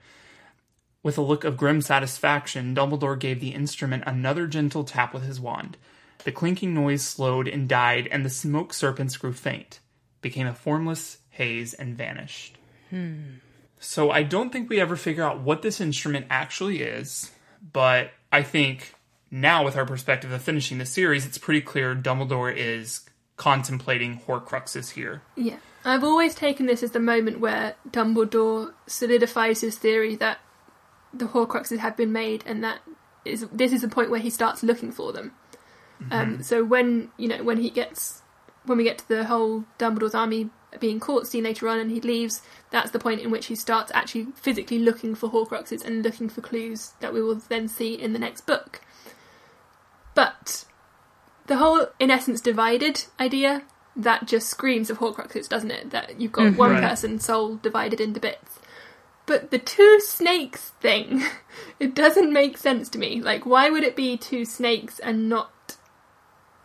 With 1.02 1.18
a 1.18 1.22
look 1.22 1.42
of 1.42 1.56
grim 1.56 1.82
satisfaction, 1.82 2.72
Dumbledore 2.72 3.18
gave 3.18 3.40
the 3.40 3.54
instrument 3.54 4.04
another 4.06 4.46
gentle 4.46 4.84
tap 4.84 5.12
with 5.12 5.24
his 5.24 5.40
wand. 5.40 5.76
The 6.22 6.32
clinking 6.32 6.72
noise 6.72 7.02
slowed 7.02 7.48
and 7.48 7.68
died, 7.68 8.06
and 8.12 8.24
the 8.24 8.30
smoke 8.30 8.72
serpents 8.72 9.16
grew 9.16 9.32
faint, 9.32 9.80
became 10.20 10.46
a 10.46 10.54
formless 10.54 11.18
haze, 11.30 11.74
and 11.74 11.96
vanished. 11.96 12.58
Hmm. 12.90 13.38
So 13.80 14.10
I 14.10 14.22
don't 14.22 14.50
think 14.50 14.68
we 14.68 14.80
ever 14.80 14.96
figure 14.96 15.24
out 15.24 15.40
what 15.40 15.62
this 15.62 15.80
instrument 15.80 16.26
actually 16.30 16.82
is, 16.82 17.30
but 17.72 18.10
I 18.32 18.42
think 18.42 18.94
now 19.30 19.64
with 19.64 19.76
our 19.76 19.86
perspective 19.86 20.32
of 20.32 20.42
finishing 20.42 20.78
the 20.78 20.86
series, 20.86 21.26
it's 21.26 21.38
pretty 21.38 21.60
clear 21.60 21.94
Dumbledore 21.94 22.54
is 22.54 23.02
contemplating 23.36 24.20
Horcruxes 24.26 24.90
here. 24.90 25.22
yeah. 25.36 25.56
I've 25.84 26.04
always 26.04 26.34
taken 26.34 26.66
this 26.66 26.82
as 26.82 26.90
the 26.90 27.00
moment 27.00 27.40
where 27.40 27.76
Dumbledore 27.88 28.74
solidifies 28.86 29.60
his 29.60 29.78
theory 29.78 30.16
that 30.16 30.38
the 31.14 31.26
Horcruxes 31.26 31.78
have 31.78 31.96
been 31.96 32.12
made, 32.12 32.42
and 32.44 32.62
that 32.64 32.80
is 33.24 33.46
this 33.52 33.72
is 33.72 33.82
the 33.82 33.88
point 33.88 34.10
where 34.10 34.20
he 34.20 34.28
starts 34.28 34.62
looking 34.62 34.90
for 34.90 35.12
them. 35.12 35.32
Um, 36.10 36.42
so 36.42 36.64
when 36.64 37.10
you 37.16 37.28
know 37.28 37.42
when 37.42 37.58
he 37.58 37.70
gets 37.70 38.22
when 38.66 38.76
we 38.76 38.84
get 38.84 38.98
to 38.98 39.08
the 39.08 39.24
whole 39.24 39.64
Dumbledore's 39.78 40.14
army 40.14 40.50
being 40.80 41.00
caught 41.00 41.26
seen 41.26 41.44
later 41.44 41.68
on, 41.68 41.78
and 41.78 41.90
he 41.90 42.00
leaves, 42.00 42.42
that's 42.70 42.90
the 42.90 42.98
point 42.98 43.20
in 43.20 43.30
which 43.30 43.46
he 43.46 43.54
starts 43.54 43.90
actually 43.94 44.26
physically 44.34 44.78
looking 44.78 45.14
for 45.14 45.30
Horcruxes 45.30 45.84
and 45.84 46.02
looking 46.02 46.28
for 46.28 46.40
clues 46.40 46.92
that 47.00 47.12
we 47.12 47.22
will 47.22 47.36
then 47.36 47.68
see 47.68 47.94
in 47.94 48.12
the 48.12 48.18
next 48.18 48.42
book. 48.46 48.80
But 50.14 50.64
the 51.46 51.56
whole, 51.56 51.86
in 51.98 52.10
essence, 52.10 52.40
divided 52.40 53.04
idea 53.18 53.62
that 53.96 54.26
just 54.26 54.48
screams 54.48 54.90
of 54.90 54.98
Horcruxes, 54.98 55.48
doesn't 55.48 55.70
it? 55.70 55.90
That 55.90 56.20
you've 56.20 56.32
got 56.32 56.46
mm-hmm. 56.46 56.56
one 56.56 56.70
Right. 56.72 56.82
person's 56.82 57.24
soul 57.24 57.56
divided 57.56 58.00
into 58.00 58.20
bits. 58.20 58.60
But 59.26 59.50
the 59.50 59.58
two 59.58 60.00
snakes 60.00 60.70
thing, 60.80 61.22
it 61.80 61.94
doesn't 61.94 62.32
make 62.32 62.56
sense 62.56 62.88
to 62.90 62.98
me. 62.98 63.20
Like, 63.20 63.44
why 63.44 63.68
would 63.70 63.84
it 63.84 63.96
be 63.96 64.16
two 64.16 64.44
snakes 64.44 64.98
and 64.98 65.28
not, 65.28 65.76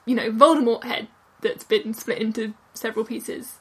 you 0.05 0.15
know, 0.15 0.31
Voldemort 0.31 0.83
head 0.83 1.07
that's 1.41 1.63
been 1.63 1.93
split 1.93 2.19
into 2.19 2.53
several 2.73 3.05
pieces? 3.05 3.59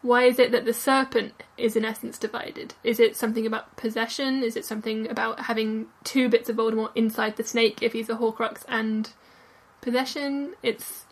Why 0.00 0.24
is 0.24 0.38
it 0.38 0.52
that 0.52 0.64
the 0.64 0.72
serpent 0.72 1.42
is 1.56 1.74
in 1.74 1.84
essence 1.84 2.18
divided? 2.18 2.74
Is 2.84 3.00
it 3.00 3.16
something 3.16 3.46
about 3.46 3.76
possession? 3.76 4.42
Is 4.42 4.56
it 4.56 4.64
something 4.64 5.10
about 5.10 5.40
having 5.40 5.86
two 6.04 6.28
bits 6.28 6.48
of 6.48 6.56
Voldemort 6.56 6.90
inside 6.94 7.36
the 7.36 7.44
snake 7.44 7.82
if 7.82 7.92
he's 7.92 8.08
a 8.08 8.14
Horcrux 8.14 8.62
and 8.68 9.10
possession? 9.80 10.54
It's 10.62 11.04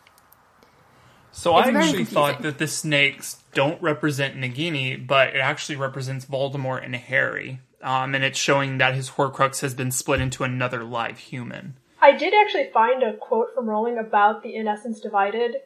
So 1.33 1.59
It's 1.59 1.69
I 1.69 1.73
very 1.73 1.85
actually 1.85 2.05
thought 2.05 2.43
that 2.43 2.59
the 2.59 2.69
snakes 2.69 3.43
don't 3.55 3.83
represent 3.83 4.37
Nagini, 4.37 5.05
but 5.05 5.35
it 5.35 5.41
actually 5.41 5.77
represents 5.77 6.25
Voldemort 6.25 6.85
and 6.85 6.95
Harry. 6.95 7.61
Um, 7.83 8.15
and 8.15 8.23
it's 8.25 8.39
showing 8.39 8.79
that 8.79 8.95
his 8.95 9.11
Horcrux 9.11 9.61
has 9.61 9.75
been 9.75 9.91
split 9.91 10.21
into 10.21 10.45
another 10.45 10.85
live 10.85 11.19
human. 11.19 11.77
I 12.01 12.13
did 12.13 12.35
actually 12.35 12.71
find 12.73 13.03
a 13.03 13.15
quote 13.15 13.55
from 13.55 13.69
Rowling 13.69 13.99
about 13.99 14.43
the 14.43 14.55
in 14.55 14.69
essence 14.69 15.01
divided 15.01 15.57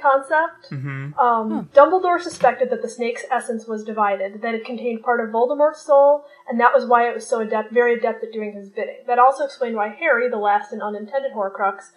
concept. 0.00 0.72
Um, 0.72 1.68
Dumbledore 1.74 2.20
suspected 2.20 2.70
that 2.70 2.82
the 2.82 2.88
snake's 2.88 3.24
essence 3.30 3.66
was 3.66 3.84
divided, 3.84 4.42
that 4.42 4.54
it 4.54 4.64
contained 4.64 5.02
part 5.02 5.20
of 5.20 5.30
Voldemort's 5.30 5.82
soul, 5.82 6.24
and 6.48 6.58
that 6.60 6.74
was 6.74 6.86
why 6.86 7.08
it 7.08 7.14
was 7.14 7.26
so 7.26 7.40
adept, 7.40 7.72
very 7.72 7.94
adept 7.94 8.24
at 8.24 8.32
doing 8.32 8.52
his 8.52 8.68
bidding. 8.68 8.98
That 9.06 9.18
also 9.18 9.44
explained 9.44 9.76
why 9.76 9.88
Harry, 9.88 10.28
the 10.28 10.38
last 10.38 10.72
and 10.72 10.82
unintended 10.82 11.32
Horcrux, 11.32 11.90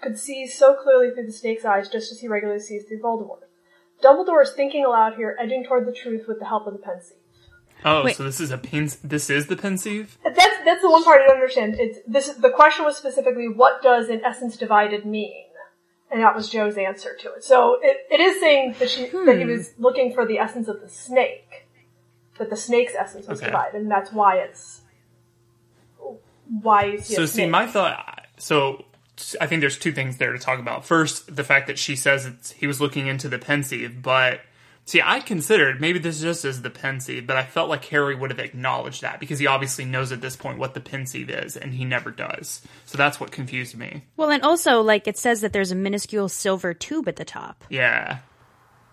could 0.00 0.18
see 0.18 0.46
so 0.46 0.74
clearly 0.74 1.10
through 1.10 1.26
the 1.26 1.32
snake's 1.32 1.64
eyes 1.64 1.88
just 1.88 2.12
as 2.12 2.20
he 2.20 2.28
regularly 2.28 2.60
sees 2.60 2.84
through 2.84 3.00
Voldemort. 3.00 3.42
Dumbledore 4.02 4.42
is 4.42 4.50
thinking 4.50 4.84
aloud 4.84 5.14
here, 5.14 5.36
edging 5.40 5.64
toward 5.64 5.86
the 5.86 5.92
truth 5.92 6.26
with 6.28 6.38
the 6.38 6.46
help 6.46 6.66
of 6.66 6.72
the 6.72 6.78
pensieve. 6.78 7.18
Oh, 7.84 8.04
Wait. 8.04 8.16
so 8.16 8.24
this 8.24 8.40
is 8.40 8.50
a 8.50 8.58
pen- 8.58 8.90
this 9.04 9.30
is 9.30 9.46
the 9.46 9.56
pensieve? 9.56 10.18
That's 10.24 10.56
that's 10.64 10.82
the 10.82 10.90
one 10.90 11.04
part 11.04 11.20
I 11.20 11.26
don't 11.26 11.36
understand. 11.36 11.76
It's 11.78 11.98
this. 12.06 12.28
The 12.34 12.50
question 12.50 12.84
was 12.84 12.96
specifically, 12.96 13.48
what 13.48 13.82
does 13.82 14.08
in 14.08 14.24
essence 14.24 14.56
divided 14.56 15.06
mean? 15.06 15.44
And 16.10 16.22
that 16.22 16.34
was 16.34 16.48
Joe's 16.48 16.78
answer 16.78 17.14
to 17.20 17.32
it. 17.34 17.44
So 17.44 17.78
it, 17.82 17.98
it 18.10 18.20
is 18.20 18.40
saying 18.40 18.76
that 18.78 18.88
she 18.88 19.02
that 19.06 19.36
he 19.36 19.42
hmm. 19.42 19.50
was 19.50 19.72
looking 19.78 20.14
for 20.14 20.24
the 20.24 20.38
essence 20.38 20.68
of 20.68 20.80
the 20.80 20.88
snake, 20.88 21.66
that 22.38 22.48
the 22.48 22.56
snake's 22.56 22.94
essence 22.98 23.26
was 23.26 23.40
Okay. 23.40 23.48
divided, 23.48 23.82
and 23.82 23.90
that's 23.90 24.12
why 24.12 24.38
it's 24.38 24.82
why 26.62 26.84
you 26.84 26.98
see 26.98 27.14
So 27.14 27.26
see, 27.26 27.46
my 27.46 27.66
thought. 27.66 28.26
So 28.38 28.86
I 29.40 29.46
think 29.46 29.60
there's 29.60 29.78
two 29.78 29.92
things 29.92 30.16
there 30.16 30.32
to 30.32 30.38
talk 30.38 30.58
about. 30.58 30.84
First, 30.84 31.34
the 31.34 31.44
fact 31.44 31.66
that 31.66 31.78
she 31.78 31.96
says 31.96 32.26
it's, 32.26 32.52
he 32.52 32.66
was 32.66 32.80
looking 32.80 33.06
into 33.06 33.28
the 33.28 33.38
pensieve, 33.38 34.00
but 34.02 34.40
See, 34.88 35.02
I 35.04 35.20
considered 35.20 35.82
maybe 35.82 35.98
this 35.98 36.18
just 36.18 36.46
is 36.46 36.62
the 36.62 36.70
pensieve, 36.70 37.26
but 37.26 37.36
I 37.36 37.44
felt 37.44 37.68
like 37.68 37.84
Harry 37.84 38.14
would 38.14 38.30
have 38.30 38.38
acknowledged 38.38 39.02
that 39.02 39.20
because 39.20 39.38
he 39.38 39.46
obviously 39.46 39.84
knows 39.84 40.12
at 40.12 40.22
this 40.22 40.34
point 40.34 40.58
what 40.58 40.72
the 40.72 40.80
pensieve 40.80 41.28
is, 41.28 41.58
and 41.58 41.74
he 41.74 41.84
never 41.84 42.10
does. 42.10 42.62
So 42.86 42.96
that's 42.96 43.20
what 43.20 43.30
confused 43.30 43.76
me. 43.76 44.04
Well, 44.16 44.30
and 44.30 44.42
also, 44.42 44.80
like, 44.80 45.06
it 45.06 45.18
says 45.18 45.42
that 45.42 45.52
there's 45.52 45.70
a 45.70 45.74
minuscule 45.74 46.30
silver 46.30 46.72
tube 46.72 47.06
at 47.06 47.16
the 47.16 47.26
top. 47.26 47.64
Yeah. 47.68 48.20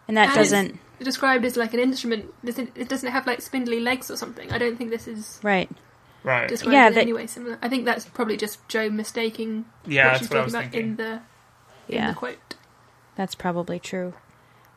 And 0.09 0.17
that 0.17 0.27
And 0.27 0.35
doesn't. 0.35 0.79
It's 0.99 1.05
described 1.05 1.45
as 1.45 1.55
like 1.55 1.73
an 1.73 1.79
instrument. 1.79 2.25
It 2.43 2.89
doesn't 2.89 3.09
have 3.11 3.25
like 3.25 3.41
spindly 3.41 3.79
legs 3.79 4.11
or 4.11 4.17
something. 4.17 4.51
I 4.51 4.57
don't 4.57 4.75
think 4.75 4.89
this 4.89 5.07
is 5.07 5.39
Right. 5.43 5.69
Right. 6.23 6.49
described 6.49 6.73
Yeah, 6.73 6.87
in 6.87 6.93
that- 6.95 7.01
any 7.03 7.13
way 7.13 7.25
similar. 7.27 7.57
I 7.61 7.69
think 7.69 7.85
that's 7.85 8.03
probably 8.03 8.35
just 8.35 8.59
Joe 8.67 8.89
mistaking 8.89 9.63
Yeah, 9.87 10.07
what 10.07 10.09
that's 10.09 10.19
she's 10.19 10.29
what 10.29 10.35
I 10.35 10.39
talking 10.41 10.45
was 10.45 10.53
about 10.55 10.71
thinking. 10.73 10.89
in 10.89 10.95
the 10.97 11.11
in 11.13 11.21
Yeah. 11.87 12.07
the 12.09 12.15
quote, 12.15 12.55
That's 13.15 13.35
probably 13.35 13.79
true. 13.79 14.13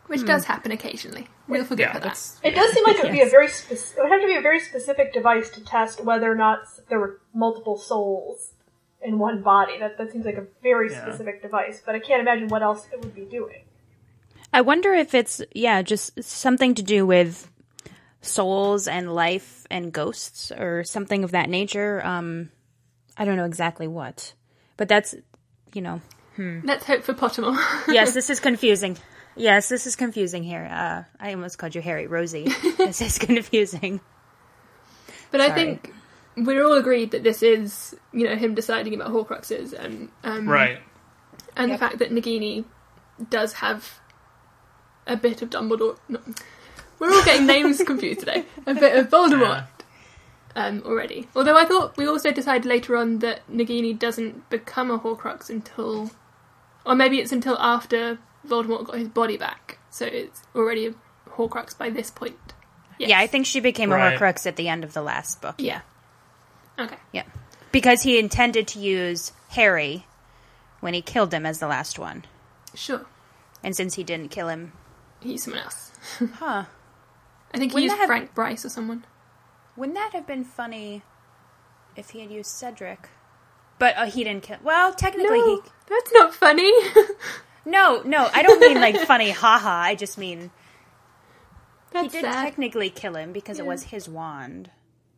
Which 0.09 0.25
does 0.27 0.45
happen 0.45 0.73
occasionally. 0.73 1.29
We'll 1.47 1.65
forget 1.65 1.89
yeah, 1.89 1.93
for 1.95 2.01
that. 2.01 2.09
that's 2.09 2.41
It 2.43 2.55
does 2.55 2.73
seem 2.75 2.85
like 2.85 2.97
it 2.97 3.05
would 3.05 3.13
be 3.13 3.23
a 3.23 3.29
very 3.29 3.49
spec- 3.49 3.79
it 3.79 3.95
would 3.99 4.11
have 4.11 4.21
to 4.21 4.27
be 4.27 4.35
a 4.37 4.41
very 4.43 4.61
specific 4.61 5.13
device 5.15 5.49
to 5.51 5.61
test 5.65 6.03
whether 6.05 6.31
or 6.31 6.35
not 6.35 6.63
s- 6.63 6.81
there 6.89 6.99
were 6.99 7.21
multiple 7.33 7.77
souls 7.79 8.53
in 9.01 9.19
one 9.19 9.43
body. 9.43 9.79
That 9.79 9.97
that 9.99 10.11
seems 10.13 10.25
like 10.27 10.37
a 10.37 10.47
very 10.63 10.91
Yeah. 10.91 11.03
specific 11.03 11.41
device, 11.43 11.81
but 11.87 11.95
I 11.95 12.01
can't 12.01 12.21
imagine 12.21 12.49
what 12.49 12.63
else 12.63 12.87
it 12.93 13.01
would 13.01 13.15
be 13.15 13.25
doing. 13.25 13.63
I 14.53 14.63
wonder 14.63 14.93
if 14.95 15.15
it's, 15.15 15.43
yeah, 15.55 15.83
just 15.83 16.23
something 16.25 16.75
to 16.75 16.83
do 16.83 17.07
with 17.07 17.51
souls 18.23 18.89
and 18.89 19.15
life 19.15 19.67
and 19.71 19.93
ghosts 19.93 20.51
or 20.51 20.83
something 20.85 21.23
of 21.23 21.31
that 21.33 21.49
nature. 21.49 22.05
Um, 22.05 22.51
I 23.17 23.25
don't 23.25 23.37
know 23.37 23.45
exactly 23.45 23.87
what. 23.87 24.33
But 24.79 24.89
that's, 24.89 25.15
you 25.75 25.83
know. 25.83 26.01
Let's 26.39 26.85
hope 26.87 27.03
for 27.03 27.15
Pottermore. 27.15 27.59
Yes, 27.89 28.15
this 28.15 28.31
is 28.31 28.39
confusing. 28.41 28.97
Yes, 29.39 29.69
this 29.69 29.87
is 29.87 29.97
confusing 29.97 30.43
here. 30.43 30.69
Uh, 30.71 31.05
I 31.21 31.33
almost 31.33 31.59
called 31.59 31.75
you 31.75 31.81
Harry 31.81 32.07
Rosie. 32.07 32.45
this 32.79 33.01
is 33.01 33.19
confusing. 33.19 34.01
But 35.31 35.41
I 35.41 35.51
think 35.55 35.93
we're 36.37 36.65
all 36.65 36.73
agreed 36.75 37.13
that 37.13 37.23
this 37.23 37.43
is, 37.43 37.95
you 38.13 38.25
know, 38.29 38.35
him 38.37 38.55
deciding 38.55 38.95
about 38.95 39.11
Horcruxes 39.11 39.73
and 39.73 40.09
um, 40.25 40.49
right. 40.49 40.79
and 41.57 41.71
Yep. 41.71 41.79
the 41.79 41.87
fact 41.87 41.99
that 41.99 42.11
Nagini 42.11 42.65
does 43.31 43.55
have 43.55 44.01
a 45.07 45.17
bit 45.17 45.43
of 45.43 45.51
Dumbledore. 45.51 45.99
No, 46.09 46.21
we're 46.99 47.13
all 47.13 47.25
getting 47.25 47.47
names 47.47 47.83
confused 47.85 48.21
today. 48.21 48.45
A 48.67 48.75
bit 48.75 48.97
of 48.97 49.09
Voldemort 49.09 49.67
um, 50.57 50.83
already. 50.85 51.29
Although 51.37 51.57
I 51.57 51.65
thought 51.65 51.97
we 51.97 52.07
also 52.07 52.33
decided 52.33 52.65
later 52.65 52.97
on 52.97 53.21
that 53.21 53.47
Nagini 53.51 53.97
doesn't 53.97 54.49
become 54.51 54.91
a 54.91 54.99
Horcrux 54.99 55.49
until, 55.51 56.11
or 56.85 56.95
maybe 56.95 57.19
it's 57.21 57.33
until 57.33 57.57
after 57.59 58.19
Voldemort 58.47 58.87
got 58.87 58.99
his 58.99 59.09
body 59.09 59.37
back. 59.37 59.79
So 59.91 60.07
it's 60.07 60.43
already 60.55 60.87
a 60.87 60.95
Horcrux 61.31 61.77
by 61.77 61.91
this 61.91 62.11
point. 62.11 62.37
Yes. 62.99 63.11
Yeah, 63.11 63.19
I 63.21 63.27
think 63.27 63.47
she 63.47 63.61
became 63.61 63.91
Right. 63.93 64.15
a 64.15 64.19
Horcrux 64.19 64.47
at 64.47 64.57
the 64.57 64.69
end 64.69 64.85
of 64.85 64.93
the 64.93 65.03
last 65.03 65.41
book. 65.41 65.57
Yeah. 65.59 65.81
Okay. 66.79 66.97
Yeah. 67.13 67.25
Because 67.73 68.03
he 68.03 68.19
intended 68.19 68.67
to 68.69 68.79
use 68.79 69.33
Harry 69.51 70.07
when 70.81 70.95
he 70.95 71.03
killed 71.03 71.33
him 71.35 71.45
as 71.47 71.59
the 71.59 71.67
last 71.69 71.99
one. 71.99 72.25
Sure. 72.75 73.07
And 73.63 73.75
since 73.77 73.95
he 73.95 74.05
didn't 74.05 74.31
kill 74.31 74.49
him, 74.49 74.73
He's 75.21 75.43
someone 75.45 75.63
else. 75.65 75.91
huh. 76.35 76.65
I 77.53 77.59
think 77.59 77.73
he 77.73 77.75
Wouldn't 77.75 77.91
used 77.91 77.97
have- 77.99 78.07
Frank 78.07 78.35
Bryce 78.35 78.65
or 78.65 78.69
someone. 78.69 79.05
Wouldn't 79.77 79.97
that 79.97 80.13
have 80.13 80.27
been 80.27 80.45
funny 80.45 81.03
if 81.97 82.11
he 82.11 82.21
had 82.21 82.31
used 82.31 82.51
Cedric? 82.51 83.09
But 83.79 83.97
uh, 83.97 84.07
he 84.07 84.23
didn't 84.25 84.43
kill. 84.45 84.59
Well, 84.63 84.93
technically 84.95 85.39
No, 85.39 85.57
he. 85.63 85.71
that's 85.89 86.13
not 86.13 86.35
funny. 86.35 86.73
No, 87.69 88.03
no, 88.05 88.29
I 88.33 88.43
don't 88.43 88.61
mean 88.61 88.81
like 88.81 88.97
funny, 89.07 89.31
haha. 89.31 89.69
I 89.69 89.95
just 89.95 90.17
mean 90.19 90.51
that's 91.93 92.13
he 92.15 92.21
did 92.21 92.25
sad. 92.31 92.45
technically 92.45 92.91
kill 92.91 93.15
him 93.15 93.33
because 93.33 93.59
it 93.59 93.67
was 93.67 93.83
his 93.85 94.09
wand, 94.09 94.71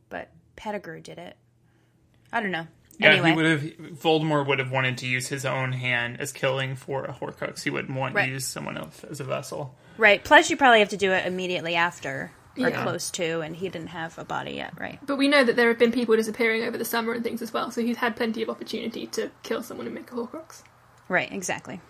but 0.09 0.28
Pettigrew 0.57 1.01
did 1.01 1.18
it. 1.18 1.36
I 2.32 2.40
don't 2.40 2.51
know. 2.51 2.66
Yeah, 2.98 3.11
anyway, 3.12 3.30
he 3.30 3.36
would 3.36 3.46
have. 3.46 3.61
Voldemort 3.98 4.46
would 4.46 4.59
have 4.59 4.70
wanted 4.70 4.98
to 4.98 5.07
use 5.07 5.28
his 5.28 5.46
own 5.46 5.72
hand 5.72 6.20
as 6.20 6.32
killing 6.32 6.76
for 6.76 7.05
a 7.05 7.12
Horcrux. 7.12 7.62
He 7.62 7.70
wouldn't 7.70 7.96
want 7.98 8.14
Right. 8.14 8.26
to 8.26 8.32
use 8.32 8.44
someone 8.46 8.76
else 8.76 9.03
as 9.05 9.20
a 9.20 9.24
vessel. 9.24 9.74
right. 9.96 10.22
Plus, 10.22 10.51
you 10.51 10.57
probably 10.57 10.80
have 10.80 10.90
to 10.90 10.96
do 10.96 11.12
it 11.12 11.26
immediately 11.26 11.76
after 11.76 12.30
or 12.59 12.68
Yeah. 12.68 12.82
close 12.82 13.11
to, 13.12 13.40
and 13.40 13.57
he 13.57 13.68
didn't 13.68 13.88
have 13.88 14.18
a 14.18 14.24
body 14.24 14.53
yet, 14.53 14.74
right? 14.78 14.98
But 15.07 15.16
we 15.16 15.28
know 15.28 15.44
that 15.44 15.57
there 15.57 15.68
have 15.68 15.78
been 15.78 15.92
people 15.92 16.16
disappearing 16.16 16.62
over 16.64 16.76
the 16.76 16.84
summer 16.84 17.12
and 17.14 17.22
things 17.24 17.40
as 17.42 17.53
well, 17.53 17.70
so 17.70 17.80
he's 17.80 17.96
had 17.98 18.16
plenty 18.16 18.42
of 18.42 18.51
opportunity 18.51 19.07
to 19.09 19.30
kill 19.44 19.62
someone 19.62 19.86
and 19.86 19.94
make 19.94 20.11
a 20.11 20.14
Horcrux. 20.14 20.62
Right, 21.09 21.30
exactly. 21.32 21.80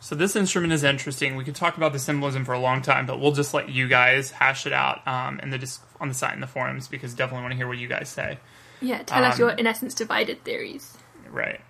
So 0.00 0.14
this 0.14 0.34
instrument 0.34 0.72
is 0.72 0.82
interesting. 0.82 1.36
We 1.36 1.44
could 1.44 1.54
talk 1.54 1.76
about 1.76 1.92
the 1.92 1.98
symbolism 1.98 2.44
for 2.46 2.54
a 2.54 2.58
long 2.58 2.80
time, 2.80 3.04
but 3.04 3.20
we'll 3.20 3.32
just 3.32 3.52
let 3.52 3.68
you 3.68 3.86
guys 3.86 4.30
hash 4.30 4.66
it 4.66 4.72
out 4.72 5.06
um, 5.06 5.38
in 5.40 5.50
the 5.50 5.58
dis- 5.58 5.80
on 6.00 6.08
the 6.08 6.14
site 6.14 6.34
in 6.34 6.40
the 6.40 6.46
forums 6.46 6.88
because 6.88 7.12
definitely 7.12 7.42
want 7.42 7.52
to 7.52 7.56
hear 7.56 7.68
what 7.68 7.76
you 7.76 7.86
guys 7.86 8.08
say. 8.08 8.38
Yeah, 8.80 9.02
tell 9.02 9.22
us 9.22 9.34
Um, 9.34 9.40
your, 9.40 9.50
in 9.50 9.66
essence, 9.66 9.94
divided 9.94 10.42
theories. 10.42 10.96
Right. 11.30 11.60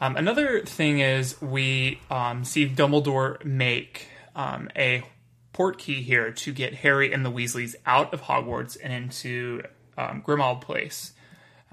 Um, 0.00 0.16
another 0.16 0.60
thing 0.60 1.00
is 1.00 1.40
we 1.42 2.00
um, 2.10 2.44
see 2.44 2.66
Dumbledore 2.66 3.44
make 3.44 4.08
um, 4.34 4.70
a 4.74 5.02
portkey 5.52 6.02
here 6.02 6.32
to 6.32 6.52
get 6.54 6.76
Harry 6.76 7.12
and 7.12 7.26
the 7.26 7.30
Weasleys 7.30 7.74
out 7.84 8.14
of 8.14 8.22
Hogwarts 8.22 8.78
and 8.82 8.90
into 8.90 9.62
um, 9.98 10.22
Grimmauld 10.26 10.62
Place. 10.62 11.12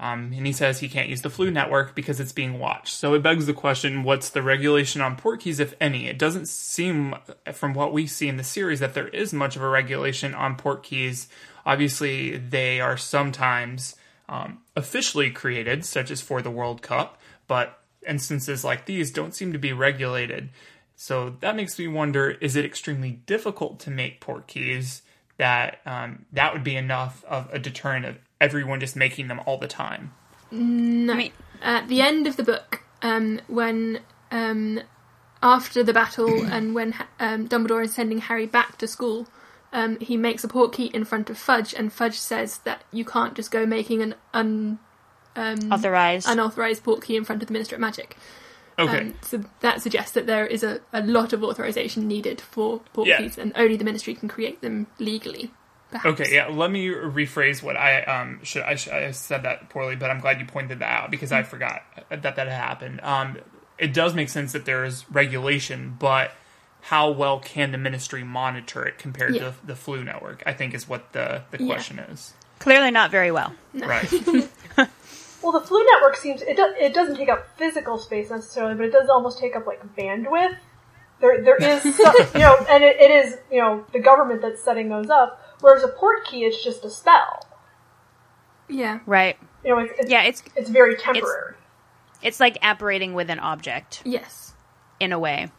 Um, 0.00 0.32
and 0.36 0.46
he 0.46 0.52
says 0.52 0.78
he 0.78 0.88
can't 0.88 1.08
use 1.08 1.22
the 1.22 1.28
Floo 1.28 1.52
Network 1.52 1.94
because 1.94 2.20
it's 2.20 2.32
being 2.32 2.58
watched. 2.58 2.94
So 2.94 3.14
it 3.14 3.22
begs 3.22 3.46
the 3.46 3.52
question: 3.52 4.04
What's 4.04 4.30
the 4.30 4.42
regulation 4.42 5.00
on 5.00 5.16
port 5.16 5.40
keys, 5.40 5.58
if 5.58 5.74
any? 5.80 6.06
It 6.06 6.18
doesn't 6.18 6.48
seem, 6.48 7.16
from 7.52 7.74
what 7.74 7.92
we 7.92 8.06
see 8.06 8.28
in 8.28 8.36
the 8.36 8.44
series, 8.44 8.78
that 8.80 8.94
there 8.94 9.08
is 9.08 9.32
much 9.32 9.56
of 9.56 9.62
a 9.62 9.68
regulation 9.68 10.34
on 10.34 10.56
port 10.56 10.84
keys. 10.84 11.28
Obviously, 11.66 12.36
they 12.36 12.80
are 12.80 12.96
sometimes 12.96 13.96
um, 14.28 14.58
officially 14.76 15.30
created, 15.30 15.84
such 15.84 16.10
as 16.12 16.20
for 16.20 16.42
the 16.42 16.50
World 16.50 16.80
Cup, 16.80 17.18
but 17.48 17.80
instances 18.06 18.64
like 18.64 18.86
these 18.86 19.10
don't 19.10 19.34
seem 19.34 19.52
to 19.52 19.58
be 19.58 19.72
regulated. 19.72 20.50
So 20.94 21.36
that 21.40 21.56
makes 21.56 21.76
me 21.76 21.88
wonder: 21.88 22.30
Is 22.30 22.54
it 22.54 22.64
extremely 22.64 23.10
difficult 23.26 23.80
to 23.80 23.90
make 23.90 24.20
port 24.20 24.46
keys? 24.46 25.02
That 25.38 25.80
um, 25.84 26.26
that 26.32 26.52
would 26.52 26.64
be 26.64 26.76
enough 26.76 27.24
of 27.24 27.48
a 27.52 27.58
deterrent 27.58 28.04
of 28.06 28.18
everyone 28.40 28.80
just 28.80 28.96
making 28.96 29.28
them 29.28 29.40
all 29.46 29.58
the 29.58 29.68
time. 29.68 30.12
No. 30.50 31.12
I 31.12 31.16
mean- 31.16 31.32
At 31.62 31.88
the 31.88 32.00
end 32.00 32.26
of 32.26 32.36
the 32.36 32.42
book, 32.42 32.82
um, 33.02 33.40
when 33.48 34.00
um, 34.30 34.80
after 35.42 35.82
the 35.82 35.92
battle 35.92 36.44
and 36.52 36.74
when 36.74 36.94
um, 37.20 37.48
Dumbledore 37.48 37.84
is 37.84 37.94
sending 37.94 38.18
Harry 38.18 38.46
back 38.46 38.78
to 38.78 38.86
school, 38.86 39.26
um, 39.72 39.98
he 40.00 40.16
makes 40.16 40.44
a 40.44 40.48
portkey 40.48 40.90
in 40.92 41.04
front 41.04 41.28
of 41.30 41.36
Fudge, 41.36 41.74
and 41.74 41.92
Fudge 41.92 42.18
says 42.18 42.58
that 42.58 42.84
you 42.92 43.04
can't 43.04 43.34
just 43.34 43.50
go 43.50 43.66
making 43.66 44.00
an 44.02 44.14
un, 44.32 44.78
um, 45.36 45.70
Authorized. 45.72 46.26
unauthorized 46.28 46.82
portkey 46.84 47.16
in 47.16 47.24
front 47.24 47.42
of 47.42 47.48
the 47.48 47.52
Minister 47.52 47.74
of 47.76 47.80
Magic. 47.80 48.16
Okay. 48.78 48.98
Um, 48.98 49.14
so 49.22 49.42
that 49.60 49.82
suggests 49.82 50.12
that 50.12 50.26
there 50.26 50.46
is 50.46 50.62
a, 50.62 50.80
a 50.92 51.02
lot 51.02 51.32
of 51.32 51.42
authorization 51.44 52.06
needed 52.08 52.40
for 52.40 52.80
portkeys, 52.94 53.36
and 53.36 53.52
only 53.56 53.76
the 53.76 53.84
Ministry 53.84 54.14
can 54.14 54.28
create 54.28 54.60
them 54.62 54.86
legally. 54.98 55.50
Perhaps. 55.90 56.20
Okay, 56.20 56.34
yeah. 56.34 56.48
Let 56.48 56.70
me 56.70 56.88
rephrase 56.88 57.62
what 57.62 57.76
I 57.76 58.02
um 58.02 58.40
should 58.42 58.62
I, 58.62 58.74
should, 58.74 58.92
I 58.92 59.10
said 59.12 59.42
that 59.44 59.70
poorly, 59.70 59.96
but 59.96 60.10
I'm 60.10 60.20
glad 60.20 60.38
you 60.40 60.46
pointed 60.46 60.80
that 60.80 61.02
out 61.04 61.10
because 61.10 61.32
I 61.32 61.42
forgot 61.42 61.82
that 62.10 62.22
that 62.22 62.36
had 62.36 62.48
happened. 62.48 63.00
Um, 63.02 63.38
it 63.78 63.94
does 63.94 64.14
make 64.14 64.28
sense 64.28 64.52
that 64.52 64.64
there 64.66 64.84
is 64.84 65.04
regulation, 65.10 65.96
but 65.98 66.32
how 66.82 67.10
well 67.10 67.38
can 67.40 67.72
the 67.72 67.78
ministry 67.78 68.22
monitor 68.22 68.84
it 68.84 68.98
compared 68.98 69.34
Yeah. 69.34 69.40
to 69.50 69.54
the 69.64 69.72
Floo 69.74 70.04
network? 70.04 70.42
I 70.46 70.52
think 70.52 70.74
is 70.74 70.88
what 70.88 71.12
the 71.12 71.42
the 71.50 71.62
Yeah. 71.62 71.66
question 71.74 71.98
is. 72.00 72.34
Clearly 72.58 72.90
not 72.90 73.10
very 73.10 73.30
well. 73.30 73.54
Right. 73.74 74.12
Well, 75.40 75.52
the 75.52 75.60
Floo 75.60 75.84
Network 75.94 76.16
seems 76.16 76.42
it 76.42 76.56
do, 76.56 76.74
it 76.78 76.92
doesn't 76.92 77.16
take 77.16 77.28
up 77.28 77.56
physical 77.56 77.96
space 77.96 78.28
necessarily, 78.28 78.74
but 78.74 78.86
it 78.86 78.92
does 78.92 79.08
almost 79.08 79.38
take 79.38 79.54
up 79.54 79.66
like 79.66 79.80
bandwidth. 79.96 80.56
There 81.20 81.42
there 81.42 81.56
is 81.56 81.82
some, 81.96 82.14
you 82.34 82.40
know, 82.40 82.56
and 82.68 82.82
it, 82.82 82.96
it 83.00 83.10
is 83.10 83.38
you 83.50 83.60
know 83.60 83.84
the 83.92 84.00
government 84.00 84.42
that's 84.42 84.62
setting 84.62 84.88
those 84.88 85.08
up. 85.10 85.40
Whereas 85.60 85.82
a 85.82 85.88
port 85.88 86.24
key, 86.26 86.44
it's 86.44 86.62
just 86.62 86.84
a 86.84 86.90
spell. 86.90 87.46
Yeah. 88.68 89.00
Right. 89.06 89.36
You 89.64 89.74
know, 89.74 89.78
it's 89.80 89.92
it's, 89.98 90.10
Yeah, 90.10 90.22
it's 90.22 90.42
it's 90.56 90.70
very 90.70 90.96
temporary. 90.96 91.54
it's 92.22 92.38
like 92.40 92.58
apparating 92.62 93.14
with 93.14 93.30
an 93.30 93.38
object 93.40 94.02
Yes. 94.04 94.54
in 95.00 95.12
a 95.12 95.18
way. 95.18 95.50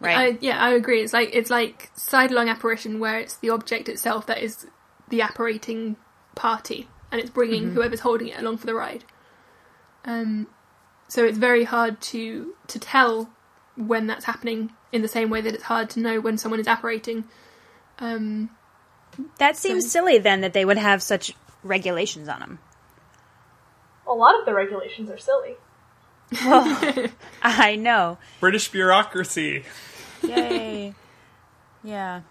Right. 0.00 0.16
I, 0.34 0.38
yeah, 0.40 0.62
I 0.62 0.70
agree. 0.70 1.02
It's 1.02 1.12
like 1.12 1.30
it's 1.32 1.50
like 1.50 1.90
sidelong 1.94 2.48
apparition, 2.48 3.00
where 3.00 3.18
it's 3.18 3.36
the 3.36 3.50
object 3.50 3.88
itself 3.88 4.26
that 4.26 4.38
is 4.38 4.66
the 5.08 5.20
apparating 5.22 5.96
party, 6.36 6.88
and 7.10 7.20
it's 7.20 7.30
bringing 7.30 7.72
whoever's 7.72 8.00
holding 8.00 8.28
it 8.28 8.38
along 8.38 8.58
for 8.58 8.66
the 8.66 8.74
ride. 8.74 9.02
Um, 10.04 10.46
so 11.08 11.24
it's 11.24 11.36
very 11.38 11.64
hard 11.64 12.00
to 12.02 12.54
to 12.68 12.78
tell 12.78 13.30
when 13.76 14.06
that's 14.06 14.24
happening. 14.26 14.70
In 14.92 15.02
the 15.02 15.08
same 15.08 15.28
way 15.30 15.40
that 15.42 15.52
it's 15.52 15.64
hard 15.64 15.90
to 15.90 16.00
know 16.00 16.20
when 16.20 16.38
someone 16.38 16.60
is 16.60 16.68
apparating. 16.68 17.24
Um, 17.98 18.50
that 19.38 19.56
seems 19.56 19.90
silly 19.90 20.18
then 20.18 20.40
that 20.40 20.52
they 20.52 20.64
would 20.64 20.78
have 20.78 21.02
such 21.02 21.34
regulations 21.62 22.28
on 22.28 22.40
them. 22.40 22.58
A 24.06 24.12
lot 24.12 24.38
of 24.38 24.46
the 24.46 24.54
regulations 24.54 25.10
are 25.10 25.18
silly. 25.18 25.56
I 27.42 27.76
know. 27.76 28.18
British 28.40 28.68
bureaucracy. 28.70 29.64
Yay. 30.22 30.94
yeah. 31.84 32.22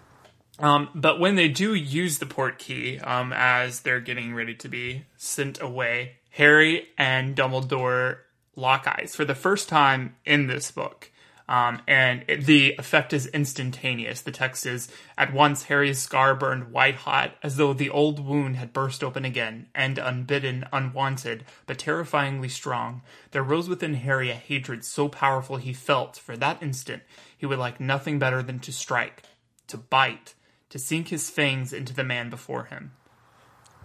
Um, 0.58 0.88
but 0.94 1.20
when 1.20 1.36
they 1.36 1.48
do 1.48 1.74
use 1.74 2.18
the 2.18 2.26
port 2.26 2.58
key, 2.58 2.98
um, 3.00 3.32
as 3.32 3.80
they're 3.80 4.00
getting 4.00 4.34
ready 4.34 4.54
to 4.56 4.68
be 4.68 5.04
sent 5.16 5.60
away, 5.60 6.16
Harry 6.30 6.88
and 6.96 7.36
Dumbledore 7.36 8.18
lock 8.56 8.86
eyes 8.86 9.14
for 9.14 9.24
the 9.24 9.34
first 9.34 9.68
time 9.68 10.16
in 10.24 10.48
this 10.48 10.70
book. 10.70 11.10
Um, 11.48 11.80
and 11.88 12.24
it, 12.28 12.44
the 12.44 12.74
effect 12.78 13.12
is 13.14 13.26
instantaneous. 13.28 14.20
The 14.20 14.30
text 14.30 14.66
is 14.66 14.88
At 15.16 15.32
once 15.32 15.64
Harry's 15.64 15.98
scar 15.98 16.34
burned 16.34 16.72
white 16.72 16.96
hot, 16.96 17.34
as 17.42 17.56
though 17.56 17.72
the 17.72 17.88
old 17.88 18.24
wound 18.24 18.56
had 18.56 18.74
burst 18.74 19.02
open 19.02 19.24
again, 19.24 19.68
and 19.74 19.96
unbidden, 19.96 20.66
unwanted, 20.72 21.44
but 21.66 21.78
terrifyingly 21.78 22.50
strong, 22.50 23.02
there 23.30 23.42
rose 23.42 23.68
within 23.68 23.94
Harry 23.94 24.30
a 24.30 24.34
hatred 24.34 24.84
so 24.84 25.08
powerful 25.08 25.56
he 25.56 25.72
felt, 25.72 26.18
for 26.18 26.36
that 26.36 26.62
instant, 26.62 27.02
he 27.36 27.46
would 27.46 27.58
like 27.58 27.80
nothing 27.80 28.18
better 28.18 28.42
than 28.42 28.58
to 28.60 28.72
strike, 28.72 29.22
to 29.68 29.78
bite, 29.78 30.34
to 30.68 30.78
sink 30.78 31.08
his 31.08 31.30
fangs 31.30 31.72
into 31.72 31.94
the 31.94 32.04
man 32.04 32.28
before 32.28 32.64
him. 32.64 32.92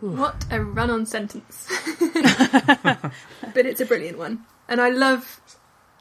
What 0.01 0.45
a 0.51 0.61
run 0.61 0.89
on 0.89 1.05
sentence. 1.05 1.69
but 3.53 3.65
it's 3.65 3.79
a 3.79 3.85
brilliant 3.85 4.17
one. 4.17 4.45
And 4.67 4.81
I 4.81 4.89
love 4.89 5.41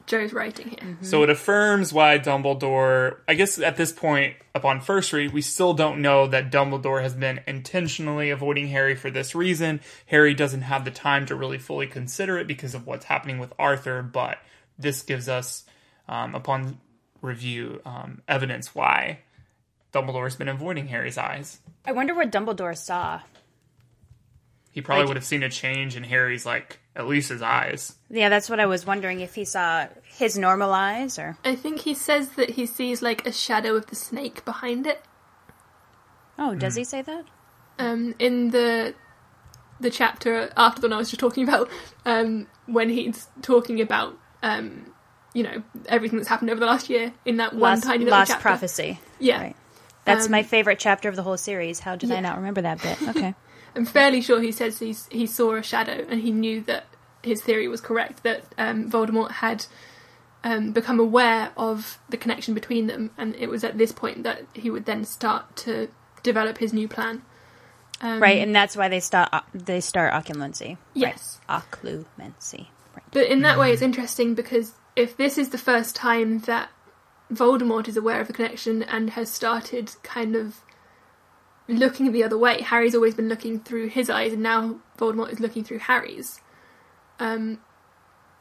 Joe's 0.06 0.32
writing 0.32 0.70
here. 0.70 0.98
So 1.00 1.22
it 1.22 1.30
affirms 1.30 1.92
why 1.92 2.18
Dumbledore, 2.18 3.18
I 3.28 3.34
guess 3.34 3.58
at 3.58 3.76
this 3.76 3.92
point, 3.92 4.36
upon 4.54 4.80
first 4.80 5.12
read, 5.12 5.32
we 5.32 5.40
still 5.42 5.74
don't 5.74 6.02
know 6.02 6.26
that 6.26 6.50
Dumbledore 6.50 7.02
has 7.02 7.14
been 7.14 7.40
intentionally 7.46 8.30
avoiding 8.30 8.68
Harry 8.68 8.94
for 8.94 9.10
this 9.10 9.34
reason. 9.34 9.80
Harry 10.06 10.34
doesn't 10.34 10.62
have 10.62 10.84
the 10.84 10.90
time 10.90 11.26
to 11.26 11.34
really 11.36 11.58
fully 11.58 11.86
consider 11.86 12.38
it 12.38 12.46
because 12.46 12.74
of 12.74 12.86
what's 12.86 13.04
happening 13.06 13.38
with 13.38 13.52
Arthur, 13.58 14.02
but 14.02 14.38
this 14.78 15.02
gives 15.02 15.28
us, 15.28 15.64
um, 16.08 16.34
upon 16.34 16.78
review, 17.20 17.80
um, 17.84 18.20
evidence 18.26 18.74
why 18.74 19.20
Dumbledore's 19.92 20.36
been 20.36 20.48
avoiding 20.48 20.88
Harry's 20.88 21.16
eyes. 21.18 21.60
I 21.86 21.92
wonder 21.92 22.14
what 22.14 22.32
Dumbledore 22.32 22.76
saw. 22.76 23.20
He 24.72 24.80
probably 24.80 25.02
Like- 25.02 25.08
would 25.08 25.16
have 25.16 25.24
seen 25.24 25.42
a 25.42 25.48
change 25.50 25.96
in 25.96 26.04
Harry's, 26.04 26.44
like, 26.46 26.78
at 26.94 27.06
least 27.06 27.30
his 27.30 27.42
eyes. 27.42 27.96
Yeah, 28.10 28.28
that's 28.28 28.50
what 28.50 28.60
I 28.60 28.66
was 28.66 28.84
wondering 28.86 29.20
if 29.20 29.34
he 29.34 29.44
saw 29.44 29.86
his 30.04 30.36
normal 30.36 30.72
eyes 30.72 31.18
or. 31.18 31.36
I 31.44 31.54
think 31.56 31.80
he 31.80 31.94
says 31.94 32.30
that 32.30 32.50
he 32.50 32.66
sees 32.66 33.00
like 33.02 33.26
a 33.26 33.32
shadow 33.32 33.74
of 33.76 33.86
the 33.86 33.96
snake 33.96 34.44
behind 34.44 34.86
it. 34.86 35.02
Oh, 36.38 36.54
does 36.54 36.74
he 36.74 36.84
say 36.84 37.02
that? 37.02 37.24
um, 37.78 38.14
in 38.18 38.50
the 38.50 38.94
the 39.80 39.90
chapter 39.90 40.50
after 40.56 40.80
the 40.80 40.86
one 40.88 40.92
I 40.94 40.98
was 40.98 41.10
just 41.10 41.18
talking 41.20 41.42
about, 41.48 41.68
um, 42.04 42.46
when 42.66 42.88
he's 42.88 43.26
talking 43.42 43.80
about 43.80 44.16
um, 44.42 44.92
you 45.34 45.42
know 45.42 45.62
everything 45.86 46.18
that's 46.18 46.28
happened 46.28 46.50
over 46.50 46.60
the 46.60 46.66
last 46.66 46.88
year 46.90 47.12
in 47.24 47.38
that 47.38 47.52
one 47.52 47.60
Lost, 47.72 47.84
tiny 47.84 48.04
little 48.04 48.18
Lost 48.18 48.30
chapter. 48.30 48.42
Prophecy. 48.42 49.00
Yeah, 49.18 49.40
Right. 49.40 49.56
That's 50.04 50.26
Um, 50.26 50.32
my 50.32 50.42
favorite 50.42 50.78
chapter 50.78 51.08
of 51.08 51.16
the 51.16 51.22
whole 51.22 51.36
series. 51.36 51.78
How 51.80 51.96
did 51.96 52.10
yeah. 52.10 52.16
I 52.16 52.20
not 52.20 52.36
remember 52.36 52.62
that 52.62 52.82
bit? 52.82 53.00
Okay. 53.08 53.34
I'm 53.74 53.86
fairly 53.86 54.20
sure 54.20 54.40
he 54.40 54.52
says 54.52 54.78
he's, 54.78 55.08
he 55.10 55.26
saw 55.26 55.54
a 55.54 55.62
shadow 55.62 56.04
and 56.08 56.20
he 56.20 56.30
knew 56.30 56.60
that 56.62 56.86
his 57.22 57.40
theory 57.40 57.68
was 57.68 57.80
correct 57.80 58.22
that 58.22 58.44
um, 58.58 58.90
Voldemort 58.90 59.30
had 59.32 59.66
um, 60.44 60.72
become 60.72 60.98
aware 60.98 61.52
of 61.56 61.98
the 62.08 62.16
connection 62.16 62.54
between 62.54 62.86
them, 62.86 63.10
and 63.16 63.34
it 63.36 63.48
was 63.48 63.64
at 63.64 63.78
this 63.78 63.92
point 63.92 64.24
that 64.24 64.42
he 64.54 64.70
would 64.70 64.86
then 64.86 65.04
start 65.04 65.56
to 65.56 65.88
develop 66.22 66.58
his 66.58 66.72
new 66.72 66.88
plan. 66.88 67.22
Um, 68.00 68.20
right, 68.20 68.42
and 68.42 68.54
that's 68.54 68.76
why 68.76 68.88
they 68.88 69.00
start 69.00 69.30
they 69.54 69.80
start 69.80 70.12
occlumency. 70.12 70.76
Yes. 70.94 71.38
Right. 71.48 71.62
Occlumency. 71.62 72.66
Right. 72.94 73.04
But 73.12 73.26
in 73.26 73.42
that 73.42 73.58
way, 73.58 73.72
it's 73.72 73.82
interesting 73.82 74.34
because 74.34 74.72
if 74.96 75.16
this 75.16 75.38
is 75.38 75.50
the 75.50 75.58
first 75.58 75.94
time 75.94 76.40
that 76.40 76.70
Voldemort 77.32 77.86
is 77.88 77.96
aware 77.96 78.20
of 78.20 78.26
the 78.26 78.32
connection 78.32 78.82
and 78.82 79.10
has 79.10 79.30
started 79.30 79.92
kind 80.02 80.34
of 80.34 80.60
looking 81.68 82.12
the 82.12 82.24
other 82.24 82.38
way, 82.38 82.62
Harry's 82.62 82.94
always 82.94 83.14
been 83.14 83.28
looking 83.28 83.60
through 83.60 83.88
his 83.88 84.10
eyes, 84.10 84.32
and 84.32 84.42
now 84.42 84.76
Voldemort 84.98 85.32
is 85.32 85.40
looking 85.40 85.64
through 85.64 85.78
Harry's. 85.80 86.40
Um, 87.18 87.60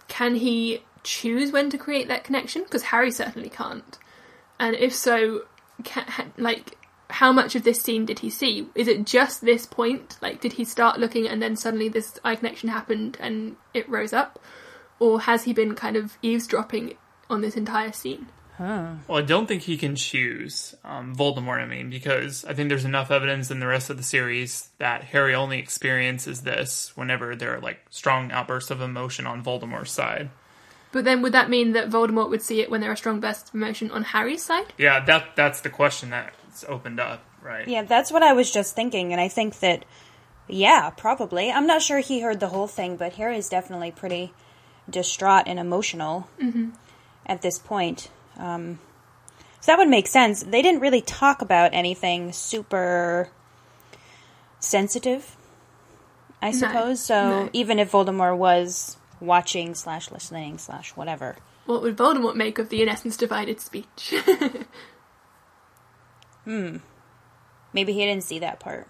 can 0.08 0.36
he 0.36 0.84
choose 1.04 1.52
when 1.52 1.70
to 1.70 1.78
create 1.78 2.08
that 2.08 2.24
connection? 2.24 2.64
Because 2.64 2.84
Harry 2.84 3.12
certainly 3.12 3.50
can't. 3.50 3.98
And 4.60 4.76
if 4.76 4.94
so, 4.94 5.44
can, 5.84 6.34
like, 6.38 6.78
how 7.10 7.32
much 7.32 7.56
of 7.56 7.64
this 7.64 7.82
scene 7.82 8.06
did 8.06 8.20
he 8.20 8.30
see? 8.30 8.68
Is 8.76 8.88
it 8.88 9.06
just 9.06 9.42
this 9.42 9.66
point? 9.66 10.18
Like, 10.22 10.42
did 10.42 10.54
he 10.54 10.64
start 10.64 11.00
looking 11.00 11.28
and 11.28 11.42
then 11.42 11.56
suddenly 11.56 11.90
this 11.90 12.20
eye 12.24 12.36
connection 12.36 12.70
happened 12.70 13.18
and 13.20 13.56
it 13.74 13.88
rose 13.90 14.14
up? 14.14 14.40
Or 15.00 15.22
has 15.22 15.44
he 15.44 15.54
been 15.54 15.76
kind 15.76 15.96
of 15.96 16.18
eavesdropping 16.22 16.96
on 17.30 17.42
this 17.42 17.58
entire 17.58 17.92
scene? 17.92 18.28
Well, 18.62 19.18
I 19.18 19.22
don't 19.22 19.48
think 19.48 19.64
he 19.64 19.78
can 19.78 19.96
choose 19.96 20.76
um, 20.84 21.16
Voldemort. 21.16 21.62
I 21.62 21.66
mean, 21.66 21.90
because 21.90 22.46
I 22.46 22.54
think 22.54 22.70
there's 22.70 22.86
enough 22.86 23.10
evidence 23.10 23.50
in 23.50 23.60
the 23.60 23.68
rest 23.68 23.90
of 23.90 23.98
the 23.98 24.04
series 24.04 24.70
that 24.78 25.04
Harry 25.06 25.34
only 25.34 25.60
experiences 25.60 26.42
this 26.42 26.92
whenever 26.96 27.36
there 27.36 27.56
are 27.56 27.60
like 27.60 27.80
strong 27.90 28.32
outbursts 28.32 28.72
of 28.72 28.82
emotion 28.82 29.26
on 29.26 29.44
Voldemort's 29.44 29.92
side. 29.92 30.30
But 30.92 31.06
then 31.06 31.22
would 31.22 31.34
that 31.34 31.50
mean 31.50 31.72
that 31.72 31.90
Voldemort 31.90 32.30
would 32.30 32.42
see 32.42 32.62
it 32.62 32.70
when 32.70 32.82
there 32.82 32.92
are 32.92 32.96
strong 32.96 33.20
bursts 33.20 33.50
of 33.50 33.56
emotion 33.56 33.92
on 33.92 34.04
Harry's 34.04 34.44
side? 34.44 34.74
Yeah, 34.78 35.04
that 35.06 35.36
that's 35.36 35.62
the 35.62 35.70
question 35.70 36.10
that's 36.10 36.66
opened 36.66 37.00
up, 37.00 37.24
right? 37.42 37.68
Yeah, 37.68 37.84
that's 37.84 38.12
what 38.12 38.24
I 38.24 38.34
was 38.34 38.52
just 38.52 38.76
thinking, 38.76 39.14
and 39.14 39.22
I 39.22 39.30
think 39.30 39.60
that, 39.60 39.86
yeah, 40.48 40.90
probably. 40.90 41.50
I'm 41.52 41.66
not 41.66 41.82
sure 41.82 42.00
he 42.00 42.20
heard 42.20 42.40
the 42.42 42.50
whole 42.50 42.68
thing, 42.68 42.98
but 42.98 43.14
Harry's 43.14 43.48
definitely 43.48 43.92
pretty 43.92 44.34
distraught 44.90 45.46
and 45.48 45.58
emotional 45.58 46.28
at 47.26 47.42
this 47.42 47.58
point. 47.58 48.10
Um, 48.38 48.80
so 49.60 49.72
that 49.72 49.78
would 49.78 49.90
make 49.90 50.08
sense. 50.08 50.44
They 50.44 50.62
didn't 50.62 50.82
really 50.82 51.02
talk 51.02 51.42
about 51.42 51.74
anything 51.74 52.32
super 52.32 53.30
sensitive, 54.60 55.36
I 56.42 56.52
suppose. 56.52 57.00
So 57.00 57.44
no. 57.44 57.50
even 57.54 57.80
if 57.80 57.92
Voldemort 57.92 58.38
was 58.38 58.98
watching 59.20 59.76
slash 59.76 60.10
listening 60.12 60.58
slash 60.58 60.96
whatever, 60.96 61.36
What 61.66 61.82
would 61.84 61.96
Voldemort 61.96 62.36
make 62.36 62.58
of 62.58 62.70
the 62.70 62.82
in 62.82 62.90
essence 62.90 63.18
divided 63.18 63.60
speech? 63.60 64.16
Hmm. 66.46 66.78
Maybe 67.74 67.94
he 67.94 68.06
didn't 68.06 68.24
see 68.24 68.40
that 68.40 68.60
part. 68.60 68.88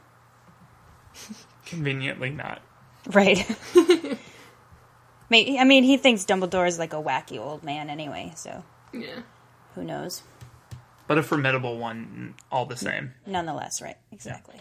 Conveniently 1.66 2.30
not. 2.30 2.62
Right. 3.08 3.46
Maybe, 5.30 5.60
I 5.60 5.64
mean, 5.64 5.84
he 5.84 5.98
thinks 5.98 6.26
Dumbledore 6.26 6.68
is 6.68 6.80
like 6.80 6.94
a 6.94 7.02
wacky 7.02 7.40
old 7.40 7.64
man 7.64 7.90
anyway, 7.90 8.34
so 8.36 8.64
yeah. 8.94 9.22
who 9.76 9.84
knows? 9.84 10.24
But 11.08 11.18
a 11.18 11.24
formidable 11.24 11.78
one 11.78 12.36
all 12.52 12.66
the 12.66 12.78
same. 12.78 13.14
Nonetheless, 13.26 13.82
right? 13.82 13.98
Exactly. 14.12 14.56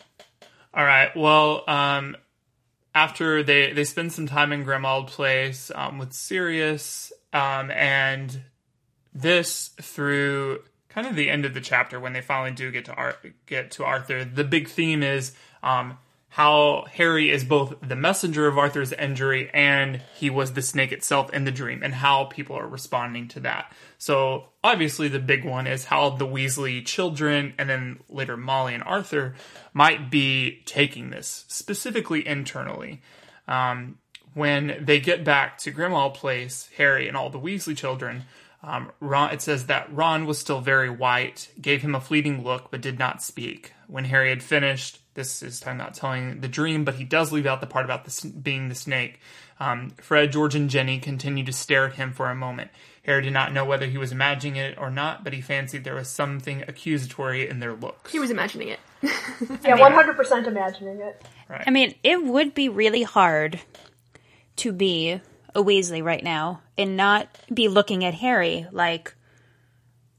All 0.74 0.84
right. 0.84 1.14
Well, 1.16 1.64
um, 1.68 2.16
after 2.94 3.42
they 3.42 3.72
they 3.72 3.84
spend 3.84 4.12
some 4.12 4.26
time 4.26 4.52
in 4.52 4.64
Grimmauld 4.64 5.06
Place 5.06 5.70
um, 5.74 5.98
with 5.98 6.12
Sirius, 6.12 7.12
um, 7.32 7.70
and 7.70 8.42
this 9.14 9.68
through 9.80 10.62
kind 10.88 11.06
of 11.06 11.14
the 11.14 11.30
end 11.30 11.44
of 11.44 11.54
the 11.54 11.60
chapter 11.60 12.00
when 12.00 12.12
they 12.12 12.20
finally 12.20 12.50
do 12.50 12.70
get 12.70 12.84
to 12.86 12.94
Ar- 12.94 13.18
get 13.46 13.70
to 13.72 13.84
Arthur. 13.84 14.24
The 14.24 14.44
big 14.44 14.68
theme 14.68 15.02
is 15.02 15.32
um, 15.62 15.98
how 16.30 16.86
Harry 16.92 17.28
is 17.30 17.42
both 17.42 17.74
the 17.82 17.96
messenger 17.96 18.46
of 18.46 18.56
Arthur's 18.56 18.92
injury 18.92 19.50
and 19.52 20.00
he 20.14 20.30
was 20.30 20.52
the 20.52 20.62
snake 20.62 20.92
itself 20.92 21.32
in 21.32 21.44
the 21.44 21.50
dream, 21.50 21.82
and 21.82 21.92
how 21.92 22.24
people 22.24 22.56
are 22.56 22.68
responding 22.68 23.26
to 23.28 23.40
that. 23.40 23.72
So 23.98 24.46
obviously, 24.62 25.08
the 25.08 25.18
big 25.18 25.44
one 25.44 25.66
is 25.66 25.84
how 25.84 26.10
the 26.10 26.26
Weasley 26.26 26.86
children 26.86 27.54
and 27.58 27.68
then 27.68 28.00
later 28.08 28.36
Molly 28.36 28.74
and 28.74 28.84
Arthur 28.84 29.34
might 29.74 30.08
be 30.08 30.62
taking 30.66 31.10
this 31.10 31.44
specifically 31.48 32.26
internally. 32.26 33.02
Um, 33.48 33.98
when 34.32 34.76
they 34.80 35.00
get 35.00 35.24
back 35.24 35.58
to 35.58 35.72
Grimmauld 35.72 36.14
Place, 36.14 36.68
Harry 36.76 37.08
and 37.08 37.16
all 37.16 37.30
the 37.30 37.40
Weasley 37.40 37.76
children, 37.76 38.22
um, 38.62 38.92
Ron, 39.00 39.32
it 39.32 39.42
says 39.42 39.66
that 39.66 39.92
Ron 39.92 40.26
was 40.26 40.38
still 40.38 40.60
very 40.60 40.90
white, 40.90 41.50
gave 41.60 41.82
him 41.82 41.96
a 41.96 42.00
fleeting 42.00 42.44
look, 42.44 42.70
but 42.70 42.80
did 42.80 43.00
not 43.00 43.20
speak. 43.20 43.72
When 43.88 44.04
Harry 44.04 44.28
had 44.28 44.44
finished, 44.44 44.99
this 45.14 45.42
is 45.42 45.60
time 45.60 45.76
not 45.76 45.94
telling 45.94 46.40
the 46.40 46.48
dream, 46.48 46.84
but 46.84 46.94
he 46.94 47.04
does 47.04 47.32
leave 47.32 47.46
out 47.46 47.60
the 47.60 47.66
part 47.66 47.84
about 47.84 48.04
the, 48.04 48.28
being 48.30 48.68
the 48.68 48.74
snake. 48.74 49.20
Um, 49.58 49.92
Fred, 50.00 50.32
George, 50.32 50.54
and 50.54 50.70
Ginny 50.70 50.98
continued 50.98 51.46
to 51.46 51.52
stare 51.52 51.86
at 51.86 51.94
him 51.94 52.12
for 52.12 52.30
a 52.30 52.34
moment. 52.34 52.70
Harry 53.04 53.22
did 53.22 53.32
not 53.32 53.52
know 53.52 53.64
whether 53.64 53.86
he 53.86 53.98
was 53.98 54.12
imagining 54.12 54.56
it 54.56 54.78
or 54.78 54.90
not, 54.90 55.24
but 55.24 55.32
he 55.32 55.40
fancied 55.40 55.84
there 55.84 55.94
was 55.94 56.08
something 56.08 56.62
accusatory 56.68 57.48
in 57.48 57.58
their 57.58 57.74
looks. 57.74 58.12
He 58.12 58.18
was 58.18 58.30
imagining 58.30 58.68
it. 58.68 58.80
Yeah, 59.64 59.76
one 59.76 59.92
hundred 59.92 60.16
percent 60.16 60.46
imagining 60.46 61.00
it. 61.00 61.24
I 61.48 61.70
mean, 61.70 61.94
it 62.04 62.22
would 62.22 62.54
be 62.54 62.68
really 62.68 63.02
hard 63.02 63.58
to 64.56 64.72
be 64.72 65.20
a 65.54 65.62
Weasley 65.62 66.04
right 66.04 66.22
now 66.22 66.60
and 66.76 66.96
not 66.96 67.26
be 67.52 67.68
looking 67.68 68.04
at 68.04 68.14
Harry 68.14 68.66
like, 68.70 69.14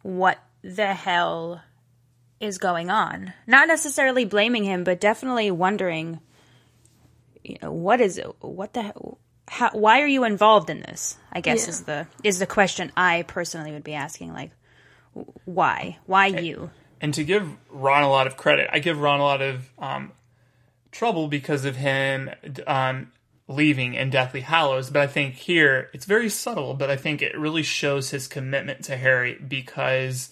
what 0.01 0.39
the 0.63 0.93
hell 0.93 1.61
is 2.41 2.57
going 2.57 2.89
on? 2.89 3.33
Not 3.47 3.67
necessarily 3.67 4.25
blaming 4.25 4.63
him, 4.63 4.83
but 4.83 4.99
definitely 4.99 5.51
wondering, 5.51 6.19
you 7.43 7.57
know, 7.61 7.71
what 7.71 8.01
is 8.01 8.19
what 8.39 8.73
the 8.73 8.81
hell? 8.83 9.19
How, 9.47 9.69
why 9.71 10.01
are 10.01 10.07
you 10.07 10.23
involved 10.23 10.69
in 10.69 10.79
this? 10.81 11.17
I 11.31 11.41
guess 11.41 11.63
Yeah. 11.63 11.69
is 11.69 11.83
the 11.83 12.07
is 12.23 12.39
the 12.39 12.47
question 12.47 12.91
I 12.95 13.23
personally 13.23 13.71
would 13.71 13.83
be 13.83 13.93
asking. 13.93 14.33
Like, 14.33 14.51
why? 15.45 15.97
Why 16.05 16.27
you? 16.27 16.69
and 17.01 17.13
to 17.15 17.23
give 17.23 17.49
Ron 17.69 18.03
a 18.03 18.09
lot 18.09 18.27
of 18.27 18.37
credit, 18.37 18.69
I 18.71 18.79
give 18.79 18.99
Ron 18.99 19.19
a 19.19 19.23
lot 19.23 19.41
of 19.41 19.69
um, 19.79 20.11
trouble 20.91 21.27
because 21.27 21.65
of 21.65 21.75
him 21.75 22.29
um, 22.67 23.11
leaving 23.47 23.95
in 23.95 24.09
Deathly 24.11 24.41
Hallows. 24.41 24.89
But 24.91 25.01
I 25.01 25.07
think 25.07 25.33
here 25.33 25.89
it's 25.93 26.05
very 26.05 26.29
subtle, 26.29 26.75
but 26.75 26.89
I 26.91 26.95
think 26.95 27.21
it 27.21 27.37
really 27.37 27.63
shows 27.63 28.11
his 28.11 28.27
commitment 28.27 28.85
to 28.85 28.95
Harry 28.97 29.33
because 29.35 30.29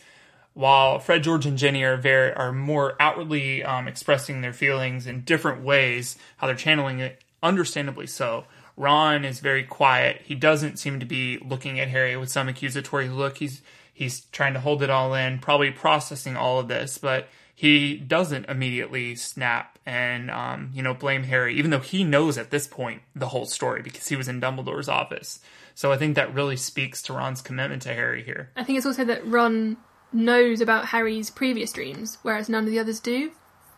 while 0.59 0.99
Fred, 0.99 1.23
George, 1.23 1.45
and 1.45 1.57
Ginny 1.57 1.83
are 1.83 1.95
very 1.95 2.33
are 2.33 2.51
more 2.51 2.97
outwardly 2.99 3.63
um, 3.63 3.87
expressing 3.87 4.41
their 4.41 4.51
feelings 4.51 5.07
in 5.07 5.21
different 5.21 5.63
ways, 5.63 6.17
how 6.35 6.47
they're 6.47 6.55
channeling 6.55 6.99
it, 6.99 7.21
understandably 7.41 8.05
so. 8.05 8.43
Ron 8.75 9.23
is 9.23 9.39
very 9.39 9.63
quiet. 9.63 10.21
He 10.25 10.35
doesn't 10.35 10.77
seem 10.77 10.99
to 10.99 11.05
be 11.05 11.37
looking 11.37 11.79
at 11.79 11.87
Harry 11.87 12.17
with 12.17 12.29
some 12.29 12.49
accusatory 12.49 13.07
look. 13.07 13.37
He's 13.37 13.61
he's 13.93 14.25
trying 14.33 14.53
to 14.53 14.59
hold 14.59 14.83
it 14.83 14.89
all 14.89 15.13
in, 15.13 15.39
probably 15.39 15.71
processing 15.71 16.35
all 16.35 16.59
of 16.59 16.67
this, 16.67 16.97
but 16.97 17.29
he 17.55 17.95
doesn't 17.95 18.49
immediately 18.49 19.15
snap 19.15 19.79
and 19.85 20.29
um, 20.29 20.71
you 20.73 20.83
know 20.83 20.93
blame 20.93 21.23
Harry, 21.23 21.55
even 21.55 21.71
though 21.71 21.79
he 21.79 22.03
knows 22.03 22.37
at 22.37 22.51
this 22.51 22.67
point 22.67 23.01
the 23.15 23.29
whole 23.29 23.45
story 23.45 23.81
because 23.81 24.09
he 24.09 24.17
was 24.17 24.27
in 24.27 24.41
Dumbledore's 24.41 24.89
office. 24.89 25.39
So 25.73 25.93
I 25.93 25.97
think 25.97 26.17
that 26.17 26.33
really 26.33 26.57
speaks 26.57 27.01
to 27.03 27.13
Ron's 27.13 27.41
commitment 27.41 27.83
to 27.83 27.93
Harry 27.93 28.23
here. 28.23 28.49
I 28.57 28.65
think 28.65 28.77
it's 28.77 28.85
also 28.85 29.05
that 29.05 29.25
Ron 29.25 29.77
knows 30.11 30.61
about 30.61 30.85
Harry's 30.85 31.29
previous 31.29 31.71
dreams, 31.71 32.17
whereas 32.21 32.49
none 32.49 32.65
of 32.65 32.71
the 32.71 32.79
others 32.79 32.99
do. 32.99 33.31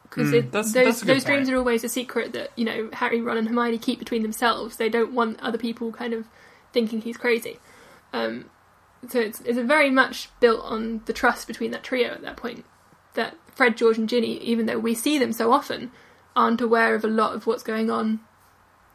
Because 0.03 0.31
Mm, 0.31 0.51
those 0.51 0.73
that's 0.73 1.01
a 1.01 1.05
good 1.05 1.15
those 1.15 1.23
dreams 1.23 1.49
are 1.49 1.55
always 1.57 1.83
a 1.85 1.89
secret 1.89 2.33
that 2.33 2.51
you 2.57 2.65
know 2.65 2.89
Harry, 2.93 3.21
Ron, 3.21 3.37
and 3.37 3.47
Hermione 3.47 3.77
keep 3.77 3.97
between 3.97 4.23
themselves. 4.23 4.75
They 4.75 4.89
don't 4.89 5.13
want 5.13 5.39
other 5.41 5.57
people 5.57 5.91
kind 5.91 6.13
of 6.13 6.25
thinking 6.73 7.01
he's 7.01 7.15
crazy. 7.17 7.59
Um, 8.11 8.49
so 9.07 9.19
it's 9.19 9.39
it's 9.41 9.57
very 9.59 9.89
much 9.89 10.27
built 10.41 10.63
on 10.65 11.01
the 11.05 11.13
trust 11.13 11.47
between 11.47 11.71
that 11.71 11.83
trio 11.83 12.09
at 12.09 12.21
that 12.23 12.35
point. 12.35 12.65
That 13.13 13.35
Fred, 13.55 13.77
George, 13.77 13.97
and 13.97 14.09
Ginny, 14.09 14.37
even 14.39 14.65
though 14.65 14.79
we 14.79 14.93
see 14.95 15.17
them 15.17 15.31
so 15.31 15.53
often, 15.53 15.91
aren't 16.35 16.59
aware 16.61 16.93
of 16.93 17.05
a 17.05 17.09
lot 17.09 17.33
of 17.33 17.47
what's 17.47 17.63
going 17.63 17.89
on. 17.89 18.19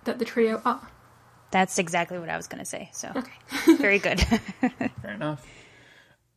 That 0.04 0.18
the 0.18 0.24
trio 0.26 0.60
are. 0.66 0.88
That's 1.50 1.78
exactly 1.78 2.18
what 2.18 2.28
I 2.28 2.36
was 2.36 2.46
going 2.46 2.58
to 2.58 2.64
say. 2.66 2.90
So 2.92 3.10
Okay. 3.16 3.32
very 3.78 3.98
good. 3.98 4.20
Fair 4.20 5.12
enough. 5.14 5.46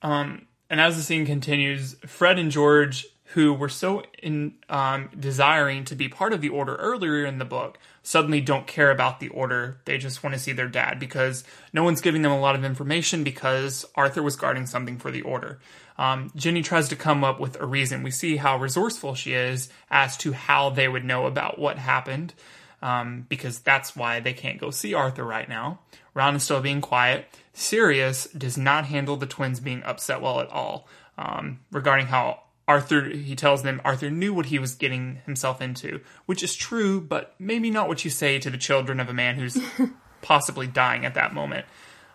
Um, 0.02 0.46
and 0.70 0.80
as 0.80 0.98
the 0.98 1.04
scene 1.04 1.26
continues, 1.26 1.96
Fred 2.06 2.38
and 2.38 2.52
George, 2.52 3.08
who 3.34 3.54
were 3.54 3.70
so 3.70 4.04
in 4.22 4.56
um, 4.70 5.10
desiring 5.20 5.86
to 5.86 5.96
be 5.96 6.10
part 6.10 6.34
of 6.34 6.42
the 6.42 6.50
Order 6.50 6.76
earlier 6.76 7.26
in 7.26 7.38
the 7.38 7.46
book, 7.46 7.78
suddenly 8.02 8.42
don't 8.42 8.66
care 8.66 8.90
about 8.90 9.20
the 9.20 9.30
Order. 9.30 9.78
They 9.86 9.98
just 9.98 10.24
want 10.24 10.34
to 10.34 10.40
see 10.40 10.52
their 10.52 10.68
dad 10.68 11.00
because 11.00 11.44
no 11.74 11.84
one's 11.84 12.02
giving 12.02 12.24
them 12.24 12.32
a 12.32 12.40
lot 12.40 12.56
of 12.56 12.64
information 12.64 13.24
because 13.24 13.86
Arthur 13.96 14.24
was 14.24 14.36
guarding 14.36 14.66
something 14.66 14.98
for 14.98 15.12
the 15.12 15.22
Order. 15.22 15.60
Um, 15.98 16.32
Ginny 16.36 16.62
tries 16.62 16.90
to 16.90 16.96
come 16.96 17.24
up 17.24 17.40
with 17.40 17.60
a 17.60 17.66
reason. 17.66 18.04
We 18.04 18.12
see 18.12 18.38
how 18.38 18.58
resourceful 18.58 19.16
she 19.16 19.34
is 19.34 19.70
as 19.92 20.18
to 20.18 20.32
how 20.32 20.70
they 20.70 20.88
would 20.88 21.06
know 21.06 21.26
about 21.26 21.60
what 21.60 21.78
happened 21.78 22.34
um, 22.82 23.26
because 23.30 23.60
that's 23.60 23.96
why 23.96 24.20
they 24.20 24.34
can't 24.34 24.60
go 24.60 24.70
see 24.72 24.94
Arthur 24.94 25.24
right 25.24 25.48
now. 25.50 25.80
Ron 26.14 26.36
is 26.36 26.44
still 26.44 26.62
being 26.62 26.82
quiet. 26.82 27.26
Sirius 27.54 28.26
does 28.28 28.58
not 28.58 28.86
handle 28.86 29.18
the 29.18 29.26
twins 29.26 29.60
being 29.60 29.84
upset 29.84 30.22
well 30.22 30.40
at 30.40 30.50
all 30.50 30.88
um, 31.18 31.60
regarding 31.72 32.08
how 32.08 32.42
Arthur, 32.68 33.10
he 33.10 33.36
tells 33.36 33.64
them 33.64 33.82
Arthur 33.84 34.10
knew 34.10 34.34
what 34.34 34.46
he 34.48 34.60
was 34.60 34.76
getting 34.76 35.20
himself 35.26 35.60
into, 35.62 36.02
which 36.26 36.44
is 36.44 36.56
true, 36.56 37.02
but 37.02 37.34
maybe 37.40 37.72
not 37.72 37.88
what 37.88 38.06
you 38.06 38.12
say 38.12 38.38
to 38.40 38.50
the 38.50 38.58
children 38.58 39.00
of 39.00 39.10
a 39.10 39.14
man 39.14 39.36
who's 39.36 39.58
possibly 40.22 40.68
dying 40.68 41.04
at 41.06 41.16
that 41.16 41.34
moment. 41.34 41.66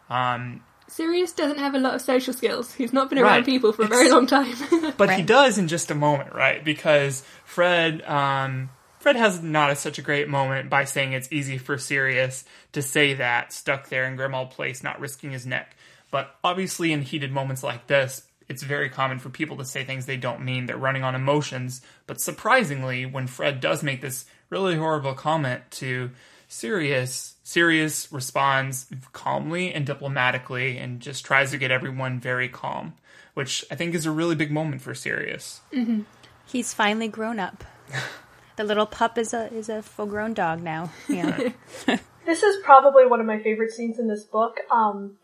Um, 0.08 0.62
Sirius 0.86 1.32
doesn't 1.32 1.58
have 1.58 1.74
a 1.74 1.78
lot 1.78 1.94
of 1.94 2.02
social 2.02 2.32
skills. 2.32 2.72
He's 2.74 2.92
not 2.92 3.08
been 3.08 3.18
around 3.18 3.38
Right. 3.38 3.44
people 3.44 3.72
for 3.72 3.82
a 3.82 3.88
very 3.88 4.10
long 4.10 4.26
time. 4.26 4.54
but 4.96 5.10
he 5.10 5.22
does 5.22 5.58
in 5.58 5.66
just 5.66 5.90
a 5.90 5.94
moment, 5.94 6.32
right? 6.34 6.64
Because 6.64 7.24
Fred, 7.44 8.02
um, 8.02 8.70
Fred 9.04 9.16
has 9.16 9.42
not 9.42 9.70
a, 9.70 9.76
such 9.76 9.98
a 9.98 10.02
great 10.02 10.30
moment 10.30 10.70
by 10.70 10.84
saying 10.84 11.12
it's 11.12 11.30
easy 11.30 11.58
for 11.58 11.76
Sirius 11.76 12.42
to 12.72 12.80
say 12.80 13.12
that 13.12 13.52
stuck 13.52 13.90
there 13.90 14.06
in 14.06 14.16
Grimmauld 14.16 14.50
Place, 14.52 14.82
not 14.82 14.98
risking 14.98 15.30
his 15.30 15.44
neck. 15.44 15.76
But 16.10 16.34
obviously, 16.42 16.90
in 16.90 17.02
heated 17.02 17.30
moments 17.30 17.62
like 17.62 17.86
this, 17.86 18.22
it's 18.48 18.62
very 18.62 18.88
common 18.88 19.18
for 19.18 19.28
people 19.28 19.58
to 19.58 19.64
say 19.66 19.84
things 19.84 20.06
they 20.06 20.16
don't 20.16 20.42
mean. 20.42 20.64
They're 20.64 20.78
running 20.78 21.04
on 21.04 21.14
emotions. 21.14 21.82
But 22.06 22.18
surprisingly, 22.18 23.04
when 23.04 23.26
Fred 23.26 23.60
does 23.60 23.82
make 23.82 24.00
this 24.00 24.24
really 24.48 24.76
horrible 24.76 25.12
comment 25.12 25.64
to 25.72 26.10
Sirius, 26.48 27.34
Sirius 27.42 28.10
responds 28.10 28.86
calmly 29.12 29.70
and 29.70 29.84
diplomatically 29.84 30.78
and 30.78 31.00
just 31.00 31.26
tries 31.26 31.50
to 31.50 31.58
get 31.58 31.70
everyone 31.70 32.20
very 32.20 32.48
calm, 32.48 32.94
which 33.34 33.66
I 33.70 33.74
think 33.74 33.94
is 33.94 34.06
a 34.06 34.10
really 34.10 34.34
big 34.34 34.50
moment 34.50 34.80
for 34.80 34.94
Sirius. 34.94 35.60
Mm-hmm. 35.74 36.04
He's 36.46 36.72
finally 36.72 37.08
grown 37.08 37.38
up. 37.38 37.64
The 38.56 38.64
little 38.64 38.86
pup 38.86 39.18
is 39.18 39.34
a 39.34 39.52
is 39.52 39.68
a 39.68 39.82
full 39.82 40.06
grown 40.06 40.34
dog 40.34 40.62
now. 40.62 40.90
Yeah. 41.08 41.50
This 42.24 42.42
is 42.42 42.56
probably 42.64 43.06
one 43.06 43.20
of 43.20 43.26
my 43.26 43.42
favorite 43.42 43.70
scenes 43.70 43.98
in 43.98 44.08
this 44.08 44.24
book. 44.24 44.60
Um, 44.70 45.18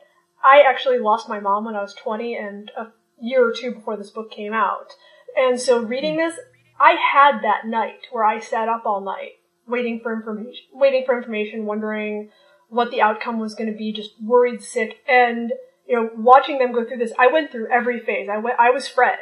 I 0.44 0.62
actually 0.68 0.98
lost 0.98 1.28
my 1.28 1.40
mom 1.40 1.64
when 1.64 1.74
I 1.74 1.80
was 1.80 1.94
20 1.94 2.36
and 2.36 2.70
a 2.76 2.92
year 3.18 3.46
or 3.46 3.52
two 3.52 3.72
before 3.72 3.96
this 3.96 4.10
book 4.10 4.30
came 4.30 4.52
out. 4.52 4.92
And 5.36 5.60
so 5.60 5.80
reading 5.80 6.16
this, 6.16 6.34
I 6.78 6.92
had 6.92 7.40
that 7.42 7.66
night 7.66 8.06
where 8.10 8.24
I 8.24 8.38
sat 8.38 8.68
up 8.68 8.82
all 8.84 9.00
night 9.00 9.32
waiting 9.66 10.00
for 10.00 10.12
information, 10.12 10.64
waiting 10.72 11.04
for 11.06 11.16
information, 11.16 11.64
wondering 11.64 12.30
what 12.68 12.90
the 12.90 13.00
outcome 13.00 13.38
was 13.38 13.54
going 13.54 13.70
to 13.70 13.76
be, 13.76 13.92
just 13.92 14.12
worried 14.22 14.62
sick. 14.62 14.98
And, 15.08 15.52
you 15.86 15.96
know, 15.96 16.10
watching 16.16 16.58
them 16.58 16.72
go 16.72 16.84
through 16.84 16.98
this, 16.98 17.12
I 17.18 17.28
went 17.28 17.50
through 17.50 17.70
every 17.70 18.00
phase. 18.00 18.28
I 18.30 18.38
went, 18.38 18.58
I 18.58 18.70
was 18.70 18.88
Fred. 18.88 19.18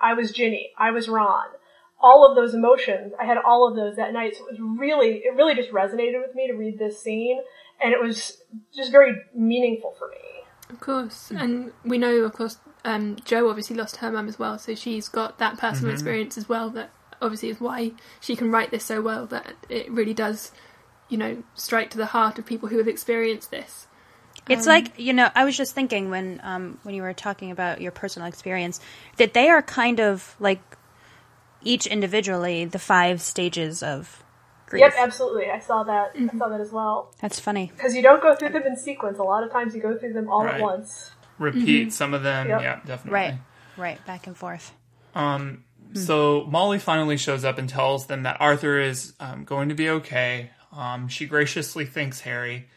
I 0.00 0.14
was 0.14 0.32
Ginny. 0.32 0.70
I 0.78 0.90
was 0.90 1.08
Ron. 1.08 1.46
All 2.02 2.28
of 2.28 2.36
those 2.36 2.54
emotions, 2.54 3.12
I 3.20 3.26
had 3.26 3.36
all 3.38 3.68
of 3.68 3.76
those 3.76 3.96
that 3.96 4.12
night. 4.12 4.36
So 4.36 4.46
it 4.46 4.52
was 4.52 4.78
really, 4.78 5.22
it 5.24 5.34
really 5.36 5.54
just 5.54 5.70
resonated 5.70 6.20
with 6.20 6.34
me 6.34 6.46
to 6.48 6.54
read 6.54 6.78
this 6.78 7.02
scene. 7.02 7.40
And 7.82 7.92
it 7.92 8.00
was 8.00 8.42
just 8.74 8.90
very 8.90 9.14
meaningful 9.34 9.94
for 9.98 10.08
me. 10.08 10.16
Of 10.70 10.80
course, 10.80 11.32
and 11.32 11.72
we 11.84 11.98
know, 11.98 12.14
of 12.18 12.32
course, 12.32 12.58
um, 12.84 13.16
Joe 13.24 13.48
obviously 13.48 13.74
lost 13.74 13.96
her 13.96 14.12
mum 14.12 14.28
as 14.28 14.38
well, 14.38 14.56
so 14.56 14.74
she's 14.76 15.08
got 15.08 15.38
that 15.38 15.58
personal 15.58 15.92
experience 15.92 16.38
as 16.38 16.48
well. 16.48 16.70
That 16.70 16.90
obviously 17.20 17.48
is 17.50 17.60
why 17.60 17.92
she 18.20 18.36
can 18.36 18.52
write 18.52 18.70
this 18.70 18.84
so 18.84 19.02
well. 19.02 19.26
That 19.26 19.54
it 19.68 19.90
really 19.90 20.14
does, 20.14 20.52
you 21.08 21.18
know, 21.18 21.42
strike 21.54 21.90
to 21.90 21.98
the 21.98 22.06
heart 22.06 22.38
of 22.38 22.46
people 22.46 22.68
who 22.68 22.78
have 22.78 22.86
experienced 22.86 23.50
this. 23.50 23.88
It's 24.48 24.66
like 24.66 24.98
you 24.98 25.12
know, 25.12 25.30
I 25.34 25.44
was 25.44 25.56
just 25.56 25.74
thinking 25.74 26.10
when 26.10 26.40
um, 26.42 26.78
when 26.82 26.94
you 26.94 27.02
were 27.02 27.14
talking 27.14 27.50
about 27.50 27.80
your 27.80 27.92
personal 27.92 28.28
experience 28.28 28.80
that 29.16 29.34
they 29.34 29.48
are 29.48 29.62
kind 29.62 30.00
of 30.00 30.36
like 30.40 30.60
each 31.62 31.86
individually 31.86 32.64
the 32.64 32.78
five 32.78 33.20
stages 33.20 33.82
of 33.82 34.22
grief. 34.66 34.80
Yep, 34.80 34.94
absolutely. 34.98 35.50
I 35.50 35.58
saw 35.58 35.82
that. 35.84 36.12
I 36.16 36.38
saw 36.38 36.48
that 36.48 36.60
as 36.60 36.72
well. 36.72 37.14
That's 37.20 37.38
funny. 37.40 37.70
Because 37.76 37.94
you 37.94 38.02
don't 38.02 38.22
go 38.22 38.34
through 38.34 38.50
them 38.50 38.62
in 38.64 38.76
sequence. 38.76 39.18
A 39.18 39.22
lot 39.22 39.42
of 39.42 39.50
times 39.50 39.74
you 39.74 39.80
go 39.82 39.96
through 39.98 40.12
them 40.12 40.28
all 40.30 40.44
Right. 40.44 40.54
at 40.56 40.60
once. 40.60 41.10
Repeat 41.38 41.92
some 41.92 42.12
of 42.14 42.22
them. 42.22 42.48
Yep. 42.48 42.60
Yeah, 42.62 42.80
definitely. 42.86 43.12
Right, 43.12 43.34
right, 43.76 44.06
back 44.06 44.26
and 44.26 44.36
forth. 44.36 44.72
Um, 45.14 45.64
so 45.94 46.46
Molly 46.48 46.78
finally 46.78 47.16
shows 47.16 47.44
up 47.44 47.58
and 47.58 47.68
tells 47.68 48.06
them 48.06 48.22
that 48.24 48.36
Arthur 48.40 48.78
is 48.78 49.14
um, 49.18 49.44
going 49.44 49.70
to 49.70 49.74
be 49.74 49.88
okay. 49.88 50.50
Um, 50.72 51.08
she 51.08 51.26
graciously 51.26 51.84
thanks 51.86 52.20
Harry, 52.20 52.68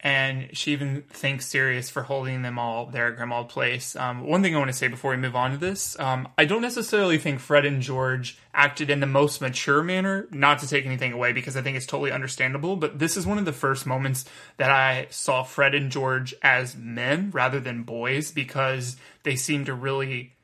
and 0.00 0.56
she 0.56 0.72
even 0.72 1.02
thanks 1.10 1.46
Sirius 1.46 1.90
for 1.90 2.02
holding 2.02 2.42
them 2.42 2.56
all 2.56 2.86
there 2.86 3.08
at 3.08 3.18
Grimmauld 3.18 3.48
Place. 3.48 3.96
Um, 3.96 4.24
one 4.24 4.42
thing 4.42 4.54
I 4.54 4.58
want 4.58 4.70
to 4.70 4.76
say 4.76 4.86
before 4.86 5.10
we 5.10 5.16
move 5.16 5.34
on 5.34 5.50
to 5.50 5.56
this, 5.56 5.98
um, 5.98 6.28
I 6.38 6.44
don't 6.44 6.62
necessarily 6.62 7.18
think 7.18 7.40
Fred 7.40 7.66
and 7.66 7.82
George 7.82 8.38
acted 8.54 8.90
in 8.90 9.00
the 9.00 9.06
most 9.06 9.40
mature 9.40 9.82
manner. 9.82 10.28
Not 10.30 10.60
to 10.60 10.68
take 10.68 10.86
anything 10.86 11.12
away, 11.12 11.32
because 11.32 11.56
I 11.56 11.62
think 11.62 11.76
it's 11.76 11.86
totally 11.86 12.12
understandable. 12.12 12.76
But 12.76 13.00
this 13.00 13.16
is 13.16 13.26
one 13.26 13.38
of 13.38 13.44
the 13.44 13.52
first 13.52 13.86
moments 13.86 14.24
that 14.56 14.70
I 14.70 15.08
saw 15.10 15.42
Fred 15.42 15.74
and 15.74 15.90
George 15.90 16.32
as 16.42 16.76
men 16.76 17.32
rather 17.32 17.58
than 17.58 17.82
boys, 17.82 18.30
because 18.30 18.96
they 19.24 19.34
seem 19.34 19.64
to 19.64 19.74
really 19.74 20.34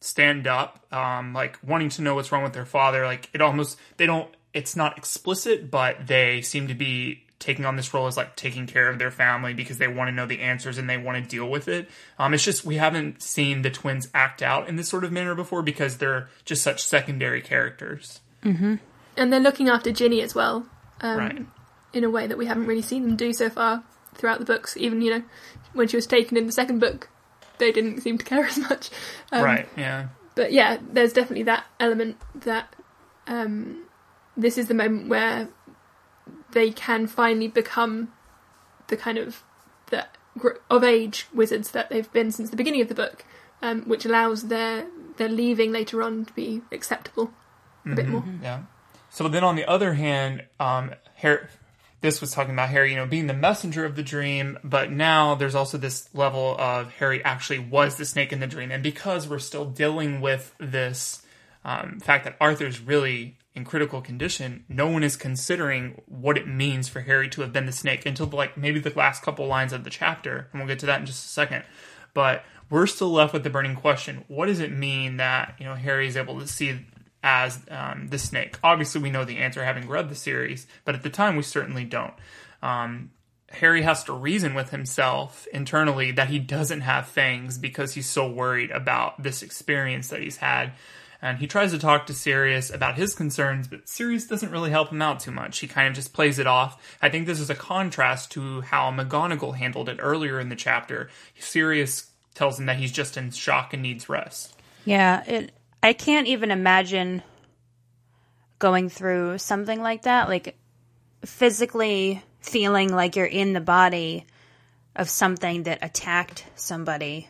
stand 0.00 0.46
up, 0.46 0.84
um, 0.92 1.32
like 1.32 1.58
wanting 1.66 1.88
to 1.88 2.02
know 2.02 2.14
what's 2.14 2.30
wrong 2.30 2.42
with 2.42 2.52
their 2.52 2.66
father. 2.66 3.06
Like 3.06 3.30
it 3.32 3.40
almost 3.40 3.78
they 3.96 4.04
don't. 4.04 4.30
It's 4.52 4.76
not 4.76 4.96
explicit, 4.96 5.70
but 5.70 6.06
they 6.06 6.40
seem 6.40 6.68
to 6.68 6.74
be 6.74 7.25
taking 7.38 7.64
on 7.66 7.76
this 7.76 7.92
role 7.92 8.06
as 8.06 8.16
like 8.16 8.34
taking 8.36 8.66
care 8.66 8.88
of 8.88 8.98
their 8.98 9.10
family 9.10 9.52
because 9.52 9.78
they 9.78 9.88
want 9.88 10.08
to 10.08 10.12
know 10.12 10.26
the 10.26 10.40
answers 10.40 10.78
and 10.78 10.88
they 10.88 10.96
want 10.96 11.22
to 11.22 11.28
deal 11.28 11.48
with 11.48 11.68
it. 11.68 11.88
Um, 12.18 12.32
it's 12.34 12.44
just 12.44 12.64
we 12.64 12.76
haven't 12.76 13.22
seen 13.22 13.62
the 13.62 13.70
twins 13.70 14.08
act 14.14 14.42
out 14.42 14.68
in 14.68 14.76
this 14.76 14.88
sort 14.88 15.04
of 15.04 15.12
manner 15.12 15.34
before 15.34 15.62
because 15.62 15.98
they're 15.98 16.28
just 16.46 16.62
such 16.62 16.82
secondary 16.84 17.42
characters. 17.42 18.20
And 18.42 19.32
they're 19.32 19.40
looking 19.40 19.68
after 19.68 19.90
Ginny 19.92 20.22
as 20.22 20.34
well, 20.34 20.66
um, 21.00 21.18
Right. 21.18 21.46
in 21.92 22.04
a 22.04 22.10
way 22.10 22.26
that 22.26 22.38
we 22.38 22.46
haven't 22.46 22.66
really 22.66 22.82
seen 22.82 23.02
them 23.02 23.16
do 23.16 23.32
so 23.32 23.50
far 23.50 23.82
throughout 24.14 24.38
the 24.38 24.44
books. 24.44 24.76
Even 24.76 25.02
you 25.02 25.10
know, 25.10 25.22
when 25.72 25.88
she 25.88 25.96
was 25.96 26.06
taken 26.06 26.36
in 26.36 26.46
the 26.46 26.52
second 26.52 26.78
book, 26.78 27.08
they 27.58 27.72
didn't 27.72 28.00
seem 28.02 28.18
to 28.18 28.24
care 28.24 28.44
as 28.44 28.56
much. 28.58 28.90
Um, 29.32 29.42
right. 29.44 29.68
Yeah. 29.76 30.08
but 30.36 30.52
yeah, 30.52 30.78
there's 30.92 31.12
definitely 31.12 31.42
that 31.44 31.64
element 31.80 32.16
that 32.36 32.74
um, 33.26 33.82
this 34.36 34.56
is 34.58 34.68
the 34.68 34.74
moment 34.74 35.08
where 35.08 35.48
they 36.52 36.70
can 36.70 37.06
finally 37.06 37.48
become 37.48 38.12
the 38.88 38.96
kind 38.96 39.18
of 39.18 39.42
the 39.86 40.06
of 40.70 40.84
age 40.84 41.26
wizards 41.32 41.70
that 41.70 41.88
they've 41.88 42.12
been 42.12 42.30
since 42.30 42.50
the 42.50 42.56
beginning 42.56 42.80
of 42.82 42.88
the 42.88 42.94
book, 42.94 43.24
um, 43.62 43.82
which 43.82 44.04
allows 44.04 44.48
their 44.48 44.86
their 45.16 45.28
leaving 45.28 45.72
later 45.72 46.02
on 46.02 46.24
to 46.24 46.32
be 46.34 46.62
acceptable 46.72 47.32
a 47.84 47.94
bit 47.94 48.08
more. 48.08 48.24
Yeah. 48.42 48.62
So 49.10 49.28
then 49.28 49.44
on 49.44 49.56
the 49.56 49.64
other 49.64 49.94
hand, 49.94 50.44
um, 50.60 50.92
Harry, 51.14 51.46
this 52.00 52.20
was 52.20 52.32
talking 52.32 52.52
about 52.52 52.68
Harry, 52.68 52.90
you 52.90 52.96
know, 52.96 53.06
being 53.06 53.28
the 53.28 53.34
messenger 53.34 53.84
of 53.84 53.96
the 53.96 54.02
dream, 54.02 54.58
but 54.62 54.90
now 54.90 55.34
there's 55.34 55.54
also 55.54 55.78
this 55.78 56.08
level 56.14 56.54
of 56.58 56.92
Harry 56.94 57.24
actually 57.24 57.60
was 57.60 57.96
the 57.96 58.04
snake 58.04 58.32
in 58.32 58.40
the 58.40 58.46
dream. 58.46 58.70
And 58.70 58.82
because 58.82 59.26
we're 59.28 59.38
still 59.38 59.64
dealing 59.64 60.20
with 60.20 60.54
this 60.58 61.22
um, 61.64 61.98
fact 62.00 62.24
that 62.24 62.36
Arthur's 62.40 62.80
really 62.80 63.38
in 63.56 63.64
critical 63.64 64.02
condition, 64.02 64.64
no 64.68 64.86
one 64.86 65.02
is 65.02 65.16
considering 65.16 66.02
what 66.04 66.36
it 66.36 66.46
means 66.46 66.90
for 66.90 67.00
Harry 67.00 67.26
to 67.30 67.40
have 67.40 67.54
been 67.54 67.64
the 67.64 67.72
snake 67.72 68.04
until 68.04 68.26
like 68.26 68.56
maybe 68.58 68.78
the 68.78 68.90
last 68.90 69.22
couple 69.22 69.46
lines 69.46 69.72
of 69.72 69.82
the 69.82 69.90
chapter, 69.90 70.48
and 70.52 70.60
we'll 70.60 70.68
get 70.68 70.78
to 70.80 70.86
that 70.86 71.00
in 71.00 71.06
just 71.06 71.24
a 71.24 71.28
second. 71.28 71.64
But 72.12 72.44
we're 72.68 72.86
still 72.86 73.10
left 73.10 73.32
with 73.32 73.44
the 73.44 73.50
burning 73.50 73.74
question: 73.74 74.24
What 74.28 74.46
does 74.46 74.60
it 74.60 74.70
mean 74.70 75.16
that 75.16 75.54
you 75.58 75.64
know 75.64 75.74
Harry 75.74 76.06
is 76.06 76.18
able 76.18 76.38
to 76.38 76.46
see 76.46 76.80
as 77.22 77.58
um, 77.70 78.08
the 78.08 78.18
snake? 78.18 78.58
Obviously, 78.62 79.00
we 79.00 79.10
know 79.10 79.24
the 79.24 79.38
answer 79.38 79.64
having 79.64 79.88
read 79.88 80.10
the 80.10 80.14
series, 80.14 80.66
but 80.84 80.94
at 80.94 81.02
the 81.02 81.10
time 81.10 81.34
we 81.34 81.42
certainly 81.42 81.84
don't. 81.84 82.14
Um, 82.62 83.10
Harry 83.48 83.82
has 83.82 84.04
to 84.04 84.12
reason 84.12 84.52
with 84.52 84.68
himself 84.68 85.46
internally 85.50 86.10
that 86.10 86.28
he 86.28 86.38
doesn't 86.38 86.82
have 86.82 87.06
fangs 87.06 87.56
because 87.56 87.94
he's 87.94 88.08
so 88.08 88.28
worried 88.28 88.70
about 88.70 89.22
this 89.22 89.42
experience 89.42 90.08
that 90.08 90.20
he's 90.20 90.36
had. 90.38 90.72
And 91.22 91.38
he 91.38 91.46
tries 91.46 91.72
to 91.72 91.78
talk 91.78 92.06
to 92.06 92.14
Sirius 92.14 92.70
about 92.70 92.96
his 92.96 93.14
concerns, 93.14 93.68
but 93.68 93.88
Sirius 93.88 94.26
doesn't 94.26 94.50
really 94.50 94.70
help 94.70 94.90
him 94.90 95.00
out 95.00 95.20
too 95.20 95.30
much. 95.30 95.58
He 95.58 95.66
kind 95.66 95.88
of 95.88 95.94
just 95.94 96.12
plays 96.12 96.38
it 96.38 96.46
off. 96.46 96.96
I 97.00 97.08
think 97.08 97.26
this 97.26 97.40
is 97.40 97.50
a 97.50 97.54
contrast 97.54 98.30
to 98.32 98.60
how 98.60 98.90
McGonagall 98.90 99.56
handled 99.56 99.88
it 99.88 99.98
earlier 100.00 100.38
in 100.38 100.50
the 100.50 100.56
chapter. 100.56 101.08
Sirius 101.38 102.10
tells 102.34 102.58
him 102.58 102.66
that 102.66 102.76
he's 102.76 102.92
just 102.92 103.16
in 103.16 103.30
shock 103.30 103.72
and 103.72 103.82
needs 103.82 104.08
rest. 104.08 104.54
Yeah, 104.84 105.24
it, 105.24 105.52
I 105.82 105.94
can't 105.94 106.28
even 106.28 106.50
imagine 106.50 107.22
going 108.58 108.88
through 108.88 109.38
something 109.38 109.80
like 109.80 110.02
that, 110.02 110.28
like 110.28 110.56
physically 111.24 112.22
feeling 112.40 112.94
like 112.94 113.16
you're 113.16 113.26
in 113.26 113.52
the 113.52 113.60
body 113.60 114.26
of 114.94 115.08
something 115.10 115.64
that 115.64 115.78
attacked 115.82 116.44
somebody 116.54 117.28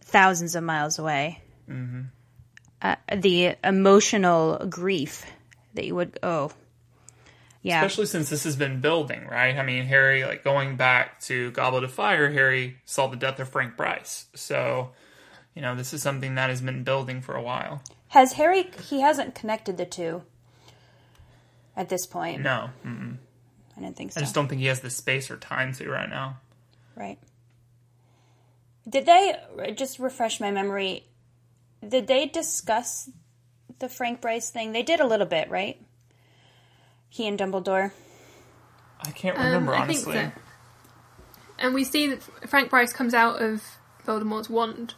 thousands 0.00 0.54
of 0.54 0.64
miles 0.64 0.98
away. 0.98 1.42
Mm-hmm. 1.68 2.02
Uh, 2.80 2.96
the 3.16 3.56
emotional 3.64 4.64
grief 4.68 5.26
that 5.74 5.84
you 5.84 5.94
would, 5.96 6.18
oh, 6.22 6.52
yeah. 7.62 7.84
Especially 7.84 8.06
since 8.06 8.30
this 8.30 8.44
has 8.44 8.54
been 8.54 8.80
building, 8.80 9.26
right? 9.26 9.56
I 9.56 9.64
mean, 9.64 9.84
Harry, 9.84 10.24
like 10.24 10.44
going 10.44 10.76
back 10.76 11.20
to 11.22 11.50
Goblet 11.50 11.82
of 11.84 11.92
Fire, 11.92 12.30
Harry 12.30 12.78
saw 12.84 13.08
the 13.08 13.16
death 13.16 13.40
of 13.40 13.48
Frank 13.48 13.76
Bryce. 13.76 14.26
So, 14.34 14.90
you 15.54 15.62
know, 15.62 15.74
this 15.74 15.92
is 15.92 16.00
something 16.00 16.36
that 16.36 16.50
has 16.50 16.60
been 16.60 16.84
building 16.84 17.20
for 17.20 17.34
a 17.34 17.42
while. 17.42 17.82
Has 18.08 18.34
Harry, 18.34 18.70
he 18.88 19.00
hasn't 19.00 19.34
connected 19.34 19.76
the 19.76 19.84
two 19.84 20.22
at 21.76 21.88
this 21.88 22.06
point. 22.06 22.42
No. 22.42 22.70
Mm-mm. 22.86 23.16
I 23.76 23.80
didn't 23.80 23.96
think 23.96 24.12
so. 24.12 24.20
I 24.20 24.22
just 24.22 24.34
don't 24.34 24.48
think 24.48 24.60
he 24.60 24.68
has 24.68 24.80
the 24.80 24.90
space 24.90 25.30
or 25.30 25.36
time 25.36 25.72
to 25.74 25.90
right 25.90 26.08
now. 26.08 26.38
Right. 26.94 27.18
Did 28.88 29.04
they 29.04 29.34
just 29.74 29.98
refresh 29.98 30.40
my 30.40 30.50
memory? 30.50 31.04
Did 31.86 32.06
they 32.06 32.26
discuss 32.26 33.10
the 33.78 33.88
Frank 33.88 34.20
Bryce 34.20 34.50
thing? 34.50 34.72
They 34.72 34.82
did 34.82 35.00
a 35.00 35.06
little 35.06 35.26
bit, 35.26 35.48
right? 35.50 35.80
He 37.08 37.26
and 37.26 37.38
Dumbledore. 37.38 37.92
I 39.00 39.10
can't 39.12 39.36
remember, 39.36 39.72
Um, 39.74 39.80
I 39.80 39.82
honestly. 39.84 40.12
think 40.14 40.34
so. 40.34 40.40
And 41.60 41.74
we 41.74 41.84
see 41.84 42.08
that 42.08 42.22
Frank 42.48 42.70
Bryce 42.70 42.92
comes 42.92 43.14
out 43.14 43.40
of 43.42 43.62
Voldemort's 44.06 44.48
wand 44.50 44.94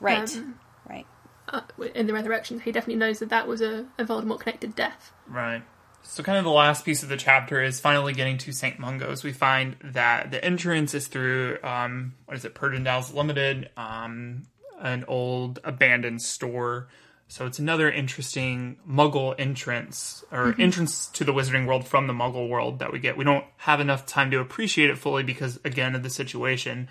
Right. 0.00 0.36
Um, 0.36 0.58
right. 0.88 1.06
uh, 1.48 1.62
in 1.94 2.06
the 2.06 2.12
Resurrection. 2.12 2.60
He 2.60 2.70
definitely 2.72 2.96
knows 2.98 3.20
that 3.20 3.30
that 3.30 3.46
was 3.48 3.60
a, 3.60 3.86
a 3.98 4.04
Voldemort 4.04 4.40
connected 4.40 4.74
death. 4.76 5.12
Right. 5.26 5.62
So, 6.02 6.22
kind 6.22 6.38
of 6.38 6.44
the 6.44 6.50
last 6.50 6.84
piece 6.84 7.02
of 7.02 7.08
the 7.08 7.16
chapter 7.16 7.60
is 7.62 7.80
finally 7.80 8.12
getting 8.12 8.38
to 8.38 8.52
St. 8.52 8.78
Mungo's. 8.78 9.24
We 9.24 9.32
find 9.32 9.76
that 9.82 10.30
the 10.30 10.44
entrance 10.44 10.94
is 10.94 11.08
through, 11.08 11.58
um, 11.64 12.14
what 12.26 12.36
is 12.36 12.44
it, 12.44 12.54
Purge 12.54 12.76
and 12.76 12.84
Dowse 12.84 13.12
Limited, 13.12 13.70
um, 13.76 14.42
an 14.80 15.04
old 15.08 15.58
abandoned 15.64 16.22
store. 16.22 16.88
So, 17.28 17.44
it's 17.44 17.58
another 17.58 17.90
interesting 17.90 18.76
Muggle 18.88 19.34
entrance, 19.36 20.24
or 20.30 20.54
entrance 20.60 21.08
to 21.08 21.24
the 21.24 21.32
Wizarding 21.32 21.66
World 21.66 21.86
from 21.86 22.06
the 22.06 22.12
Muggle 22.12 22.48
world 22.48 22.78
that 22.78 22.92
we 22.92 23.00
get. 23.00 23.16
We 23.16 23.24
don't 23.24 23.44
have 23.56 23.80
enough 23.80 24.06
time 24.06 24.30
to 24.30 24.38
appreciate 24.38 24.90
it 24.90 24.96
fully 24.98 25.24
because, 25.24 25.58
again, 25.64 25.96
of 25.96 26.04
the 26.04 26.10
situation. 26.10 26.88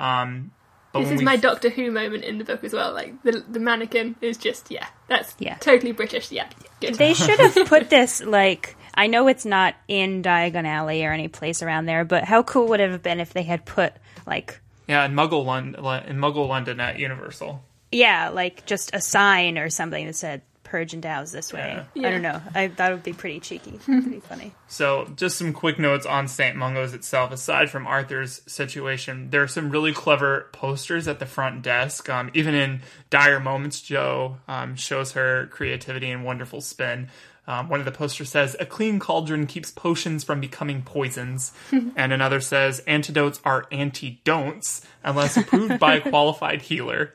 Um, 0.00 0.50
but 0.92 1.00
This 1.02 1.12
is 1.12 1.18
we 1.18 1.24
my 1.24 1.36
Doctor 1.36 1.68
Who 1.68 1.90
moment 1.90 2.24
in 2.24 2.38
the 2.38 2.44
book 2.44 2.64
as 2.64 2.72
well. 2.72 2.92
Like 2.92 3.22
the 3.22 3.44
the 3.48 3.60
mannequin 3.60 4.16
is 4.22 4.36
just 4.38 4.70
yeah, 4.70 4.86
that's 5.08 5.34
Yeah. 5.38 5.54
totally 5.56 5.92
British. 5.92 6.32
Yeah, 6.32 6.48
good. 6.80 6.94
They 6.94 7.12
should 7.14 7.38
have 7.38 7.54
put 7.66 7.90
this 7.90 8.22
like 8.22 8.76
I 8.94 9.06
know 9.06 9.28
it's 9.28 9.44
not 9.44 9.74
in 9.88 10.22
Diagon 10.22 10.66
Alley 10.66 11.04
or 11.04 11.12
any 11.12 11.28
place 11.28 11.62
around 11.62 11.84
there, 11.86 12.04
but 12.04 12.24
how 12.24 12.42
cool 12.42 12.68
would 12.68 12.80
it 12.80 12.90
have 12.90 13.02
been 13.02 13.20
if 13.20 13.32
they 13.34 13.42
had 13.42 13.66
put 13.66 13.92
like 14.26 14.60
Yeah, 14.88 15.04
in 15.04 15.12
Muggle 15.14 15.44
London, 15.44 15.74
in 16.06 16.18
Muggle 16.18 16.48
London 16.48 16.80
at 16.80 16.98
Universal. 16.98 17.62
yeah, 17.92 18.28
like 18.30 18.66
just 18.66 18.94
a 18.94 19.00
sign 19.00 19.58
or 19.58 19.68
something 19.70 20.06
that 20.06 20.14
said 20.14 20.42
Purge 20.64 20.94
and 20.94 21.02
Dowse 21.02 21.30
this 21.30 21.52
way. 21.52 21.80
Yeah. 21.94 22.08
I 22.08 22.10
don't 22.10 22.22
know. 22.22 22.42
I 22.54 22.66
that 22.66 22.90
would 22.92 23.04
be 23.04 23.12
pretty 23.12 23.38
cheeky, 23.38 23.78
pretty 23.84 24.18
funny. 24.20 24.52
So, 24.66 25.08
just 25.14 25.38
some 25.38 25.52
quick 25.52 25.78
notes 25.78 26.04
on 26.06 26.26
St. 26.26 26.56
Mungo's 26.56 26.92
itself. 26.92 27.30
Aside 27.30 27.70
from 27.70 27.86
Arthur's 27.86 28.42
situation, 28.50 29.30
there 29.30 29.42
are 29.44 29.48
some 29.48 29.70
really 29.70 29.92
clever 29.92 30.48
posters 30.52 31.06
at 31.06 31.20
the 31.20 31.26
front 31.26 31.62
desk. 31.62 32.08
Um, 32.08 32.32
even 32.34 32.54
in 32.54 32.82
dire 33.10 33.38
moments, 33.38 33.80
Joe 33.80 34.38
um, 34.48 34.74
shows 34.74 35.12
her 35.12 35.46
creativity 35.52 36.10
and 36.10 36.24
wonderful 36.24 36.60
spin. 36.60 37.08
Um, 37.48 37.68
one 37.68 37.78
of 37.78 37.86
the 37.86 37.92
posters 37.92 38.28
says, 38.28 38.56
"A 38.58 38.66
clean 38.66 38.98
cauldron 38.98 39.46
keeps 39.46 39.70
potions 39.70 40.24
from 40.24 40.40
becoming 40.40 40.82
poisons," 40.82 41.52
and 41.70 42.12
another 42.12 42.40
says, 42.40 42.80
"Antidotes 42.86 43.40
are 43.44 43.66
anti-don'ts 43.70 44.84
unless 45.04 45.36
approved 45.36 45.78
by 45.78 45.96
a 45.96 46.00
qualified 46.10 46.62
healer." 46.62 47.14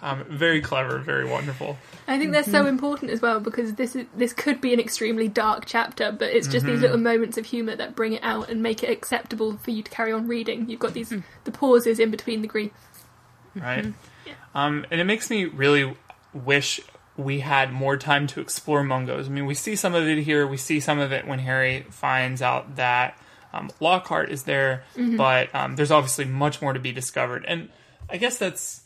Um, 0.00 0.24
very 0.28 0.60
clever, 0.60 0.98
very 0.98 1.24
wonderful. 1.24 1.78
I 2.08 2.18
think 2.18 2.32
they're 2.32 2.42
so 2.42 2.66
important 2.66 3.12
as 3.12 3.22
well 3.22 3.38
because 3.38 3.74
this 3.74 3.94
is 3.94 4.06
this 4.16 4.32
could 4.32 4.60
be 4.60 4.74
an 4.74 4.80
extremely 4.80 5.28
dark 5.28 5.64
chapter, 5.66 6.10
but 6.10 6.30
it's 6.30 6.48
just 6.48 6.66
these 6.66 6.80
little 6.80 6.98
moments 6.98 7.38
of 7.38 7.46
humour 7.46 7.76
that 7.76 7.94
bring 7.94 8.12
it 8.14 8.22
out 8.24 8.50
and 8.50 8.62
make 8.62 8.82
it 8.82 8.90
acceptable 8.90 9.56
for 9.58 9.70
you 9.70 9.82
to 9.82 9.90
carry 9.90 10.12
on 10.12 10.26
reading. 10.26 10.68
You've 10.68 10.80
got 10.80 10.94
these 10.94 11.14
the 11.44 11.52
pauses 11.52 12.00
in 12.00 12.10
between 12.10 12.42
the 12.42 12.48
grief. 12.48 12.72
right? 13.54 13.92
Um, 14.54 14.84
and 14.90 15.00
it 15.00 15.04
makes 15.04 15.30
me 15.30 15.44
really 15.44 15.96
wish 16.34 16.80
we 17.16 17.40
had 17.40 17.72
more 17.72 17.96
time 17.96 18.26
to 18.28 18.40
explore 18.40 18.82
Mungo's. 18.82 19.26
I 19.26 19.30
mean, 19.30 19.46
we 19.46 19.54
see 19.54 19.76
some 19.76 19.94
of 19.94 20.06
it 20.06 20.22
here. 20.22 20.46
We 20.46 20.56
see 20.56 20.80
some 20.80 20.98
of 20.98 21.12
it 21.12 21.26
when 21.26 21.38
Harry 21.40 21.86
finds 21.90 22.40
out 22.40 22.76
that 22.76 23.18
um, 23.52 23.70
Lockhart 23.80 24.30
is 24.30 24.44
there, 24.44 24.84
but 25.16 25.54
um, 25.54 25.76
there's 25.76 25.90
obviously 25.90 26.24
much 26.24 26.62
more 26.62 26.72
to 26.72 26.80
be 26.80 26.92
discovered. 26.92 27.44
And 27.46 27.68
I 28.08 28.16
guess 28.16 28.38
that's 28.38 28.82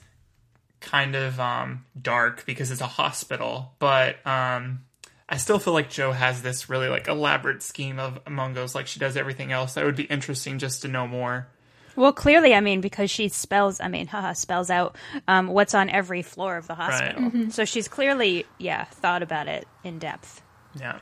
kind 0.80 1.14
of 1.14 1.38
um, 1.38 1.84
dark 2.00 2.44
because 2.46 2.70
it's 2.70 2.80
a 2.80 2.86
hospital, 2.86 3.72
but 3.78 4.24
um, 4.26 4.80
I 5.28 5.36
still 5.36 5.58
feel 5.58 5.72
like 5.72 5.90
Joe 5.90 6.12
has 6.12 6.42
this 6.42 6.68
really 6.68 6.88
like 6.88 7.08
elaborate 7.08 7.62
scheme 7.62 7.98
of 7.98 8.18
Mungo's, 8.28 8.74
like 8.74 8.86
she 8.86 8.98
does 8.98 9.16
everything 9.16 9.52
else. 9.52 9.74
That 9.74 9.84
would 9.84 9.96
be 9.96 10.04
interesting 10.04 10.58
just 10.58 10.82
to 10.82 10.88
know 10.88 11.06
more. 11.06 11.48
Well, 11.96 12.12
clearly, 12.12 12.54
I 12.54 12.60
mean, 12.60 12.80
because 12.80 13.10
she 13.10 13.28
spells, 13.28 13.80
I 13.80 13.88
mean, 13.88 14.06
haha, 14.06 14.34
spells 14.34 14.68
out 14.70 14.96
um, 15.26 15.48
what's 15.48 15.74
on 15.74 15.88
every 15.90 16.22
floor 16.22 16.56
of 16.56 16.66
the 16.66 16.74
hospital. 16.74 17.50
So 17.50 17.64
she's 17.64 17.88
clearly, 17.88 18.44
yeah, 18.58 18.84
thought 18.84 19.22
about 19.22 19.48
it 19.48 19.66
in 19.82 19.98
depth. 19.98 20.42
Yeah. 20.78 20.98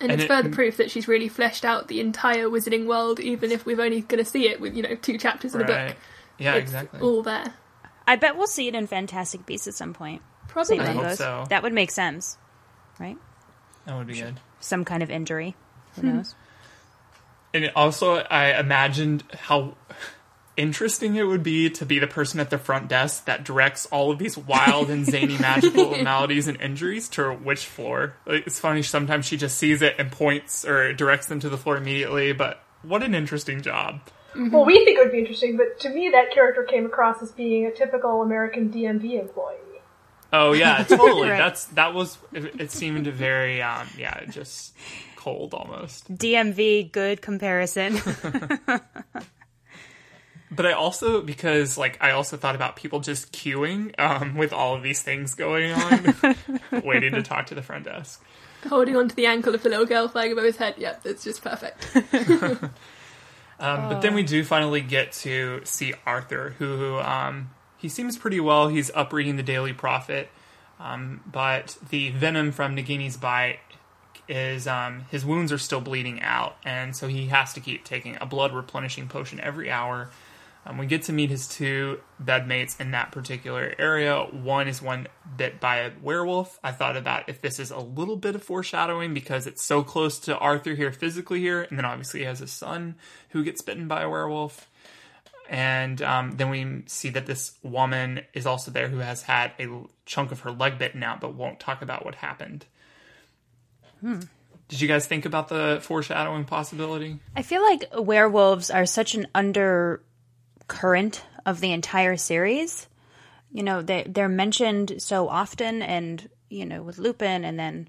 And, 0.00 0.10
And 0.10 0.12
it's 0.12 0.24
it- 0.24 0.28
further 0.28 0.48
proof 0.50 0.76
that 0.78 0.90
she's 0.90 1.06
really 1.06 1.28
fleshed 1.28 1.64
out 1.64 1.86
the 1.88 2.00
entire 2.00 2.46
wizarding 2.48 2.86
world, 2.86 3.20
even 3.20 3.52
if 3.52 3.64
we're 3.64 3.80
only 3.80 4.00
going 4.02 4.22
to 4.22 4.28
see 4.28 4.48
it 4.48 4.60
with 4.60 4.74
you 4.76 4.82
know 4.82 4.96
two 4.96 5.16
chapters 5.18 5.54
in 5.54 5.60
a 5.60 5.64
book. 5.64 5.96
Yeah, 6.36 6.54
it's 6.56 6.64
exactly. 6.72 7.00
all 7.00 7.22
there. 7.22 7.54
I 8.06 8.16
bet 8.16 8.36
we'll 8.36 8.48
see 8.48 8.66
it 8.68 8.74
in 8.74 8.86
Fantastic 8.88 9.46
Beasts 9.46 9.68
at 9.68 9.74
some 9.74 9.94
point. 9.94 10.20
Probably. 10.48 10.80
I 10.80 10.86
hope 10.86 10.96
Mungo's. 10.96 11.18
so. 11.18 11.44
That 11.48 11.62
would 11.62 11.72
make 11.72 11.90
sense, 11.92 12.36
right? 12.98 13.16
That 13.86 13.96
would 13.96 14.08
be 14.08 14.20
good. 14.20 14.40
Some 14.60 14.84
kind 14.84 15.02
of 15.02 15.10
injury. 15.10 15.54
Who 15.94 16.00
Hmm. 16.02 16.16
knows? 16.16 16.34
And 17.54 17.70
also, 17.76 18.16
I 18.16 18.58
imagined 18.58 19.22
how 19.32 19.76
interesting 20.56 21.16
it 21.16 21.24
would 21.24 21.42
be 21.42 21.70
to 21.70 21.86
be 21.86 21.98
the 21.98 22.06
person 22.06 22.40
at 22.40 22.50
the 22.50 22.58
front 22.58 22.88
desk 22.88 23.24
that 23.26 23.44
directs 23.44 23.86
all 23.86 24.10
of 24.10 24.18
these 24.18 24.36
wild 24.36 24.90
and 24.90 25.06
zany 25.06 25.38
magical 25.40 25.90
maladies 26.02 26.48
and 26.48 26.60
injuries 26.60 27.08
to 27.10 27.32
which 27.32 27.66
floor. 27.66 28.14
Like, 28.26 28.46
it's 28.46 28.60
funny, 28.60 28.82
sometimes 28.82 29.26
she 29.26 29.36
just 29.36 29.56
sees 29.58 29.82
it 29.82 29.96
and 29.98 30.10
points 30.10 30.64
or 30.64 30.92
directs 30.92 31.26
them 31.26 31.40
to 31.40 31.48
the 31.48 31.58
floor 31.58 31.76
immediately, 31.76 32.32
but 32.32 32.62
what 32.82 33.02
an 33.02 33.14
interesting 33.14 33.62
job. 33.62 34.00
Well, 34.36 34.64
we 34.64 34.84
think 34.84 34.98
it 34.98 35.02
would 35.02 35.12
be 35.12 35.20
interesting, 35.20 35.56
but 35.56 35.78
to 35.80 35.88
me, 35.90 36.10
that 36.10 36.32
character 36.32 36.64
came 36.64 36.86
across 36.86 37.22
as 37.22 37.30
being 37.30 37.66
a 37.66 37.70
typical 37.70 38.22
American 38.22 38.68
DMV 38.70 39.20
employee. 39.20 39.58
Oh 40.32 40.52
yeah, 40.52 40.82
totally. 40.88 41.30
Right. 41.30 41.38
That's 41.38 41.66
that 41.66 41.94
was. 41.94 42.18
It, 42.32 42.60
it 42.60 42.70
seemed 42.72 43.06
very, 43.06 43.62
um, 43.62 43.86
yeah, 43.96 44.24
just 44.24 44.74
cold 45.14 45.54
almost. 45.54 46.12
DMV, 46.12 46.90
good 46.90 47.22
comparison. 47.22 47.94
But 50.54 50.66
I 50.66 50.72
also 50.72 51.20
because 51.20 51.76
like 51.78 51.98
I 52.00 52.10
also 52.12 52.36
thought 52.36 52.54
about 52.54 52.76
people 52.76 53.00
just 53.00 53.32
queuing 53.32 53.98
um, 53.98 54.36
with 54.36 54.52
all 54.52 54.74
of 54.74 54.82
these 54.82 55.02
things 55.02 55.34
going 55.34 55.72
on, 55.72 56.14
waiting 56.84 57.12
to 57.12 57.22
talk 57.22 57.46
to 57.46 57.54
the 57.54 57.62
front 57.62 57.84
desk. 57.84 58.22
Holding 58.68 58.96
onto 58.96 59.14
the 59.14 59.26
ankle 59.26 59.54
of 59.54 59.62
the 59.62 59.68
little 59.68 59.86
girl 59.86 60.08
flying 60.08 60.32
above 60.32 60.44
his 60.44 60.56
head. 60.56 60.74
Yep, 60.78 61.02
it's 61.04 61.24
just 61.24 61.42
perfect. 61.42 61.86
Um, 63.60 63.88
But 63.88 64.00
then 64.00 64.14
we 64.14 64.22
do 64.22 64.44
finally 64.44 64.80
get 64.80 65.12
to 65.12 65.60
see 65.64 65.94
Arthur, 66.04 66.54
who 66.58 66.98
um, 66.98 67.50
he 67.76 67.88
seems 67.88 68.18
pretty 68.18 68.40
well. 68.40 68.68
He's 68.68 68.90
up 68.90 69.12
reading 69.12 69.36
the 69.36 69.42
Daily 69.42 69.72
Prophet, 69.72 70.28
um, 70.80 71.20
but 71.30 71.76
the 71.90 72.10
venom 72.10 72.52
from 72.52 72.76
Nagini's 72.76 73.16
bite 73.16 73.60
is 74.28 74.66
um, 74.66 75.04
his 75.10 75.24
wounds 75.24 75.52
are 75.52 75.58
still 75.58 75.80
bleeding 75.80 76.20
out, 76.20 76.56
and 76.64 76.96
so 76.96 77.06
he 77.08 77.26
has 77.28 77.52
to 77.54 77.60
keep 77.60 77.84
taking 77.84 78.16
a 78.20 78.26
blood 78.26 78.52
replenishing 78.52 79.06
potion 79.06 79.38
every 79.40 79.70
hour. 79.70 80.10
Um, 80.66 80.78
we 80.78 80.86
get 80.86 81.02
to 81.04 81.12
meet 81.12 81.30
his 81.30 81.46
two 81.46 82.00
bedmates 82.22 82.80
in 82.80 82.92
that 82.92 83.12
particular 83.12 83.74
area. 83.78 84.20
One 84.22 84.66
is 84.66 84.80
one 84.80 85.08
bit 85.36 85.60
by 85.60 85.76
a 85.78 85.92
werewolf. 86.00 86.58
I 86.64 86.72
thought 86.72 86.96
about 86.96 87.28
if 87.28 87.42
this 87.42 87.58
is 87.58 87.70
a 87.70 87.78
little 87.78 88.16
bit 88.16 88.34
of 88.34 88.42
foreshadowing 88.42 89.12
because 89.12 89.46
it's 89.46 89.62
so 89.62 89.82
close 89.82 90.18
to 90.20 90.38
Arthur 90.38 90.74
here 90.74 90.90
physically 90.90 91.40
here, 91.40 91.62
and 91.62 91.76
then 91.76 91.84
obviously 91.84 92.20
he 92.20 92.26
has 92.26 92.40
a 92.40 92.46
son 92.46 92.94
who 93.30 93.44
gets 93.44 93.60
bitten 93.60 93.88
by 93.88 94.02
a 94.02 94.08
werewolf. 94.08 94.70
And 95.50 96.00
um, 96.00 96.32
then 96.38 96.48
we 96.48 96.84
see 96.86 97.10
that 97.10 97.26
this 97.26 97.52
woman 97.62 98.22
is 98.32 98.46
also 98.46 98.70
there 98.70 98.88
who 98.88 98.98
has 98.98 99.22
had 99.22 99.52
a 99.60 99.68
chunk 100.06 100.32
of 100.32 100.40
her 100.40 100.50
leg 100.50 100.78
bitten 100.78 101.02
out, 101.02 101.20
but 101.20 101.34
won't 101.34 101.60
talk 101.60 101.82
about 101.82 102.06
what 102.06 102.14
happened. 102.14 102.64
Did 104.02 104.80
you 104.80 104.88
guys 104.88 105.06
think 105.06 105.26
about 105.26 105.48
the 105.48 105.78
foreshadowing 105.82 106.46
possibility? 106.46 107.18
I 107.36 107.42
feel 107.42 107.62
like 107.62 107.84
werewolves 107.94 108.70
are 108.70 108.86
such 108.86 109.14
an 109.14 109.26
undercurrent 110.68 111.24
of 111.46 111.60
the 111.60 111.72
entire 111.72 112.16
series. 112.16 112.88
You 113.52 113.62
know, 113.62 113.82
they 113.82 114.04
they're 114.06 114.28
mentioned 114.28 114.96
so 114.98 115.28
often, 115.28 115.82
and 115.82 116.28
you 116.48 116.66
know, 116.66 116.82
with 116.82 116.98
Lupin 116.98 117.44
and 117.44 117.58
then 117.58 117.88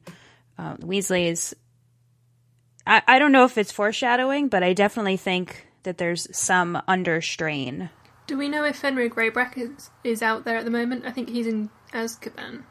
uh, 0.58 0.76
Weasley's. 0.78 1.54
I, 2.88 3.02
I 3.08 3.20
don't 3.20 3.32
know 3.32 3.46
if 3.46 3.58
it's 3.58 3.72
foreshadowing, 3.72 4.48
but 4.48 4.62
I 4.62 4.74
definitely 4.74 5.18
think 5.18 5.68
that 5.84 5.98
there's 5.98 6.28
some 6.38 6.82
under 6.88 7.20
strain. 7.20 7.90
Do 8.28 8.38
we 8.38 8.48
know 8.48 8.64
if 8.64 8.76
Fenrir 8.78 9.10
Greyback 9.10 9.58
is, 9.58 9.90
is 10.04 10.22
out 10.22 10.46
there 10.46 10.58
at 10.58 10.66
the 10.66 10.72
moment? 10.72 11.06
I 11.06 11.12
think 11.12 11.30
he's 11.30 11.48
in 11.48 11.70
Azkaban. 11.94 12.64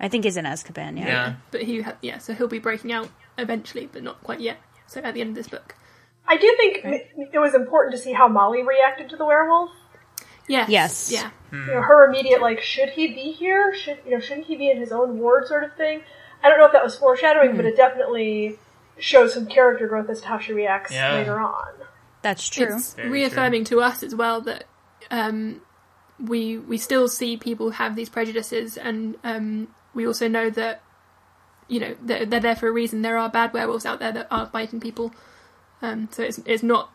I 0.00 0.08
think 0.08 0.24
he's 0.24 0.36
in 0.38 0.44
Azkaban. 0.44 0.98
Yeah. 0.98 1.06
Yeah. 1.06 1.34
But 1.50 1.62
he, 1.62 1.82
ha- 1.82 1.96
yeah, 2.00 2.18
so 2.18 2.34
he'll 2.34 2.48
be 2.48 2.58
breaking 2.58 2.92
out 2.92 3.10
eventually, 3.36 3.88
but 3.90 4.02
not 4.02 4.22
quite 4.22 4.40
yet. 4.40 4.58
So 4.86 5.00
at 5.00 5.12
the 5.14 5.20
end 5.20 5.30
of 5.30 5.36
this 5.36 5.48
book. 5.48 5.74
I 6.28 6.36
do 6.36 6.54
think 6.56 6.84
it- 6.84 7.10
it 7.32 7.38
was 7.38 7.54
important 7.54 7.94
to 7.94 8.00
see 8.00 8.12
how 8.12 8.28
Molly 8.28 8.62
reacted 8.62 9.10
to 9.10 9.16
the 9.16 9.24
werewolf. 9.24 9.70
Yes. 10.48 10.68
Yes. 10.68 11.10
Yeah. 11.12 11.30
You 11.52 11.74
know, 11.74 11.80
her 11.82 12.06
immediate 12.06 12.40
like, 12.40 12.60
should 12.60 12.90
he 12.90 13.08
be 13.08 13.32
here? 13.32 13.74
Should 13.74 13.98
you 14.04 14.12
know, 14.12 14.20
shouldn't 14.20 14.46
he 14.46 14.56
be 14.56 14.70
in 14.70 14.78
his 14.78 14.92
own 14.92 15.18
ward, 15.18 15.46
sort 15.46 15.64
of 15.64 15.74
thing. 15.76 16.02
I 16.42 16.48
don't 16.48 16.58
know 16.58 16.66
if 16.66 16.72
that 16.72 16.84
was 16.84 16.96
foreshadowing, 16.96 17.56
but 17.56 17.64
it 17.64 17.76
definitely 17.76 18.58
shows 18.98 19.34
some 19.34 19.46
character 19.46 19.86
growth 19.88 20.08
as 20.08 20.20
to 20.20 20.28
how 20.28 20.38
she 20.38 20.52
reacts 20.52 20.92
Yeah. 20.92 21.14
later 21.14 21.38
on. 21.40 21.68
That's 22.22 22.48
true. 22.48 22.76
It's 22.76 22.94
Very 22.94 23.08
reaffirming 23.08 23.64
to 23.64 23.80
us 23.80 24.02
as 24.02 24.14
well 24.14 24.40
that 24.42 24.64
um, 25.10 25.60
we 26.20 26.58
we 26.58 26.78
still 26.78 27.08
see 27.08 27.36
people 27.36 27.70
have 27.72 27.94
these 27.96 28.08
prejudices, 28.08 28.76
and 28.76 29.16
um, 29.24 29.68
we 29.94 30.06
also 30.06 30.28
know 30.28 30.50
that 30.50 30.82
you 31.68 31.80
know 31.80 31.96
they're, 32.02 32.24
they're 32.26 32.40
there 32.40 32.56
for 32.56 32.68
a 32.68 32.72
reason. 32.72 33.02
There 33.02 33.16
are 33.18 33.28
bad 33.28 33.52
werewolves 33.52 33.86
out 33.86 33.98
there 33.98 34.12
that 34.12 34.26
are 34.30 34.46
biting 34.46 34.80
people, 34.80 35.12
um, 35.82 36.08
so 36.10 36.22
it's 36.22 36.40
it's 36.46 36.62
not 36.62 36.90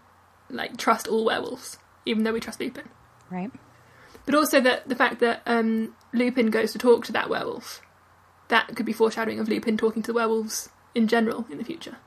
like 0.49 0.77
trust 0.77 1.07
all 1.07 1.25
werewolves, 1.25 1.77
even 2.05 2.23
though 2.23 2.33
we 2.33 2.39
trust 2.39 2.59
Lupin. 2.59 2.89
right. 3.29 3.51
But 4.25 4.35
also 4.35 4.61
that 4.61 4.87
the 4.87 4.95
fact 4.95 5.19
that 5.21 5.41
um, 5.47 5.95
Lupin 6.13 6.51
goes 6.51 6.73
to 6.73 6.77
talk 6.77 7.05
to 7.05 7.11
that 7.11 7.29
werewolf, 7.29 7.81
that 8.49 8.75
could 8.75 8.85
be 8.85 8.93
foreshadowing 8.93 9.39
of 9.39 9.49
Lupin 9.49 9.77
talking 9.77 10.03
to 10.03 10.11
the 10.11 10.15
werewolves 10.15 10.69
in 10.93 11.07
general 11.07 11.45
in 11.49 11.57
the 11.57 11.63
future. 11.63 11.97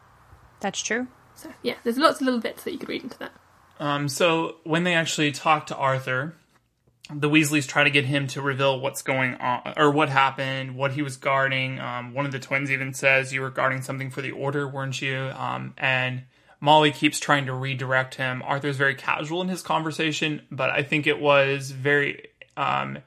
That's 0.61 0.81
true. 0.81 1.09
So 1.35 1.53
yeah, 1.62 1.75
there's 1.83 1.99
lots 1.99 2.20
of 2.20 2.27
little 2.27 2.41
bits 2.41 2.62
that 2.64 2.72
you 2.72 2.79
could 2.79 2.89
read 2.89 3.03
into 3.03 3.18
that. 3.18 3.33
Um, 3.81 4.09
so 4.09 4.57
when 4.62 4.85
they 4.85 4.95
actually 4.95 5.33
talk 5.33 5.66
to 5.66 5.77
Arthur, 5.77 6.37
the 7.12 7.29
Weasleys 7.29 7.66
try 7.66 7.85
to 7.85 7.91
get 7.91 8.05
him 8.05 8.29
to 8.29 8.41
reveal 8.41 8.81
what's 8.81 9.03
going 9.03 9.35
on 9.35 9.75
or 9.77 9.91
what 9.91 10.09
happened, 10.09 10.77
what 10.77 10.93
he 10.93 11.03
was 11.03 11.16
guarding. 11.16 11.81
Um, 11.81 12.14
one 12.14 12.25
of 12.25 12.33
the 12.33 12.39
twins 12.39 12.70
even 12.70 12.95
says, 12.95 13.33
"You 13.33 13.41
were 13.41 13.51
guarding 13.51 13.83
something 13.83 14.11
for 14.11 14.22
the 14.22 14.31
Order, 14.31 14.68
weren't 14.68 15.03
you?" 15.03 15.31
Um, 15.37 15.75
and 15.77 16.22
Molly 16.65 16.93
keeps 16.93 17.21
trying 17.21 17.45
to 17.45 17.53
redirect 17.53 18.15
him. 18.15 18.43
Arthur's 18.43 18.79
very 18.79 18.95
casual 18.95 19.43
in 19.43 19.49
his 19.49 19.61
conversation, 19.61 20.41
but 20.51 20.71
I 20.71 20.83
think 20.83 21.07
it 21.07 21.21
was 21.21 21.71
very 21.71 22.29
um, 22.57 22.99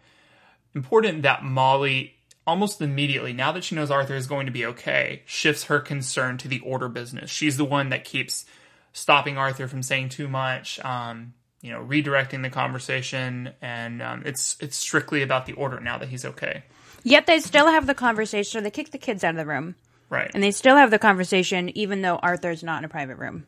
important 0.75 1.23
that 1.23 1.43
Molly 1.43 2.13
almost 2.45 2.81
immediately, 2.83 3.33
now 3.33 3.51
that 3.51 3.63
she 3.63 3.73
knows 3.73 3.89
Arthur 3.89 4.13
is 4.13 4.27
going 4.27 4.45
to 4.45 4.51
be 4.51 4.63
okay, 4.63 5.23
shifts 5.25 5.63
her 5.63 5.79
concern 5.79 6.37
to 6.37 6.47
the 6.47 6.59
Order 6.59 6.87
business. 6.87 7.31
She's 7.31 7.57
the 7.57 7.65
one 7.65 7.89
that 7.89 8.03
keeps 8.03 8.45
stopping 8.93 9.39
Arthur 9.39 9.67
from 9.67 9.81
saying 9.81 10.09
too 10.09 10.27
much, 10.27 10.79
um, 10.85 11.33
you 11.63 11.71
know, 11.71 11.83
redirecting 11.83 12.43
the 12.43 12.51
conversation, 12.51 13.53
and 13.59 14.03
um, 14.03 14.21
it's 14.23 14.55
it's 14.59 14.77
strictly 14.77 15.23
about 15.23 15.47
the 15.47 15.53
order 15.53 15.79
now 15.79 15.97
that 15.97 16.09
he's 16.09 16.25
okay, 16.25 16.63
Yet 17.03 17.25
they 17.25 17.39
still 17.39 17.67
have 17.67 17.87
the 17.87 17.95
conversation. 17.95 18.63
They 18.63 18.69
kick 18.69 18.91
the 18.91 18.97
kids 18.97 19.23
out 19.23 19.31
of 19.31 19.37
the 19.37 19.45
room, 19.45 19.75
right? 20.09 20.29
and 20.33 20.41
they 20.43 20.51
still 20.51 20.75
have 20.75 20.91
the 20.91 20.99
conversation, 20.99 21.69
even 21.77 22.01
though 22.01 22.15
Arthur's 22.17 22.63
not 22.63 22.79
in 22.79 22.85
a 22.85 22.89
private 22.89 23.17
room. 23.17 23.45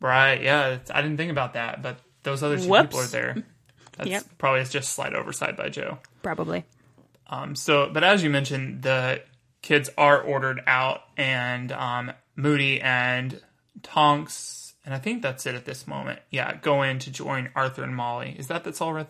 right? 0.00 0.40
Yeah, 0.42 0.78
I 0.92 1.02
didn't 1.02 1.16
think 1.16 1.30
about 1.30 1.54
that, 1.54 1.82
but 1.82 1.98
those 2.22 2.42
other 2.42 2.58
two 2.58 2.68
Whoops. 2.68 2.86
people 2.88 3.00
are 3.00 3.06
there. 3.06 3.36
That's 3.98 4.08
Yep. 4.10 4.24
probably 4.38 4.64
just 4.64 4.92
slight 4.94 5.14
oversight 5.14 5.56
by 5.56 5.68
Joe. 5.68 5.98
Probably. 6.22 6.64
Um, 7.28 7.54
so, 7.54 7.90
but 7.92 8.02
as 8.04 8.22
you 8.22 8.30
mentioned, 8.30 8.82
the 8.82 9.22
kids 9.60 9.90
are 9.98 10.20
ordered 10.20 10.62
out, 10.66 11.02
and 11.16 11.70
um, 11.72 12.12
Moody 12.36 12.80
and 12.80 13.40
Tonks, 13.82 14.72
and 14.84 14.94
I 14.94 14.98
think 14.98 15.22
that's 15.22 15.46
it 15.46 15.54
at 15.54 15.64
this 15.64 15.86
moment. 15.86 16.20
Yeah, 16.30 16.56
go 16.56 16.82
in 16.82 16.98
to 17.00 17.10
join 17.10 17.50
Arthur 17.54 17.82
and 17.84 17.94
Molly. 17.94 18.34
Is 18.38 18.46
that 18.48 18.64
that's 18.64 18.80
all? 18.80 18.92
Right, 18.92 19.08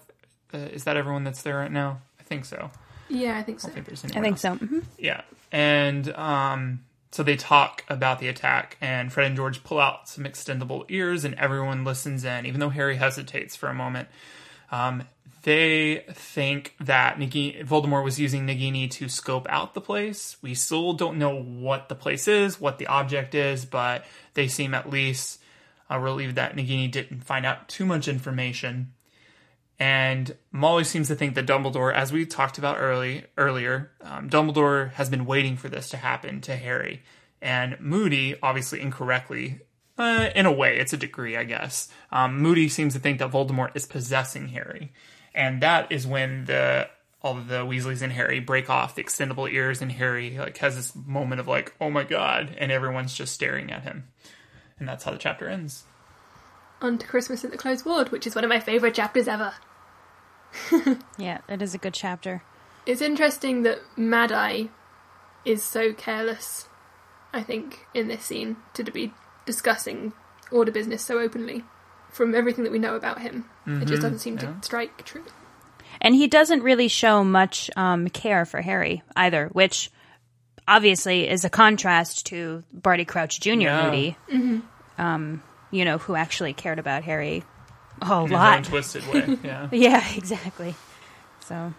uh, 0.52 0.58
is 0.58 0.84
that 0.84 0.96
everyone 0.96 1.24
that's 1.24 1.42
there 1.42 1.56
right 1.58 1.70
now? 1.72 2.00
I 2.20 2.22
think 2.24 2.44
so. 2.44 2.70
Yeah, 3.08 3.38
I 3.38 3.42
think 3.42 3.60
so. 3.60 3.68
I 3.68 3.70
think 3.72 3.86
there's 3.86 4.04
I 4.04 4.08
think 4.20 4.26
else. 4.34 4.40
so. 4.40 4.54
hmm 4.56 4.80
Yeah, 4.98 5.22
and 5.52 6.12
um, 6.14 6.80
so 7.12 7.22
they 7.22 7.36
talk 7.36 7.84
about 7.88 8.18
the 8.18 8.28
attack, 8.28 8.78
and 8.80 9.12
Fred 9.12 9.26
and 9.26 9.36
George 9.36 9.62
pull 9.62 9.78
out 9.78 10.08
some 10.08 10.24
extendable 10.24 10.84
ears, 10.88 11.24
and 11.24 11.34
everyone 11.34 11.84
listens 11.84 12.24
in, 12.24 12.46
even 12.46 12.58
though 12.58 12.70
Harry 12.70 12.96
hesitates 12.96 13.54
for 13.54 13.68
a 13.68 13.74
moment. 13.74 14.08
Um, 14.70 15.04
they 15.42 16.04
think 16.12 16.74
that 16.80 17.18
Nagini, 17.18 17.64
Voldemort 17.66 18.04
was 18.04 18.18
using 18.18 18.46
Nagini 18.46 18.90
to 18.92 19.08
scope 19.08 19.46
out 19.50 19.74
the 19.74 19.80
place. 19.80 20.36
We 20.40 20.54
still 20.54 20.94
don't 20.94 21.18
know 21.18 21.36
what 21.36 21.88
the 21.88 21.94
place 21.94 22.28
is, 22.28 22.60
what 22.60 22.78
the 22.78 22.86
object 22.86 23.34
is, 23.34 23.64
but 23.64 24.06
they 24.34 24.48
seem 24.48 24.72
at 24.72 24.88
least 24.88 25.40
uh, 25.90 25.98
relieved 25.98 26.36
that 26.36 26.56
Nagini 26.56 26.90
didn't 26.90 27.24
find 27.24 27.44
out 27.44 27.68
too 27.68 27.84
much 27.84 28.08
information. 28.08 28.92
And 29.78 30.36
Molly 30.52 30.84
seems 30.84 31.08
to 31.08 31.14
think 31.14 31.34
that 31.34 31.46
Dumbledore, 31.46 31.92
as 31.92 32.12
we 32.12 32.24
talked 32.24 32.58
about 32.58 32.78
early 32.78 33.24
earlier, 33.36 33.90
um, 34.00 34.30
Dumbledore 34.30 34.92
has 34.92 35.10
been 35.10 35.26
waiting 35.26 35.56
for 35.56 35.68
this 35.68 35.88
to 35.90 35.96
happen 35.96 36.40
to 36.42 36.56
Harry. 36.56 37.02
And 37.40 37.80
Moody, 37.80 38.36
obviously 38.42 38.80
incorrectly, 38.80 39.60
uh, 39.98 40.30
in 40.34 40.46
a 40.46 40.52
way, 40.52 40.78
it's 40.78 40.92
a 40.92 40.96
degree, 40.96 41.36
I 41.36 41.44
guess. 41.44 41.88
Um, 42.10 42.40
Moody 42.40 42.68
seems 42.68 42.94
to 42.94 42.98
think 42.98 43.18
that 43.18 43.30
Voldemort 43.30 43.72
is 43.74 43.86
possessing 43.86 44.48
Harry, 44.48 44.92
and 45.34 45.62
that 45.62 45.90
is 45.92 46.06
when 46.06 46.46
the 46.46 46.88
all 47.20 47.38
of 47.38 47.46
the 47.46 47.64
Weasleys 47.64 48.02
and 48.02 48.12
Harry 48.12 48.40
break 48.40 48.68
off 48.68 48.94
the 48.94 49.04
extendable 49.04 49.50
ears, 49.50 49.80
and 49.80 49.92
Harry 49.92 50.38
like 50.38 50.58
has 50.58 50.76
this 50.76 50.96
moment 51.06 51.40
of 51.40 51.46
like, 51.46 51.74
"Oh 51.80 51.90
my 51.90 52.04
god!" 52.04 52.56
and 52.58 52.72
everyone's 52.72 53.14
just 53.14 53.34
staring 53.34 53.70
at 53.70 53.82
him, 53.82 54.08
and 54.78 54.88
that's 54.88 55.04
how 55.04 55.12
the 55.12 55.18
chapter 55.18 55.48
ends. 55.48 55.84
On 56.82 56.98
to 56.98 57.06
Christmas 57.06 57.44
at 57.44 57.52
the 57.52 57.56
Closed 57.56 57.86
Ward, 57.86 58.10
which 58.10 58.26
is 58.26 58.34
one 58.34 58.44
of 58.44 58.50
my 58.50 58.60
favourite 58.60 58.94
chapters 58.94 59.28
ever. 59.28 59.54
Yeah, 61.16 61.38
it 61.48 61.62
is 61.62 61.74
a 61.74 61.78
good 61.78 61.94
chapter. 61.94 62.42
It's 62.84 63.00
interesting 63.00 63.62
that 63.62 63.78
Mad 63.96 64.32
Eye 64.32 64.68
is 65.44 65.62
so 65.62 65.92
careless, 65.92 66.68
I 67.32 67.42
think, 67.42 67.86
in 67.94 68.08
this 68.08 68.24
scene, 68.24 68.56
to 68.74 68.84
be 68.84 69.14
discussing 69.46 70.12
order 70.50 70.72
business 70.72 71.02
so 71.02 71.18
openly. 71.18 71.64
From 72.10 72.34
everything 72.34 72.64
that 72.64 72.72
we 72.72 72.78
know 72.78 72.94
about 72.94 73.22
him, 73.22 73.46
it 73.66 73.86
just 73.86 74.02
doesn't 74.02 74.18
seem 74.18 74.34
yeah. 74.34 74.52
to 74.52 74.56
strike 74.62 75.02
true. 75.04 75.24
And 76.02 76.14
he 76.14 76.26
doesn't 76.26 76.62
really 76.62 76.88
show 76.88 77.24
much 77.24 77.70
um, 77.74 78.08
care 78.08 78.44
for 78.44 78.60
Harry 78.60 79.02
either, 79.16 79.48
which 79.52 79.90
obviously 80.68 81.28
is 81.28 81.44
a 81.44 81.50
contrast 81.50 82.26
to 82.26 82.64
Barty 82.70 83.06
Crouch 83.06 83.40
Jr. 83.40 83.50
Yeah. 83.50 83.84
Moody, 83.84 84.16
um, 84.98 85.42
you 85.72 85.84
know, 85.84 85.98
who 85.98 86.14
actually 86.14 86.52
cared 86.52 86.78
about 86.78 87.02
Harry 87.02 87.42
a 88.00 88.04
whole 88.06 88.24
In 88.26 88.30
his 88.30 88.32
own 88.34 88.38
lot. 88.38 88.64
twisted 88.64 89.06
way, 89.08 89.38
yeah. 89.44 89.68
Yeah, 89.72 90.04
exactly. 90.14 90.76
So 91.40 91.74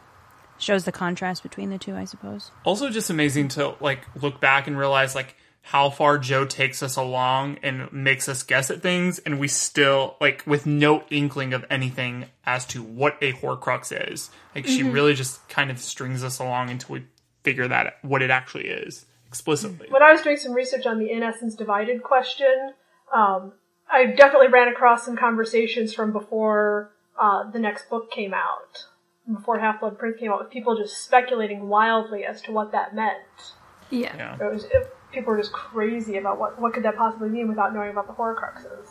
shows 0.57 0.83
the 0.83 0.91
contrast 0.91 1.43
between 1.43 1.69
the 1.69 1.77
two, 1.77 1.95
I 1.95 2.03
suppose. 2.05 2.51
also 2.65 2.89
just 2.89 3.09
amazing 3.09 3.47
to 3.49 3.75
like 3.79 4.05
look 4.21 4.39
back 4.41 4.67
and 4.67 4.77
realize 4.77 5.15
like 5.15 5.35
how 5.65 5.89
far 5.89 6.17
Joe 6.17 6.43
takes 6.45 6.83
us 6.83 6.97
along 6.97 7.57
and 7.63 7.91
makes 7.93 8.27
us 8.27 8.43
guess 8.43 8.69
at 8.69 8.81
things, 8.81 9.19
and 9.19 9.39
we 9.39 9.47
still 9.47 10.17
like 10.19 10.43
with 10.45 10.65
no 10.65 11.03
inkling 11.09 11.53
of 11.53 11.65
anything 11.69 12.25
as 12.45 12.65
to 12.67 12.83
what 12.83 13.17
a 13.21 13.31
Horcrux 13.31 14.11
is. 14.11 14.29
Like 14.53 14.65
she 14.67 14.83
really 14.83 15.13
just 15.13 15.47
kind 15.47 15.71
of 15.71 15.79
strings 15.79 16.21
us 16.23 16.39
along 16.39 16.69
until 16.69 16.95
we 16.95 17.05
figure 17.43 17.67
that 17.69 17.87
out, 17.87 17.93
what 18.01 18.21
it 18.21 18.29
actually 18.29 18.67
is 18.67 19.05
explicitly. 19.27 19.87
When 19.89 20.03
I 20.03 20.11
was 20.11 20.21
doing 20.21 20.37
some 20.37 20.51
research 20.53 20.85
on 20.85 20.99
the 20.99 21.09
in 21.09 21.23
essence 21.23 21.55
divided 21.55 22.03
question, 22.03 22.73
um, 23.15 23.53
I 23.93 24.07
definitely 24.07 24.47
ran 24.47 24.67
across 24.67 25.05
some 25.05 25.15
conversations 25.15 25.93
from 25.93 26.11
before 26.11 26.91
uh, 27.19 27.49
the 27.51 27.59
next 27.59 27.89
book 27.89 28.11
came 28.11 28.33
out, 28.33 28.85
before 29.31 29.59
Half 29.59 29.81
Blood 29.81 29.99
Prince 29.99 30.17
came 30.19 30.31
out, 30.31 30.39
with 30.39 30.49
people 30.49 30.75
just 30.75 31.05
speculating 31.05 31.69
wildly 31.69 32.25
as 32.25 32.41
to 32.41 32.51
what 32.51 32.71
that 32.71 32.95
meant. 32.95 33.53
Yeah. 33.91 34.15
Yeah. 34.17 34.47
It 34.47 34.51
was 34.51 34.63
it, 34.65 34.95
people 35.11 35.31
were 35.31 35.37
just 35.37 35.53
crazy 35.53 36.17
about 36.17 36.39
what 36.39 36.59
what 36.59 36.73
could 36.73 36.83
that 36.83 36.97
possibly 36.97 37.29
mean 37.29 37.47
without 37.47 37.73
knowing 37.73 37.91
about 37.91 38.07
the 38.07 38.13
Horcruxes. 38.13 38.87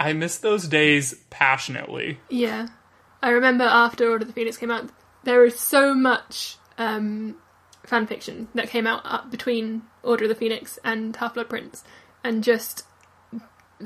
I 0.00 0.14
miss 0.14 0.38
those 0.38 0.66
days 0.66 1.22
passionately. 1.28 2.18
Yeah. 2.30 2.68
I 3.22 3.30
remember 3.30 3.64
after 3.64 4.10
Order 4.10 4.22
of 4.22 4.28
the 4.28 4.34
Phoenix 4.34 4.56
came 4.56 4.70
out, 4.70 4.90
there 5.24 5.40
was 5.40 5.58
so 5.58 5.94
much 5.94 6.56
um, 6.78 7.36
fan 7.84 8.06
fiction 8.06 8.48
that 8.54 8.68
came 8.68 8.86
out 8.86 9.30
between 9.30 9.82
Order 10.02 10.24
of 10.24 10.30
the 10.30 10.34
Phoenix 10.34 10.78
and 10.82 11.14
Half 11.16 11.34
Blood 11.34 11.48
Prince, 11.48 11.84
and 12.22 12.42
just, 12.42 12.84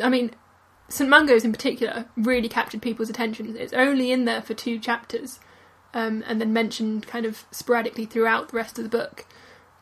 I 0.02 0.08
mean, 0.08 0.32
St. 0.88 1.08
Mungo's 1.08 1.44
in 1.44 1.52
particular 1.52 2.06
really 2.16 2.48
captured 2.48 2.82
people's 2.82 3.10
attention. 3.10 3.56
It's 3.56 3.72
only 3.72 4.10
in 4.10 4.24
there 4.24 4.42
for 4.42 4.54
two 4.54 4.78
chapters, 4.78 5.38
um, 5.94 6.24
and 6.26 6.40
then 6.40 6.52
mentioned 6.52 7.06
kind 7.06 7.26
of 7.26 7.44
sporadically 7.50 8.06
throughout 8.06 8.48
the 8.48 8.56
rest 8.56 8.78
of 8.78 8.84
the 8.84 8.90
book. 8.90 9.26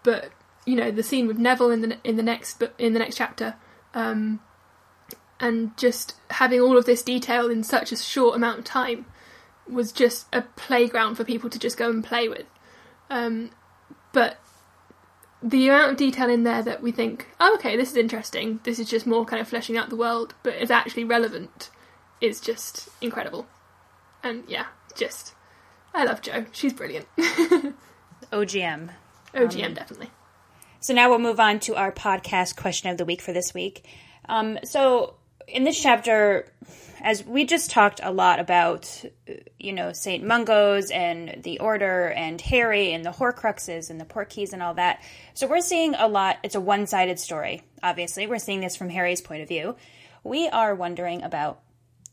But 0.03 0.31
you 0.65 0.77
know, 0.77 0.91
the 0.91 1.03
scene 1.03 1.27
with 1.27 1.39
Neville 1.39 1.71
in 1.71 1.81
the 1.81 1.99
in 2.03 2.17
the 2.17 2.23
next 2.23 2.63
in 2.79 2.93
the 2.93 2.99
next 2.99 3.17
chapter, 3.17 3.55
um, 3.95 4.41
and 5.39 5.77
just 5.77 6.15
having 6.31 6.61
all 6.61 6.77
of 6.77 6.87
this 6.87 7.03
detail 7.03 7.51
in 7.51 7.63
such 7.63 7.93
a 7.93 7.97
short 7.97 8.37
amount 8.37 8.59
of 8.59 8.65
time 8.65 9.07
was 9.69 9.93
just 9.93 10.27
a 10.33 10.43
playground 10.43 11.17
for 11.17 11.25
people 11.25 11.51
to 11.51 11.59
just 11.59 11.77
go 11.77 11.91
and 11.91 12.05
play 12.05 12.29
with. 12.29 12.47
Um, 13.11 13.51
but 14.13 14.39
the 15.47 15.69
amount 15.69 15.93
of 15.93 15.97
detail 15.97 16.29
in 16.29 16.43
there 16.43 16.63
that 16.63 16.83
we 16.83 16.91
think, 16.91 17.29
oh, 17.39 17.55
okay, 17.55 17.77
this 17.77 17.93
is 17.93 17.97
interesting, 17.97 18.59
this 18.65 18.81
is 18.81 18.91
just 18.91 19.07
more 19.07 19.25
kind 19.25 19.41
of 19.41 19.47
fleshing 19.47 19.77
out 19.77 19.91
the 19.91 19.97
world, 19.97 20.35
but 20.43 20.55
is 20.57 20.73
actually 20.73 21.05
relevant, 21.05 21.71
is 22.21 22.41
just 22.41 22.89
incredible. 23.01 23.47
And 24.25 24.43
yeah, 24.49 24.67
just, 24.97 25.35
I 25.95 26.05
love 26.05 26.21
Jo. 26.21 26.47
She's 26.51 26.73
brilliant. 26.73 27.07
OGM. 28.33 28.91
OGM, 29.35 29.75
definitely. 29.75 30.11
So 30.81 30.93
now 30.93 31.09
we'll 31.09 31.21
move 31.21 31.39
on 31.39 31.61
to 31.61 31.77
our 31.77 31.93
podcast 31.93 32.57
question 32.57 32.91
of 32.91 32.99
the 32.99 33.05
week 33.05 33.23
for 33.23 33.33
this 33.33 33.55
week. 33.55 33.87
Um, 34.29 34.59
so 34.65 35.15
in 35.47 35.63
this 35.63 35.81
chapter, 35.81 36.53
as 37.07 37.25
we 37.25 37.45
just 37.45 37.71
talked 37.71 38.01
a 38.03 38.11
lot 38.11 38.41
about, 38.41 39.05
you 39.61 39.73
know, 39.73 39.93
Saint 39.93 40.25
Mungo's 40.25 40.91
and 40.91 41.41
the 41.45 41.61
Order 41.61 42.09
and 42.09 42.41
Harry 42.41 42.93
and 42.93 43.05
the 43.05 43.13
Horcruxes 43.13 43.91
and 43.91 44.01
the 44.01 44.05
Portkeys 44.05 44.53
and 44.53 44.61
all 44.61 44.75
that. 44.75 45.01
So 45.33 45.47
we're 45.47 45.61
seeing 45.61 45.95
a 45.95 46.09
lot. 46.09 46.39
It's 46.43 46.57
a 46.57 46.61
one-sided 46.61 47.21
story. 47.21 47.63
Obviously, 47.81 48.27
we're 48.27 48.41
seeing 48.41 48.59
this 48.59 48.75
from 48.75 48.89
Harry's 48.89 49.21
point 49.21 49.43
of 49.43 49.47
view. 49.47 49.77
We 50.25 50.49
are 50.49 50.75
wondering 50.75 51.23
about 51.23 51.61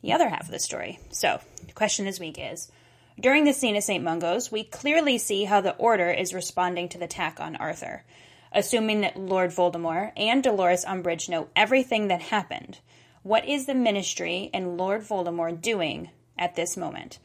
the 0.04 0.14
other 0.14 0.30
half 0.30 0.42
of 0.42 0.52
the 0.52 0.60
story. 0.60 1.00
So 1.10 1.40
the 1.66 1.74
question 1.74 2.06
this 2.06 2.20
week 2.20 2.38
is. 2.40 2.72
During 3.20 3.46
the 3.46 3.54
scene 3.54 3.76
of 3.76 3.84
St. 3.84 4.04
Mungo's, 4.04 4.52
we 4.52 4.64
clearly 4.64 5.18
see 5.18 5.46
how 5.46 5.62
the 5.62 5.76
Order 5.78 6.12
is 6.12 6.36
responding 6.36 6.90
to 6.90 7.00
the 7.00 7.06
attack 7.06 7.40
on 7.40 7.56
Arthur. 7.56 8.04
Assuming 8.52 9.02
that 9.02 9.18
Lord 9.18 9.50
Voldemort 9.50 10.12
and 10.16 10.44
Dolores 10.44 10.86
Umbridge 10.86 11.30
know 11.30 11.48
everything 11.56 12.10
that 12.10 12.22
happened, 12.22 12.78
what 13.24 13.48
is 13.48 13.66
the 13.66 13.74
Ministry 13.74 14.50
and 14.54 14.78
Lord 14.78 15.02
Voldemort 15.02 15.62
doing 15.62 16.10
at 16.38 16.56
this 16.56 16.76
moment? 16.76 17.20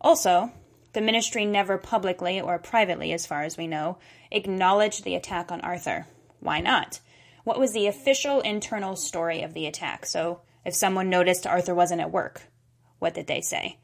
Also, 0.00 0.52
the 0.94 1.00
Ministry 1.00 1.46
never 1.46 1.78
publicly 1.78 2.40
or 2.40 2.58
privately, 2.58 3.12
as 3.12 3.24
far 3.24 3.44
as 3.44 3.56
we 3.56 3.68
know, 3.68 3.98
acknowledged 4.30 5.04
the 5.04 5.14
attack 5.14 5.52
on 5.52 5.60
Arthur. 5.60 6.06
Why 6.40 6.60
not? 6.60 7.00
What 7.44 7.58
was 7.58 7.72
the 7.72 7.86
official 7.86 8.40
internal 8.40 8.96
story 8.96 9.42
of 9.42 9.54
the 9.54 9.66
attack? 9.66 10.06
So, 10.06 10.40
if 10.64 10.74
someone 10.74 11.08
noticed 11.08 11.46
Arthur 11.46 11.74
wasn't 11.74 12.00
at 12.00 12.10
work, 12.10 12.42
what 12.98 13.14
did 13.14 13.28
they 13.28 13.40
say? 13.40 13.78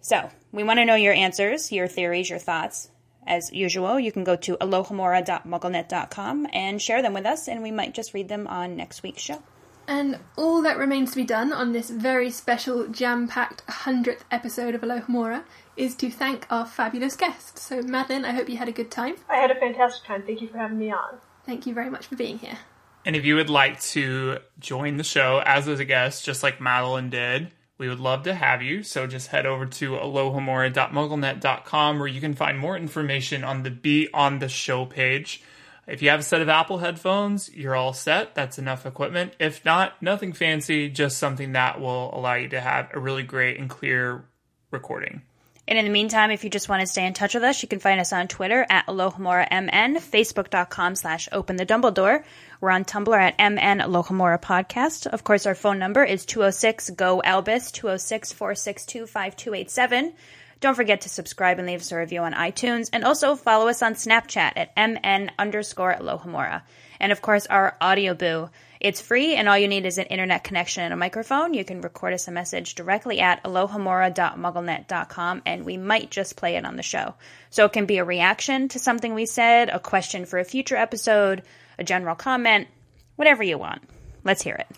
So, 0.00 0.30
we 0.50 0.62
want 0.62 0.78
to 0.78 0.84
know 0.84 0.94
your 0.94 1.12
answers, 1.14 1.72
your 1.72 1.88
theories, 1.88 2.30
your 2.30 2.38
thoughts. 2.38 2.90
As 3.26 3.52
usual, 3.52 3.98
you 3.98 4.12
can 4.12 4.24
go 4.24 4.36
to 4.36 4.56
alohomora.mugglenet.com 4.58 6.46
and 6.52 6.80
share 6.80 7.02
them 7.02 7.12
with 7.12 7.26
us, 7.26 7.48
and 7.48 7.62
we 7.62 7.72
might 7.72 7.92
just 7.92 8.14
read 8.14 8.28
them 8.28 8.46
on 8.46 8.76
next 8.76 9.02
week's 9.02 9.22
show. 9.22 9.42
And 9.88 10.18
all 10.36 10.62
that 10.62 10.78
remains 10.78 11.10
to 11.10 11.16
be 11.16 11.24
done 11.24 11.52
on 11.52 11.72
this 11.72 11.90
very 11.90 12.30
special, 12.30 12.88
jam 12.88 13.28
packed 13.28 13.64
100th 13.66 14.22
episode 14.30 14.74
of 14.74 14.80
Alohomora 14.80 15.44
is 15.76 15.94
to 15.96 16.10
thank 16.10 16.46
our 16.50 16.66
fabulous 16.66 17.14
guests. 17.14 17.62
So, 17.62 17.82
Madeline, 17.82 18.24
I 18.24 18.32
hope 18.32 18.48
you 18.48 18.56
had 18.56 18.68
a 18.68 18.72
good 18.72 18.90
time. 18.90 19.16
I 19.28 19.36
had 19.36 19.50
a 19.50 19.54
fantastic 19.54 20.06
time. 20.06 20.24
Thank 20.24 20.42
you 20.42 20.48
for 20.48 20.58
having 20.58 20.78
me 20.78 20.90
on. 20.90 21.18
Thank 21.44 21.66
you 21.66 21.74
very 21.74 21.90
much 21.90 22.06
for 22.06 22.16
being 22.16 22.38
here. 22.38 22.58
And 23.04 23.14
if 23.14 23.24
you 23.24 23.36
would 23.36 23.50
like 23.50 23.80
to 23.92 24.38
join 24.58 24.96
the 24.96 25.04
show 25.04 25.40
as 25.46 25.68
a 25.68 25.84
guest, 25.84 26.24
just 26.24 26.42
like 26.42 26.60
Madeline 26.60 27.10
did, 27.10 27.52
we 27.78 27.88
would 27.88 28.00
love 28.00 28.24
to 28.24 28.34
have 28.34 28.62
you. 28.62 28.82
So 28.82 29.06
just 29.06 29.28
head 29.28 29.46
over 29.46 29.64
to 29.66 29.92
alohomora.mugglenet.com 29.92 31.98
where 32.00 32.08
you 32.08 32.20
can 32.20 32.34
find 32.34 32.58
more 32.58 32.76
information 32.76 33.44
on 33.44 33.62
the 33.62 33.70
Be 33.70 34.08
on 34.12 34.40
the 34.40 34.48
Show 34.48 34.86
page. 34.86 35.44
If 35.86 36.02
you 36.02 36.10
have 36.10 36.20
a 36.20 36.24
set 36.24 36.40
of 36.40 36.48
Apple 36.48 36.78
headphones, 36.78 37.52
you're 37.54 37.76
all 37.76 37.92
set. 37.92 38.34
That's 38.34 38.58
enough 38.58 38.86
equipment. 38.86 39.34
If 39.38 39.64
not, 39.64 40.02
nothing 40.02 40.32
fancy, 40.32 40.88
just 40.88 41.18
something 41.18 41.52
that 41.52 41.80
will 41.80 42.12
allow 42.12 42.34
you 42.34 42.48
to 42.48 42.60
have 42.60 42.90
a 42.92 42.98
really 42.98 43.22
great 43.22 43.58
and 43.58 43.70
clear 43.70 44.24
recording. 44.70 45.22
And 45.68 45.78
in 45.78 45.84
the 45.84 45.90
meantime, 45.90 46.30
if 46.30 46.44
you 46.44 46.50
just 46.50 46.68
want 46.68 46.80
to 46.82 46.86
stay 46.86 47.04
in 47.06 47.12
touch 47.12 47.34
with 47.34 47.42
us, 47.42 47.60
you 47.60 47.68
can 47.68 47.80
find 47.80 48.00
us 48.00 48.12
on 48.12 48.28
Twitter 48.28 48.64
at 48.68 48.86
AlohomoraMN, 48.86 49.96
Facebook.com 49.96 50.94
slash 50.94 51.28
Open 51.32 51.56
the 51.56 51.66
Dumbledore. 51.66 52.22
We're 52.60 52.70
on 52.70 52.84
Tumblr 52.84 53.16
at 53.16 53.38
MN 53.38 53.80
Alohomora 53.80 54.40
Podcast. 54.40 55.08
Of 55.08 55.24
course, 55.24 55.44
our 55.44 55.56
phone 55.56 55.80
number 55.80 56.04
is 56.04 56.24
206 56.24 56.90
GO 56.90 57.20
ALBUS, 57.20 57.72
206 57.72 58.32
462 58.32 59.06
5287. 59.06 60.14
Don't 60.60 60.74
forget 60.74 61.02
to 61.02 61.08
subscribe 61.08 61.58
and 61.58 61.66
leave 61.66 61.80
us 61.80 61.92
a 61.92 61.96
review 61.96 62.20
on 62.20 62.32
iTunes. 62.32 62.88
And 62.92 63.04
also 63.04 63.36
follow 63.36 63.68
us 63.68 63.82
on 63.82 63.94
Snapchat 63.94 64.52
at 64.56 64.72
MN 64.76 65.30
underscore 65.38 65.94
Alohomora. 65.94 66.62
And 66.98 67.12
of 67.12 67.22
course, 67.22 67.46
our 67.46 67.76
Audioboo. 67.80 68.50
It's 68.78 69.00
free, 69.00 69.34
and 69.34 69.48
all 69.48 69.56
you 69.56 69.68
need 69.68 69.86
is 69.86 69.96
an 69.96 70.04
internet 70.06 70.44
connection 70.44 70.82
and 70.82 70.92
a 70.92 70.98
microphone. 70.98 71.54
You 71.54 71.64
can 71.64 71.80
record 71.80 72.12
us 72.12 72.28
a 72.28 72.30
message 72.30 72.74
directly 72.74 73.20
at 73.20 73.42
alohomora.mugglenet.com, 73.42 75.42
and 75.46 75.64
we 75.64 75.78
might 75.78 76.10
just 76.10 76.36
play 76.36 76.56
it 76.56 76.66
on 76.66 76.76
the 76.76 76.82
show. 76.82 77.14
So 77.48 77.64
it 77.64 77.72
can 77.72 77.86
be 77.86 77.98
a 77.98 78.04
reaction 78.04 78.68
to 78.68 78.78
something 78.78 79.14
we 79.14 79.24
said, 79.24 79.70
a 79.70 79.80
question 79.80 80.26
for 80.26 80.38
a 80.38 80.44
future 80.44 80.76
episode, 80.76 81.42
a 81.78 81.84
general 81.84 82.14
comment, 82.14 82.68
whatever 83.16 83.42
you 83.42 83.56
want. 83.56 83.82
Let's 84.24 84.42
hear 84.42 84.56
it. 84.56 84.68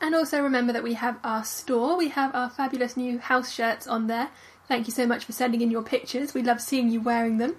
And 0.00 0.14
also 0.14 0.42
remember 0.42 0.72
that 0.72 0.82
we 0.82 0.94
have 0.94 1.18
our 1.24 1.44
store. 1.44 1.96
We 1.96 2.08
have 2.08 2.34
our 2.34 2.50
fabulous 2.50 2.96
new 2.96 3.18
house 3.18 3.52
shirts 3.52 3.86
on 3.86 4.06
there. 4.06 4.30
Thank 4.68 4.86
you 4.86 4.92
so 4.92 5.06
much 5.06 5.24
for 5.24 5.32
sending 5.32 5.62
in 5.62 5.70
your 5.70 5.82
pictures. 5.82 6.34
We 6.34 6.42
love 6.42 6.60
seeing 6.60 6.90
you 6.90 7.00
wearing 7.00 7.38
them. 7.38 7.56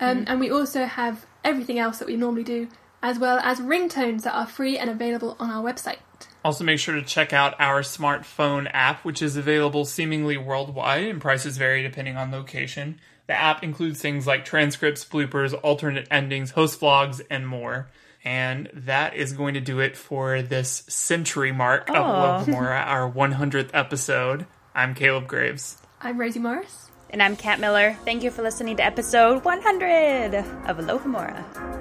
Um, 0.00 0.24
and 0.26 0.40
we 0.40 0.50
also 0.50 0.84
have 0.84 1.26
everything 1.44 1.78
else 1.78 1.98
that 1.98 2.08
we 2.08 2.16
normally 2.16 2.44
do, 2.44 2.68
as 3.02 3.18
well 3.18 3.38
as 3.38 3.60
ringtones 3.60 4.22
that 4.22 4.34
are 4.34 4.46
free 4.46 4.78
and 4.78 4.90
available 4.90 5.36
on 5.38 5.50
our 5.50 5.62
website. 5.62 5.98
Also, 6.44 6.64
make 6.64 6.78
sure 6.78 6.94
to 6.94 7.02
check 7.02 7.32
out 7.32 7.54
our 7.58 7.82
smartphone 7.82 8.70
app, 8.72 9.04
which 9.04 9.22
is 9.22 9.36
available 9.36 9.84
seemingly 9.84 10.36
worldwide, 10.36 11.04
and 11.04 11.20
prices 11.20 11.58
vary 11.58 11.82
depending 11.82 12.16
on 12.16 12.30
location. 12.30 12.98
The 13.26 13.34
app 13.34 13.62
includes 13.62 14.00
things 14.00 14.26
like 14.26 14.44
transcripts, 14.44 15.04
bloopers, 15.04 15.58
alternate 15.62 16.08
endings, 16.10 16.52
host 16.52 16.80
vlogs, 16.80 17.20
and 17.30 17.46
more. 17.46 17.90
And 18.24 18.70
that 18.72 19.14
is 19.14 19.32
going 19.32 19.54
to 19.54 19.60
do 19.60 19.80
it 19.80 19.96
for 19.96 20.42
this 20.42 20.84
century 20.88 21.52
mark 21.52 21.88
of 21.88 21.96
Aw. 21.96 22.44
Alohomora, 22.44 22.86
our 22.86 23.10
100th 23.10 23.70
episode. 23.74 24.46
I'm 24.74 24.94
Caleb 24.94 25.26
Graves. 25.26 25.78
I'm 26.00 26.16
Rosie 26.16 26.38
Morris. 26.38 26.92
And 27.10 27.20
I'm 27.20 27.34
Kat 27.34 27.58
Miller. 27.58 27.96
Thank 28.04 28.22
you 28.22 28.30
for 28.30 28.42
listening 28.42 28.76
to 28.76 28.84
episode 28.84 29.44
100 29.44 30.32
of 30.32 30.76
Alohomora. 30.76 31.44
Open 31.50 31.77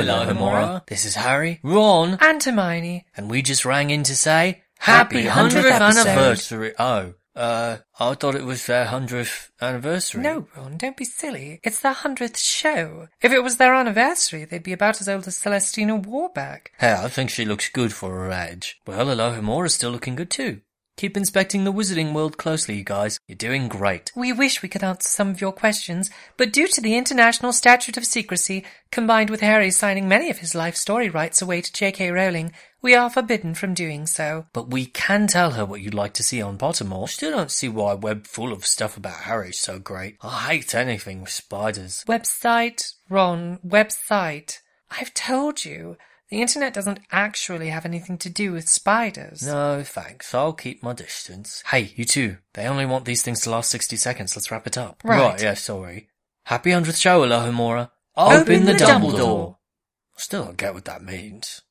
Hello, 0.00 0.26
Alohomora. 0.26 0.86
This 0.86 1.04
is 1.04 1.14
Harry, 1.14 1.60
Ron, 1.62 2.18
And 2.20 2.42
Hermione. 2.42 3.06
and 3.16 3.30
we 3.30 3.42
just 3.42 3.64
rang 3.64 3.90
in 3.90 4.02
to 4.04 4.16
say 4.16 4.62
Happy 4.78 5.24
100th 5.24 5.80
anniversary. 5.80 6.72
Oh, 6.78 7.14
uh, 7.36 7.76
I 7.98 8.14
thought 8.14 8.34
it 8.34 8.44
was 8.44 8.66
their 8.66 8.86
100th 8.86 9.50
anniversary. 9.60 10.22
No, 10.22 10.46
Ron, 10.56 10.76
don't 10.78 10.96
be 10.96 11.04
silly. 11.04 11.60
It's 11.62 11.80
their 11.80 11.92
hundredth 11.92 12.38
show. 12.38 13.08
If 13.22 13.32
it 13.32 13.42
was 13.42 13.56
their 13.56 13.74
anniversary, 13.74 14.44
they'd 14.44 14.62
be 14.62 14.72
about 14.72 15.00
as 15.00 15.08
old 15.08 15.26
as 15.28 15.36
Celestina 15.40 15.96
Warbeck. 15.96 16.72
Hey, 16.78 16.92
I 16.92 17.08
think 17.08 17.30
she 17.30 17.44
looks 17.44 17.68
good 17.68 17.92
for 17.92 18.10
her 18.10 18.30
age. 18.32 18.80
Well, 18.86 19.06
Alohomora's 19.06 19.74
still 19.74 19.90
looking 19.90 20.16
good 20.16 20.30
too. 20.30 20.60
Keep 20.96 21.16
inspecting 21.16 21.64
the 21.64 21.72
wizarding 21.72 22.12
world 22.12 22.38
closely, 22.38 22.76
you 22.76 22.84
guys. 22.84 23.18
You're 23.26 23.34
doing 23.34 23.66
great. 23.66 24.12
We 24.14 24.32
wish 24.32 24.62
we 24.62 24.68
could 24.68 24.84
answer 24.84 25.08
some 25.08 25.28
of 25.30 25.40
your 25.40 25.52
questions, 25.52 26.08
but 26.36 26.52
due 26.52 26.68
to 26.68 26.80
the 26.80 26.96
International 26.96 27.52
Statute 27.52 27.96
of 27.96 28.04
Secrecy, 28.04 28.64
combined 28.92 29.28
with 29.28 29.40
Harry 29.40 29.72
signing 29.72 30.06
many 30.06 30.30
of 30.30 30.38
his 30.38 30.54
life 30.54 30.76
story 30.76 31.08
rights 31.08 31.42
away 31.42 31.62
to 31.62 31.72
J.K. 31.72 32.10
Rowling, 32.10 32.52
we 32.80 32.94
are 32.94 33.10
forbidden 33.10 33.54
from 33.54 33.74
doing 33.74 34.06
so. 34.06 34.46
But 34.52 34.70
we 34.70 34.86
can 34.86 35.26
tell 35.26 35.52
her 35.52 35.64
what 35.64 35.80
you'd 35.80 35.94
like 35.94 36.12
to 36.14 36.22
see 36.22 36.40
on 36.40 36.58
Pottermore. 36.58 37.08
Still 37.08 37.32
don't 37.32 37.50
see 37.50 37.68
why 37.68 37.94
a 37.94 37.96
web 37.96 38.28
full 38.28 38.52
of 38.52 38.64
stuff 38.64 38.96
about 38.96 39.22
Harry's 39.22 39.58
so 39.58 39.80
great. 39.80 40.16
I 40.22 40.48
hate 40.50 40.76
anything 40.76 41.22
with 41.22 41.30
spiders. 41.30 42.04
Website, 42.06 42.92
Ron, 43.08 43.58
website. 43.66 44.60
I've 44.90 45.12
told 45.12 45.64
you, 45.64 45.96
the 46.34 46.42
internet 46.42 46.74
doesn't 46.74 46.98
actually 47.12 47.68
have 47.68 47.84
anything 47.84 48.18
to 48.18 48.28
do 48.28 48.50
with 48.50 48.68
spiders. 48.68 49.46
No, 49.46 49.84
thanks. 49.84 50.34
I'll 50.34 50.52
keep 50.52 50.82
my 50.82 50.92
distance. 50.92 51.62
Hey, 51.66 51.92
you 51.94 52.04
two. 52.04 52.38
They 52.54 52.66
only 52.66 52.86
want 52.86 53.04
these 53.04 53.22
things 53.22 53.42
to 53.42 53.50
last 53.50 53.70
60 53.70 53.94
seconds. 53.94 54.34
Let's 54.34 54.50
wrap 54.50 54.66
it 54.66 54.76
up. 54.76 55.00
Right. 55.04 55.40
yeah, 55.40 55.54
sorry. 55.54 56.08
Happy 56.46 56.70
100th 56.70 57.00
show, 57.00 57.24
Alohomora. 57.24 57.90
Open 58.16 58.40
Open, 58.40 58.64
the 58.64 58.72
the 58.72 58.78
Dumbledore. 58.78 59.12
Dumbledore. 59.12 59.56
Still 60.16 60.44
don't 60.46 60.56
get 60.56 60.74
what 60.74 60.86
that 60.86 61.04
means. 61.04 61.62